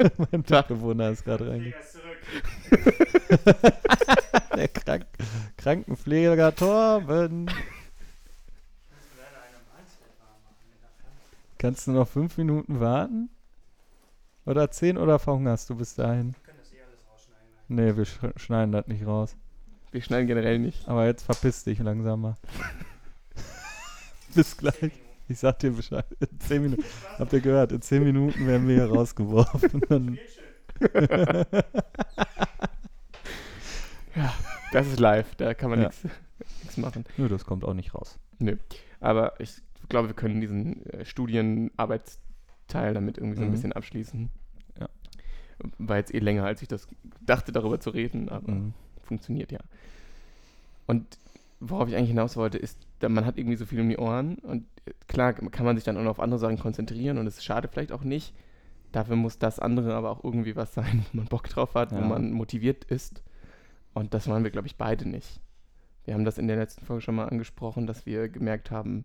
mein 0.18 0.40
Mitbewohner 0.40 1.11
ist 1.11 1.24
gerade 1.24 1.48
reingegangen. 1.50 1.85
Der 4.57 4.68
Krank 4.68 5.07
Krankenpfleger 5.57 6.55
Torben. 6.55 7.50
Kannst 11.61 11.87
du 11.87 11.90
noch 11.90 12.09
fünf 12.09 12.38
Minuten 12.38 12.81
warten? 12.81 13.29
Oder 14.46 14.70
zehn 14.70 14.96
oder 14.96 15.18
verhungerst 15.18 15.68
du 15.68 15.77
bis 15.77 15.94
dahin? 15.94 16.35
Nee, 17.68 17.94
wir 17.99 18.07
sch 18.07 18.18
schneiden 18.37 18.73
das 18.73 18.87
nicht 18.87 19.07
raus. 19.07 19.37
Wir 19.92 20.01
schneiden 20.01 20.27
generell 20.27 20.59
nicht. 20.59 20.88
Aber 20.88 21.05
jetzt 21.05 21.23
verpiss 21.23 21.64
dich 21.64 21.79
langsamer. 21.81 22.38
Bis 24.35 24.57
gleich. 24.57 24.92
Ich 25.29 25.38
sag 25.38 25.59
dir 25.59 25.73
Bescheid. 25.73 26.07
In 26.18 26.40
10 26.40 26.62
Minuten. 26.62 26.85
Habt 27.18 27.33
ihr 27.35 27.40
gehört? 27.42 27.73
In 27.73 27.83
10 27.83 28.05
Minuten 28.05 28.46
werden 28.46 28.66
wir 28.66 28.77
hier 28.77 28.90
rausgeworfen. 28.90 29.83
Dann 29.88 30.18
Das 34.73 34.87
ist 34.87 34.99
live, 34.99 35.35
da 35.35 35.53
kann 35.53 35.68
man 35.70 35.83
Ja. 35.83 35.90
nichts 36.62 36.77
machen. 36.79 37.05
Nö, 37.18 37.29
das 37.29 37.44
kommt 37.44 37.64
auch 37.64 37.75
nicht 37.75 37.94
raus. 37.94 38.18
Aber 39.01 39.38
ich 39.40 39.61
glaube, 39.90 40.09
wir 40.09 40.14
können 40.14 40.40
diesen 40.40 40.87
äh, 40.87 41.05
Studienarbeitsteil 41.05 42.94
damit 42.94 43.18
irgendwie 43.18 43.37
so 43.37 43.42
ein 43.42 43.48
Mhm. 43.48 43.53
bisschen 43.53 43.72
abschließen. 43.72 44.31
Ja. 44.81 44.88
War 45.79 45.96
jetzt 45.98 46.14
eh 46.14 46.18
länger, 46.18 46.44
als 46.44 46.62
ich 46.62 46.68
das 46.68 46.88
dachte, 47.24 47.53
darüber 47.53 47.81
zu 47.81 47.90
reden, 47.90 48.29
aber 48.29 48.53
Mhm. 48.53 48.74
funktioniert 49.03 49.53
ja. 49.53 49.61
Und 50.87 51.18
worauf 51.61 51.88
ich 51.88 51.96
eigentlich 51.96 52.09
hinaus 52.11 52.37
wollte, 52.37 52.59
ist, 52.59 52.79
man 53.07 53.24
hat 53.26 53.37
irgendwie 53.38 53.57
so 53.57 53.66
viel 53.66 53.81
um 53.81 53.88
die 53.88 53.98
Ohren 53.98 54.37
und 54.38 54.64
äh, 54.87 54.92
klar 55.09 55.33
kann 55.35 55.66
man 55.66 55.76
sich 55.76 55.85
dann 55.85 55.96
auch 55.96 56.03
noch 56.03 56.11
auf 56.12 56.20
andere 56.20 56.40
Sachen 56.40 56.59
konzentrieren 56.59 57.18
und 57.18 57.26
es 57.26 57.38
ist 57.38 57.44
schade 57.44 57.68
vielleicht 57.68 57.92
auch 57.92 58.03
nicht. 58.05 58.35
Dafür 58.92 59.14
muss 59.16 59.38
das 59.38 59.59
andere 59.61 59.94
aber 59.94 60.11
auch 60.11 60.24
irgendwie 60.24 60.57
was 60.57 60.74
sein, 60.74 61.05
wo 61.12 61.18
man 61.18 61.26
Bock 61.26 61.48
drauf 61.48 61.74
hat, 61.74 61.92
wo 61.92 61.96
Ja. 61.96 62.05
man 62.09 62.33
motiviert 62.33 62.85
ist. 62.87 63.22
Und 63.94 64.14
das 64.14 64.29
waren 64.29 64.42
wir, 64.44 64.50
glaube 64.50 64.66
ich, 64.68 64.76
beide 64.76 65.09
nicht. 65.09 65.40
Wir 66.05 66.14
haben 66.14 66.24
das 66.24 66.38
in 66.38 66.48
der 66.48 66.57
letzten 66.57 66.87
Folge 66.87 67.03
schon 67.03 67.14
mal 67.14 67.29
angesprochen, 67.29 67.87
dass 67.87 68.07
wir 68.07 68.29
gemerkt 68.29 68.70
haben, 68.70 69.05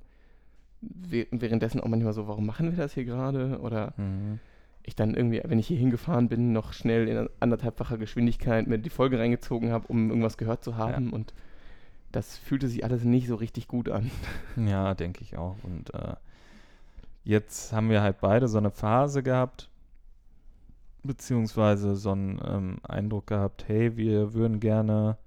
währenddessen 1.31 1.79
auch 1.81 1.87
manchmal 1.87 2.13
so, 2.13 2.27
warum 2.27 2.45
machen 2.45 2.71
wir 2.71 2.77
das 2.77 2.93
hier 2.93 3.05
gerade? 3.05 3.59
Oder 3.59 3.93
Mhm. 3.97 4.39
ich 4.83 4.95
dann 4.95 5.15
irgendwie, 5.15 5.41
wenn 5.43 5.57
ich 5.59 5.67
hier 5.67 5.77
hingefahren 5.77 6.29
bin, 6.29 6.51
noch 6.53 6.71
schnell 6.73 7.07
in 7.07 7.29
anderthalbfacher 7.39 7.97
Geschwindigkeit 7.97 8.67
mir 8.67 8.77
die 8.77 8.89
Folge 8.91 9.17
reingezogen 9.19 9.71
habe, 9.71 9.87
um 9.87 10.09
irgendwas 10.09 10.37
gehört 10.37 10.63
zu 10.63 10.77
haben. 10.77 11.11
Und 11.11 11.33
das 12.11 12.37
fühlte 12.37 12.67
sich 12.67 12.83
alles 12.83 13.03
nicht 13.03 13.27
so 13.27 13.35
richtig 13.35 13.67
gut 13.67 13.89
an. 13.89 14.11
Ja, 14.55 14.93
denke 14.93 15.21
ich 15.23 15.37
auch. 15.37 15.57
Und 15.63 15.93
äh, 15.93 16.13
jetzt 17.23 17.73
haben 17.73 17.89
wir 17.89 18.01
halt 18.01 18.19
beide 18.21 18.47
so 18.47 18.57
eine 18.59 18.69
Phase 18.71 19.23
gehabt, 19.23 19.69
beziehungsweise 21.03 21.95
so 21.95 22.11
einen 22.11 22.39
ähm, 22.45 22.77
Eindruck 22.83 23.27
gehabt, 23.27 23.67
hey, 23.67 23.95
wir 23.97 24.33
würden 24.33 24.59
gerne 24.59 25.17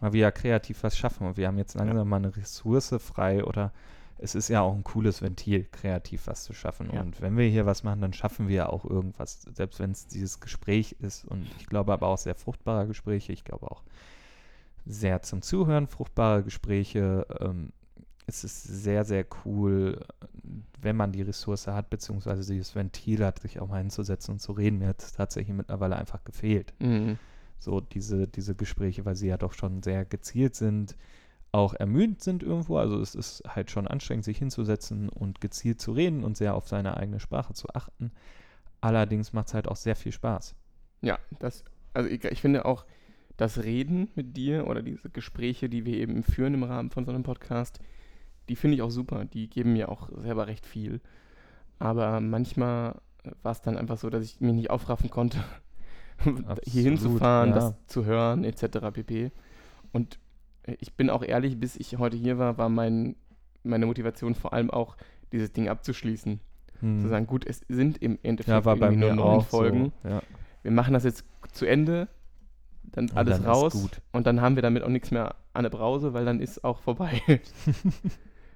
mal 0.00 0.12
wieder 0.12 0.32
kreativ 0.32 0.82
was 0.82 0.96
schaffen. 0.96 1.26
Und 1.26 1.36
wir 1.36 1.46
haben 1.46 1.58
jetzt 1.58 1.74
langsam 1.74 2.08
mal 2.08 2.16
eine 2.16 2.34
Ressource 2.36 2.94
frei 2.98 3.44
oder 3.44 3.72
es 4.22 4.34
ist 4.34 4.48
ja 4.48 4.60
auch 4.60 4.74
ein 4.74 4.84
cooles 4.84 5.22
Ventil, 5.22 5.66
kreativ 5.70 6.26
was 6.26 6.44
zu 6.44 6.52
schaffen. 6.52 6.90
Ja. 6.92 7.00
Und 7.00 7.20
wenn 7.20 7.36
wir 7.36 7.48
hier 7.48 7.66
was 7.66 7.82
machen, 7.82 8.02
dann 8.02 8.12
schaffen 8.12 8.48
wir 8.48 8.56
ja 8.56 8.68
auch 8.68 8.84
irgendwas, 8.84 9.42
selbst 9.54 9.80
wenn 9.80 9.92
es 9.92 10.06
dieses 10.06 10.40
Gespräch 10.40 10.96
ist. 11.00 11.24
Und 11.24 11.46
ich 11.58 11.66
glaube 11.66 11.92
aber 11.92 12.06
auch 12.06 12.18
sehr 12.18 12.34
fruchtbare 12.34 12.86
Gespräche. 12.86 13.32
Ich 13.32 13.44
glaube 13.44 13.70
auch 13.70 13.82
sehr 14.84 15.22
zum 15.22 15.42
Zuhören 15.42 15.86
fruchtbare 15.86 16.42
Gespräche. 16.42 17.26
Ähm, 17.40 17.72
es 18.26 18.44
ist 18.44 18.62
sehr, 18.62 19.04
sehr 19.04 19.24
cool, 19.44 20.04
wenn 20.80 20.96
man 20.96 21.12
die 21.12 21.22
Ressource 21.22 21.66
hat, 21.66 21.90
beziehungsweise 21.90 22.52
dieses 22.52 22.74
Ventil 22.74 23.24
hat, 23.24 23.40
sich 23.40 23.58
auch 23.58 23.68
mal 23.68 23.78
hinzusetzen 23.78 24.32
und 24.34 24.38
zu 24.40 24.52
reden. 24.52 24.78
Mir 24.78 24.88
hat 24.88 25.02
es 25.02 25.12
tatsächlich 25.12 25.56
mittlerweile 25.56 25.96
einfach 25.96 26.22
gefehlt. 26.24 26.74
Mhm. 26.78 27.18
So 27.58 27.80
diese, 27.80 28.28
diese 28.28 28.54
Gespräche, 28.54 29.04
weil 29.04 29.16
sie 29.16 29.28
ja 29.28 29.36
doch 29.36 29.52
schon 29.52 29.82
sehr 29.82 30.04
gezielt 30.04 30.54
sind, 30.54 30.96
auch 31.52 31.74
ermüdend 31.74 32.22
sind 32.22 32.42
irgendwo. 32.42 32.76
Also 32.78 33.00
es 33.00 33.14
ist 33.14 33.42
halt 33.46 33.70
schon 33.70 33.86
anstrengend, 33.86 34.24
sich 34.24 34.38
hinzusetzen 34.38 35.08
und 35.08 35.40
gezielt 35.40 35.80
zu 35.80 35.92
reden 35.92 36.24
und 36.24 36.36
sehr 36.36 36.54
auf 36.54 36.68
seine 36.68 36.96
eigene 36.96 37.20
Sprache 37.20 37.54
zu 37.54 37.68
achten. 37.70 38.12
Allerdings 38.80 39.32
macht 39.32 39.48
es 39.48 39.54
halt 39.54 39.68
auch 39.68 39.76
sehr 39.76 39.96
viel 39.96 40.12
Spaß. 40.12 40.54
Ja, 41.02 41.18
das, 41.38 41.64
also 41.92 42.08
ich, 42.08 42.24
ich 42.24 42.40
finde 42.40 42.64
auch, 42.64 42.84
das 43.36 43.62
Reden 43.62 44.10
mit 44.14 44.36
dir 44.36 44.66
oder 44.66 44.82
diese 44.82 45.08
Gespräche, 45.08 45.70
die 45.70 45.86
wir 45.86 45.96
eben 45.96 46.22
führen 46.22 46.52
im 46.52 46.62
Rahmen 46.62 46.90
von 46.90 47.06
so 47.06 47.10
einem 47.10 47.22
Podcast, 47.22 47.80
die 48.50 48.56
finde 48.56 48.74
ich 48.74 48.82
auch 48.82 48.90
super. 48.90 49.24
Die 49.24 49.48
geben 49.48 49.72
mir 49.72 49.88
auch 49.88 50.10
selber 50.18 50.46
recht 50.46 50.66
viel. 50.66 51.00
Aber 51.78 52.20
manchmal 52.20 53.00
war 53.42 53.52
es 53.52 53.62
dann 53.62 53.78
einfach 53.78 53.96
so, 53.96 54.10
dass 54.10 54.24
ich 54.24 54.40
mich 54.40 54.52
nicht 54.52 54.70
aufraffen 54.70 55.08
konnte, 55.08 55.38
hier 56.22 56.32
Absolut, 56.46 56.64
hinzufahren, 56.66 57.50
ja. 57.50 57.54
das 57.54 57.74
zu 57.86 58.04
hören, 58.04 58.44
etc. 58.44 58.92
pp. 58.92 59.32
Und 59.92 60.18
ich 60.78 60.94
bin 60.94 61.10
auch 61.10 61.22
ehrlich, 61.22 61.58
bis 61.58 61.76
ich 61.76 61.98
heute 61.98 62.16
hier 62.16 62.38
war, 62.38 62.58
war 62.58 62.68
mein, 62.68 63.16
meine 63.62 63.86
Motivation 63.86 64.34
vor 64.34 64.52
allem 64.52 64.70
auch, 64.70 64.96
dieses 65.32 65.52
Ding 65.52 65.68
abzuschließen. 65.68 66.40
Hm. 66.80 67.00
Zu 67.00 67.08
sagen, 67.08 67.26
gut, 67.26 67.46
es 67.46 67.60
sind 67.68 67.98
im 67.98 68.18
Endeffekt 68.22 68.66
ja, 68.66 68.72
irgendwie 68.72 68.96
mir 68.96 69.14
nur 69.14 69.14
neun 69.14 69.40
Folgen 69.42 69.92
so. 70.02 70.08
Ja. 70.08 70.22
wir 70.62 70.70
machen 70.70 70.94
das 70.94 71.04
jetzt 71.04 71.24
zu 71.52 71.66
Ende, 71.66 72.08
dann 72.82 73.08
Und 73.10 73.16
alles 73.16 73.38
dann 73.38 73.46
raus 73.46 73.88
und 74.12 74.26
dann 74.26 74.40
haben 74.40 74.56
wir 74.56 74.62
damit 74.62 74.82
auch 74.82 74.88
nichts 74.88 75.10
mehr 75.10 75.36
an 75.52 75.62
der 75.62 75.70
Brause, 75.70 76.14
weil 76.14 76.24
dann 76.24 76.40
ist 76.40 76.64
auch 76.64 76.80
vorbei. 76.80 77.20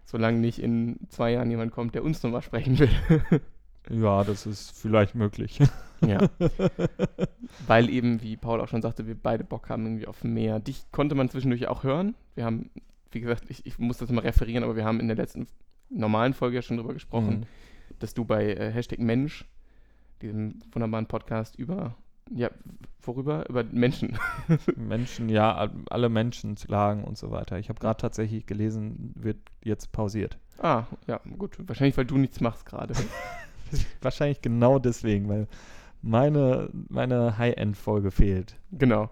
Solange 0.04 0.38
nicht 0.38 0.58
in 0.58 0.98
zwei 1.08 1.32
Jahren 1.32 1.50
jemand 1.50 1.72
kommt, 1.72 1.94
der 1.94 2.04
uns 2.04 2.22
nochmal 2.22 2.42
sprechen 2.42 2.78
will. 2.78 2.90
Ja, 3.90 4.24
das 4.24 4.46
ist 4.46 4.76
vielleicht 4.78 5.14
möglich. 5.14 5.60
ja. 6.08 6.28
Weil 7.66 7.88
eben, 7.90 8.22
wie 8.22 8.36
Paul 8.36 8.60
auch 8.60 8.68
schon 8.68 8.82
sagte, 8.82 9.06
wir 9.06 9.14
beide 9.14 9.44
Bock 9.44 9.68
haben 9.68 9.84
irgendwie 9.84 10.06
auf 10.06 10.24
mehr. 10.24 10.60
Dich 10.60 10.84
konnte 10.92 11.14
man 11.14 11.28
zwischendurch 11.28 11.68
auch 11.68 11.84
hören. 11.84 12.14
Wir 12.34 12.44
haben, 12.44 12.70
wie 13.10 13.20
gesagt, 13.20 13.44
ich, 13.48 13.64
ich 13.66 13.78
muss 13.78 13.98
das 13.98 14.10
mal 14.10 14.20
referieren, 14.22 14.64
aber 14.64 14.76
wir 14.76 14.84
haben 14.84 15.00
in 15.00 15.08
der 15.08 15.16
letzten 15.16 15.46
normalen 15.90 16.34
Folge 16.34 16.56
ja 16.56 16.62
schon 16.62 16.76
drüber 16.78 16.94
gesprochen, 16.94 17.40
Mhm. 17.40 17.96
dass 17.98 18.14
du 18.14 18.24
bei 18.24 18.52
äh, 18.54 18.72
Hashtag 18.72 18.98
Mensch, 18.98 19.44
diesem 20.22 20.58
wunderbaren 20.72 21.06
Podcast 21.06 21.56
über, 21.56 21.94
ja, 22.34 22.48
worüber? 23.02 23.48
Über 23.48 23.62
Menschen. 23.64 24.18
Menschen, 24.76 25.28
ja, 25.28 25.54
all- 25.54 25.72
alle 25.90 26.08
Menschenlagen 26.08 27.04
und 27.04 27.18
so 27.18 27.30
weiter. 27.30 27.58
Ich 27.58 27.68
habe 27.68 27.78
gerade 27.80 27.98
tatsächlich 28.00 28.46
gelesen, 28.46 29.12
wird 29.14 29.36
jetzt 29.62 29.92
pausiert. 29.92 30.38
Ah, 30.58 30.84
ja, 31.06 31.20
gut. 31.38 31.56
Wahrscheinlich, 31.68 31.96
weil 31.96 32.06
du 32.06 32.16
nichts 32.16 32.40
machst 32.40 32.64
gerade. 32.64 32.94
Wahrscheinlich 34.02 34.40
genau 34.40 34.78
deswegen, 34.78 35.28
weil 35.28 35.48
meine, 36.04 36.68
meine 36.88 37.38
High-End-Folge 37.38 38.10
fehlt. 38.10 38.56
genau. 38.72 39.10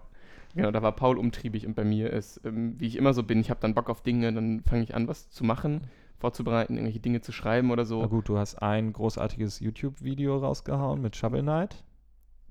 Genau, 0.55 0.69
da 0.69 0.83
war 0.83 0.91
Paul 0.91 1.17
umtriebig 1.17 1.65
und 1.65 1.73
bei 1.75 1.83
mir 1.83 2.13
ist, 2.13 2.39
ähm, 2.45 2.75
wie 2.77 2.85
ich 2.85 2.95
immer 2.95 3.15
so 3.15 3.23
bin, 3.23 3.39
ich 3.39 3.49
habe 3.49 3.59
dann 3.59 3.73
Bock 3.73 3.89
auf 3.89 4.03
Dinge, 4.03 4.31
dann 4.31 4.61
fange 4.61 4.83
ich 4.83 4.93
an, 4.93 5.07
was 5.07 5.31
zu 5.31 5.43
machen, 5.43 5.81
vorzubereiten, 6.19 6.75
irgendwelche 6.75 6.99
Dinge 6.99 7.21
zu 7.21 7.31
schreiben 7.31 7.71
oder 7.71 7.81
Na 7.81 7.87
so. 7.87 8.07
gut, 8.07 8.29
du 8.29 8.37
hast 8.37 8.61
ein 8.61 8.93
großartiges 8.93 9.59
YouTube-Video 9.61 10.37
rausgehauen 10.37 11.01
mit 11.01 11.15
Shovel 11.15 11.41
Knight. 11.41 11.83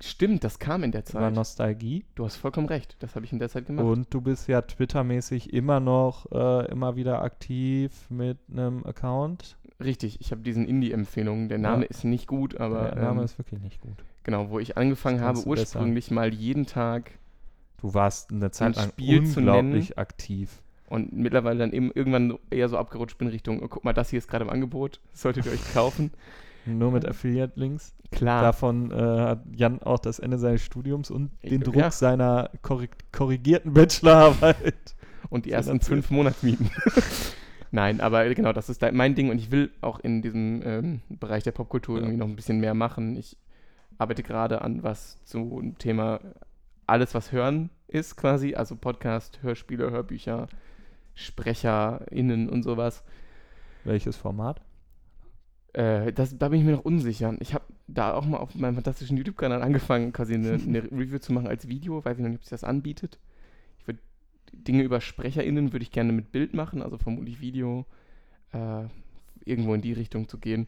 Stimmt, 0.02 0.42
das 0.42 0.58
kam 0.58 0.82
in 0.82 0.90
der 0.90 1.02
über 1.02 1.10
Zeit. 1.12 1.32
Nostalgie. 1.34 2.04
Du 2.16 2.24
hast 2.24 2.34
vollkommen 2.34 2.66
recht. 2.66 2.96
Das 2.98 3.14
habe 3.14 3.24
ich 3.24 3.32
in 3.32 3.38
der 3.38 3.48
Zeit 3.48 3.66
gemacht. 3.66 3.86
Und 3.86 4.12
du 4.12 4.20
bist 4.20 4.48
ja 4.48 4.60
Twitter-mäßig 4.62 5.52
immer 5.52 5.78
noch 5.78 6.26
äh, 6.32 6.66
immer 6.72 6.96
wieder 6.96 7.22
aktiv 7.22 7.92
mit 8.10 8.38
einem 8.50 8.84
Account. 8.84 9.56
Richtig, 9.78 10.20
ich 10.20 10.32
habe 10.32 10.42
diesen 10.42 10.66
Indie-Empfehlungen. 10.66 11.48
Der 11.48 11.58
Name 11.58 11.84
Ja. 11.84 11.88
ist 11.90 12.02
nicht 12.02 12.26
gut, 12.26 12.56
aber 12.60 12.82
Der 12.90 12.96
Name 12.96 13.20
ähm, 13.20 13.24
ist 13.26 13.38
wirklich 13.38 13.60
nicht 13.60 13.80
gut. 13.80 14.04
Genau, 14.24 14.50
wo 14.50 14.58
ich 14.58 14.76
angefangen 14.76 15.20
habe, 15.20 15.38
du 15.38 15.50
besser. 15.50 15.78
ursprünglich 15.78 16.10
mal 16.10 16.32
jeden 16.32 16.66
Tag 16.66 17.12
Du 17.80 17.94
warst 17.94 18.30
eine 18.30 18.50
Zeit 18.52 18.76
lang 18.76 18.90
Spiel 18.90 19.26
zu 19.26 19.40
unglaublich 19.40 19.98
aktiv. 19.98 20.62
und 20.88 21.12
mittlerweile 21.12 21.58
dann 21.58 21.72
eben 21.72 21.90
irgendwann 21.92 22.38
eher 22.50 22.68
so 22.68 22.78
abgerutscht 22.78 23.18
bin 23.18 23.26
Richtung, 23.28 23.60
oh, 23.62 23.66
guck 23.68 23.84
mal, 23.84 23.92
das 23.92 24.10
hier 24.10 24.18
ist 24.18 24.28
gerade 24.28 24.44
im 24.44 24.50
Angebot, 24.50 25.00
das 25.10 25.22
solltet 25.22 25.46
ihr 25.46 25.52
euch 25.52 25.74
kaufen. 25.74 26.12
Nur 26.64 26.92
mit 26.92 27.04
Affiliate-Links. 27.04 27.92
Klar, 28.12 28.40
Davon 28.42 28.92
äh, 28.92 28.94
hat 28.94 29.42
Jan 29.52 29.82
auch 29.82 29.98
das 29.98 30.20
Ende 30.20 30.38
seines 30.38 30.62
Studiums 30.62 31.10
und 31.10 31.32
Ich- 31.40 31.50
den 31.50 31.62
Druck 31.62 31.74
ja. 31.74 31.90
seiner 31.90 32.50
korrig 32.62 32.90
korrigierten 33.10 33.72
Bachelorarbeit. 33.72 34.94
und 35.28 35.44
die 35.46 35.50
ersten 35.50 35.80
fünf 35.80 36.10
Monatsmieten. 36.12 36.70
Nein, 37.72 38.00
aber 38.00 38.32
genau, 38.34 38.52
das 38.52 38.68
ist 38.68 38.82
mein 38.92 39.14
Ding 39.14 39.30
und 39.30 39.38
ich 39.38 39.50
will 39.50 39.70
auch 39.80 39.98
in 40.00 40.20
diesem 40.22 40.62
ähm, 40.64 41.00
Bereich 41.08 41.42
der 41.42 41.52
Popkultur 41.52 41.96
Ja. 41.96 42.02
irgendwie 42.02 42.18
noch 42.18 42.28
ein 42.28 42.36
bisschen 42.36 42.60
mehr 42.60 42.74
machen. 42.74 43.16
Ich 43.16 43.36
arbeite 44.02 44.24
gerade 44.24 44.62
an 44.62 44.82
was 44.82 45.22
zu 45.24 45.60
dem 45.60 45.78
Thema 45.78 46.20
alles, 46.86 47.14
was 47.14 47.30
Hören 47.30 47.70
ist 47.86 48.16
quasi, 48.16 48.54
also 48.54 48.74
Podcast, 48.74 49.40
Hörspiele, 49.42 49.90
Hörbücher, 49.90 50.48
SprecherInnen 51.14 52.48
und 52.48 52.64
sowas. 52.64 53.04
Welches 53.84 54.16
Format? 54.16 54.60
Äh, 55.72 56.12
das, 56.12 56.36
da 56.36 56.48
bin 56.48 56.58
ich 56.58 56.66
mir 56.66 56.72
noch 56.72 56.84
unsicher. 56.84 57.34
Ich 57.40 57.54
habe 57.54 57.64
da 57.86 58.14
auch 58.14 58.26
mal 58.26 58.38
auf 58.38 58.54
meinem 58.54 58.74
fantastischen 58.74 59.16
YouTube-Kanal 59.16 59.62
angefangen, 59.62 60.12
quasi 60.12 60.34
eine, 60.34 60.54
eine 60.54 60.82
Review 60.84 61.18
zu 61.18 61.32
machen 61.32 61.46
als 61.46 61.68
Video. 61.68 62.04
Weiß 62.04 62.16
ich 62.16 62.22
noch 62.22 62.28
nicht, 62.28 62.38
ob 62.38 62.44
sich 62.44 62.50
das 62.50 62.64
anbietet. 62.64 63.20
Ich 63.78 63.86
würde 63.86 64.00
Dinge 64.52 64.82
über 64.82 65.00
SprecherInnen 65.00 65.72
würde 65.72 65.84
ich 65.84 65.92
gerne 65.92 66.12
mit 66.12 66.32
Bild 66.32 66.54
machen, 66.54 66.82
also 66.82 66.98
vermutlich 66.98 67.40
Video, 67.40 67.86
äh, 68.52 68.84
irgendwo 69.44 69.74
in 69.74 69.80
die 69.82 69.92
Richtung 69.92 70.28
zu 70.28 70.38
gehen. 70.38 70.66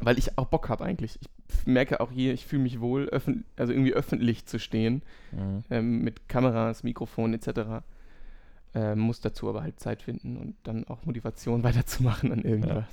Weil 0.00 0.18
ich 0.18 0.38
auch 0.38 0.46
Bock 0.46 0.68
habe 0.68 0.84
eigentlich. 0.84 1.18
Ich 1.48 1.66
merke 1.66 2.00
auch 2.00 2.10
hier, 2.10 2.32
ich 2.32 2.46
fühle 2.46 2.62
mich 2.62 2.80
wohl, 2.80 3.08
öffn 3.08 3.44
also 3.56 3.72
irgendwie 3.72 3.92
öffentlich 3.92 4.46
zu 4.46 4.58
stehen, 4.58 5.02
Mhm. 5.32 5.64
ähm, 5.70 6.00
mit 6.02 6.28
Kameras, 6.28 6.82
Mikrofon 6.82 7.34
etc. 7.34 7.82
Äh, 8.74 8.94
muss 8.94 9.20
dazu 9.20 9.48
aber 9.48 9.62
halt 9.62 9.78
Zeit 9.80 10.02
finden 10.02 10.36
und 10.36 10.54
dann 10.62 10.86
auch 10.86 11.04
Motivation 11.04 11.62
weiterzumachen 11.64 12.32
an 12.32 12.42
irgendwas. 12.42 12.84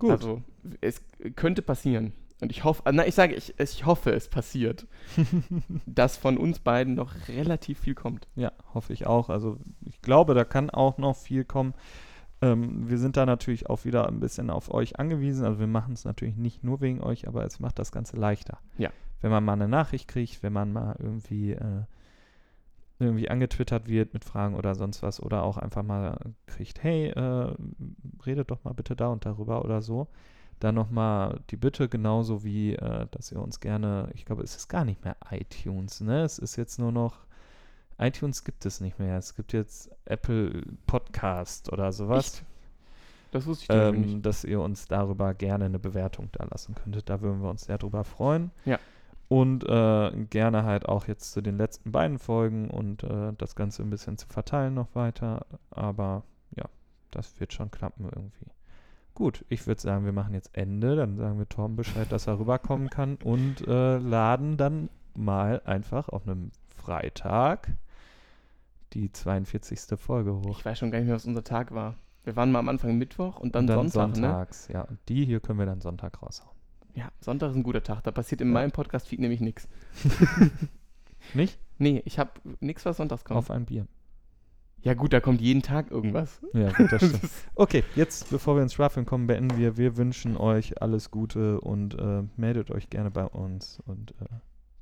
Gut. 0.00 0.12
Also, 0.12 0.42
es 0.80 1.02
könnte 1.36 1.60
passieren. 1.60 2.14
Und 2.40 2.50
ich 2.50 2.64
hoffe, 2.64 2.82
na, 2.90 3.06
ich 3.06 3.14
sage, 3.14 3.34
ich, 3.34 3.52
ich 3.60 3.84
hoffe, 3.84 4.12
es 4.12 4.28
passiert, 4.28 4.86
dass 5.86 6.16
von 6.16 6.38
uns 6.38 6.58
beiden 6.58 6.94
noch 6.94 7.12
relativ 7.28 7.80
viel 7.80 7.94
kommt. 7.94 8.26
Ja, 8.34 8.50
hoffe 8.72 8.94
ich 8.94 9.06
auch. 9.06 9.28
Also 9.28 9.58
ich 9.84 10.00
glaube, 10.00 10.32
da 10.32 10.44
kann 10.44 10.70
auch 10.70 10.96
noch 10.96 11.16
viel 11.18 11.44
kommen. 11.44 11.74
Ähm, 12.42 12.88
wir 12.88 12.98
sind 12.98 13.16
da 13.16 13.26
natürlich 13.26 13.68
auch 13.68 13.84
wieder 13.84 14.08
ein 14.08 14.20
bisschen 14.20 14.50
auf 14.50 14.72
euch 14.72 14.98
angewiesen. 14.98 15.44
Also 15.44 15.60
wir 15.60 15.66
machen 15.66 15.94
es 15.94 16.04
natürlich 16.04 16.36
nicht 16.36 16.64
nur 16.64 16.80
wegen 16.80 17.00
euch, 17.00 17.28
aber 17.28 17.44
es 17.44 17.60
macht 17.60 17.78
das 17.78 17.92
Ganze 17.92 18.16
leichter. 18.16 18.58
Ja. 18.78 18.90
Wenn 19.20 19.30
man 19.30 19.44
mal 19.44 19.54
eine 19.54 19.68
Nachricht 19.68 20.08
kriegt, 20.08 20.42
wenn 20.42 20.52
man 20.52 20.72
mal 20.72 20.96
irgendwie, 20.98 21.52
äh, 21.52 21.82
irgendwie 22.98 23.30
angetwittert 23.30 23.88
wird 23.88 24.14
mit 24.14 24.24
Fragen 24.24 24.54
oder 24.54 24.74
sonst 24.74 25.02
was 25.02 25.22
oder 25.22 25.42
auch 25.42 25.58
einfach 25.58 25.82
mal 25.82 26.18
kriegt, 26.46 26.82
hey, 26.82 27.08
äh, 27.08 27.54
redet 28.24 28.50
doch 28.50 28.64
mal 28.64 28.72
bitte 28.72 28.96
da 28.96 29.08
und 29.08 29.24
darüber 29.26 29.64
oder 29.64 29.82
so. 29.82 30.08
Dann 30.60 30.74
nochmal 30.74 31.40
die 31.50 31.56
Bitte, 31.56 31.88
genauso 31.88 32.44
wie, 32.44 32.74
äh, 32.74 33.06
dass 33.10 33.32
ihr 33.32 33.40
uns 33.40 33.60
gerne, 33.60 34.10
ich 34.14 34.26
glaube, 34.26 34.42
es 34.42 34.56
ist 34.56 34.68
gar 34.68 34.84
nicht 34.84 35.02
mehr 35.04 35.16
iTunes, 35.30 36.02
ne? 36.02 36.22
Es 36.22 36.38
ist 36.38 36.56
jetzt 36.56 36.78
nur 36.78 36.92
noch 36.92 37.26
iTunes 38.00 38.44
gibt 38.44 38.64
es 38.66 38.80
nicht 38.80 38.98
mehr. 38.98 39.18
Es 39.18 39.34
gibt 39.34 39.52
jetzt 39.52 39.90
Apple 40.06 40.62
Podcast 40.86 41.72
oder 41.72 41.92
sowas. 41.92 42.34
Echt? 42.36 42.44
Das 43.32 43.46
wusste 43.46 43.64
ich 43.64 43.70
Ähm, 43.70 44.00
nicht. 44.00 44.26
dass 44.26 44.42
ihr 44.44 44.60
uns 44.60 44.88
darüber 44.88 45.34
gerne 45.34 45.66
eine 45.66 45.78
Bewertung 45.78 46.28
da 46.32 46.44
lassen 46.50 46.74
könntet. 46.74 47.08
Da 47.08 47.20
würden 47.20 47.42
wir 47.42 47.50
uns 47.50 47.64
sehr 47.66 47.78
drüber 47.78 48.02
freuen. 48.04 48.50
Ja. 48.64 48.78
Und 49.28 49.62
äh, 49.68 50.10
gerne 50.30 50.64
halt 50.64 50.88
auch 50.88 51.06
jetzt 51.06 51.30
zu 51.32 51.40
den 51.40 51.56
letzten 51.56 51.92
beiden 51.92 52.18
Folgen 52.18 52.68
und 52.68 53.04
äh, 53.04 53.32
das 53.38 53.54
Ganze 53.54 53.82
ein 53.82 53.90
bisschen 53.90 54.18
zu 54.18 54.26
verteilen 54.26 54.74
noch 54.74 54.92
weiter. 54.96 55.46
Aber 55.70 56.24
ja, 56.56 56.64
das 57.12 57.38
wird 57.38 57.52
schon 57.52 57.70
klappen 57.70 58.06
irgendwie. 58.06 58.46
Gut, 59.14 59.44
ich 59.48 59.66
würde 59.68 59.80
sagen, 59.80 60.04
wir 60.04 60.12
machen 60.12 60.34
jetzt 60.34 60.50
Ende. 60.56 60.96
Dann 60.96 61.16
sagen 61.16 61.38
wir 61.38 61.48
Torben 61.48 61.76
Bescheid, 61.76 62.10
dass 62.10 62.26
er 62.26 62.40
rüberkommen 62.40 62.90
kann 62.90 63.16
und 63.22 63.68
äh, 63.68 63.98
laden 63.98 64.56
dann 64.56 64.88
mal 65.14 65.60
einfach 65.64 66.08
auf 66.08 66.26
einem 66.26 66.50
Freitag 66.74 67.68
die 68.92 69.12
42. 69.12 69.98
Folge 69.98 70.34
hoch. 70.34 70.58
Ich 70.58 70.64
weiß 70.64 70.78
schon 70.78 70.90
gar 70.90 70.98
nicht 70.98 71.06
mehr, 71.06 71.16
was 71.16 71.26
unser 71.26 71.44
Tag 71.44 71.72
war. 71.74 71.94
Wir 72.24 72.36
waren 72.36 72.52
mal 72.52 72.58
am 72.58 72.68
Anfang 72.68 72.98
Mittwoch 72.98 73.38
und 73.40 73.54
dann, 73.54 73.64
Und 73.64 73.68
dann 73.68 73.88
Sonntag, 73.88 74.20
ne? 74.20 74.26
sonntags, 74.28 74.68
ja. 74.68 74.82
Und 74.82 74.98
die 75.08 75.24
hier 75.24 75.40
können 75.40 75.58
wir 75.58 75.66
dann 75.66 75.80
Sonntag 75.80 76.22
raushauen. 76.22 76.50
Ja, 76.94 77.08
Sonntag 77.20 77.50
ist 77.50 77.56
ein 77.56 77.62
guter 77.62 77.82
Tag. 77.82 78.02
Da 78.02 78.10
passiert 78.10 78.40
in 78.40 78.48
Ja. 78.48 78.54
meinem 78.54 78.72
Podcast-Feed 78.72 79.20
nämlich 79.20 79.40
nichts. 79.40 79.68
Nicht? 81.34 81.58
Nee, 81.78 82.02
ich 82.04 82.18
habe 82.18 82.30
nichts, 82.60 82.84
was 82.84 82.96
sonntags 82.96 83.24
kommt. 83.24 83.38
Auf 83.38 83.50
ein 83.50 83.66
Bier. 83.66 83.86
Ja 84.82 84.94
gut, 84.94 85.12
da 85.12 85.20
kommt 85.20 85.40
jeden 85.40 85.62
Tag 85.62 85.90
irgendwas. 85.90 86.40
Ja, 86.54 86.72
gut, 86.72 86.90
das 86.90 87.02
stimmt. 87.06 87.30
Okay, 87.54 87.84
jetzt, 87.96 88.30
bevor 88.30 88.56
wir 88.56 88.62
ins 88.62 88.72
Schwafeln 88.74 89.04
kommen, 89.06 89.26
beenden 89.26 89.56
wir. 89.58 89.76
Wir 89.76 89.96
wünschen 89.96 90.36
euch 90.36 90.80
alles 90.82 91.10
Gute 91.10 91.60
und 91.60 91.94
äh, 91.98 92.22
meldet 92.36 92.70
euch 92.70 92.88
gerne 92.90 93.10
bei 93.10 93.24
uns. 93.26 93.80
Und 93.86 94.12
äh, 94.20 94.24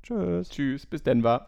tschüss. 0.03 0.49
Tschüss, 0.49 0.85
bis 0.85 1.03
Denver. 1.03 1.47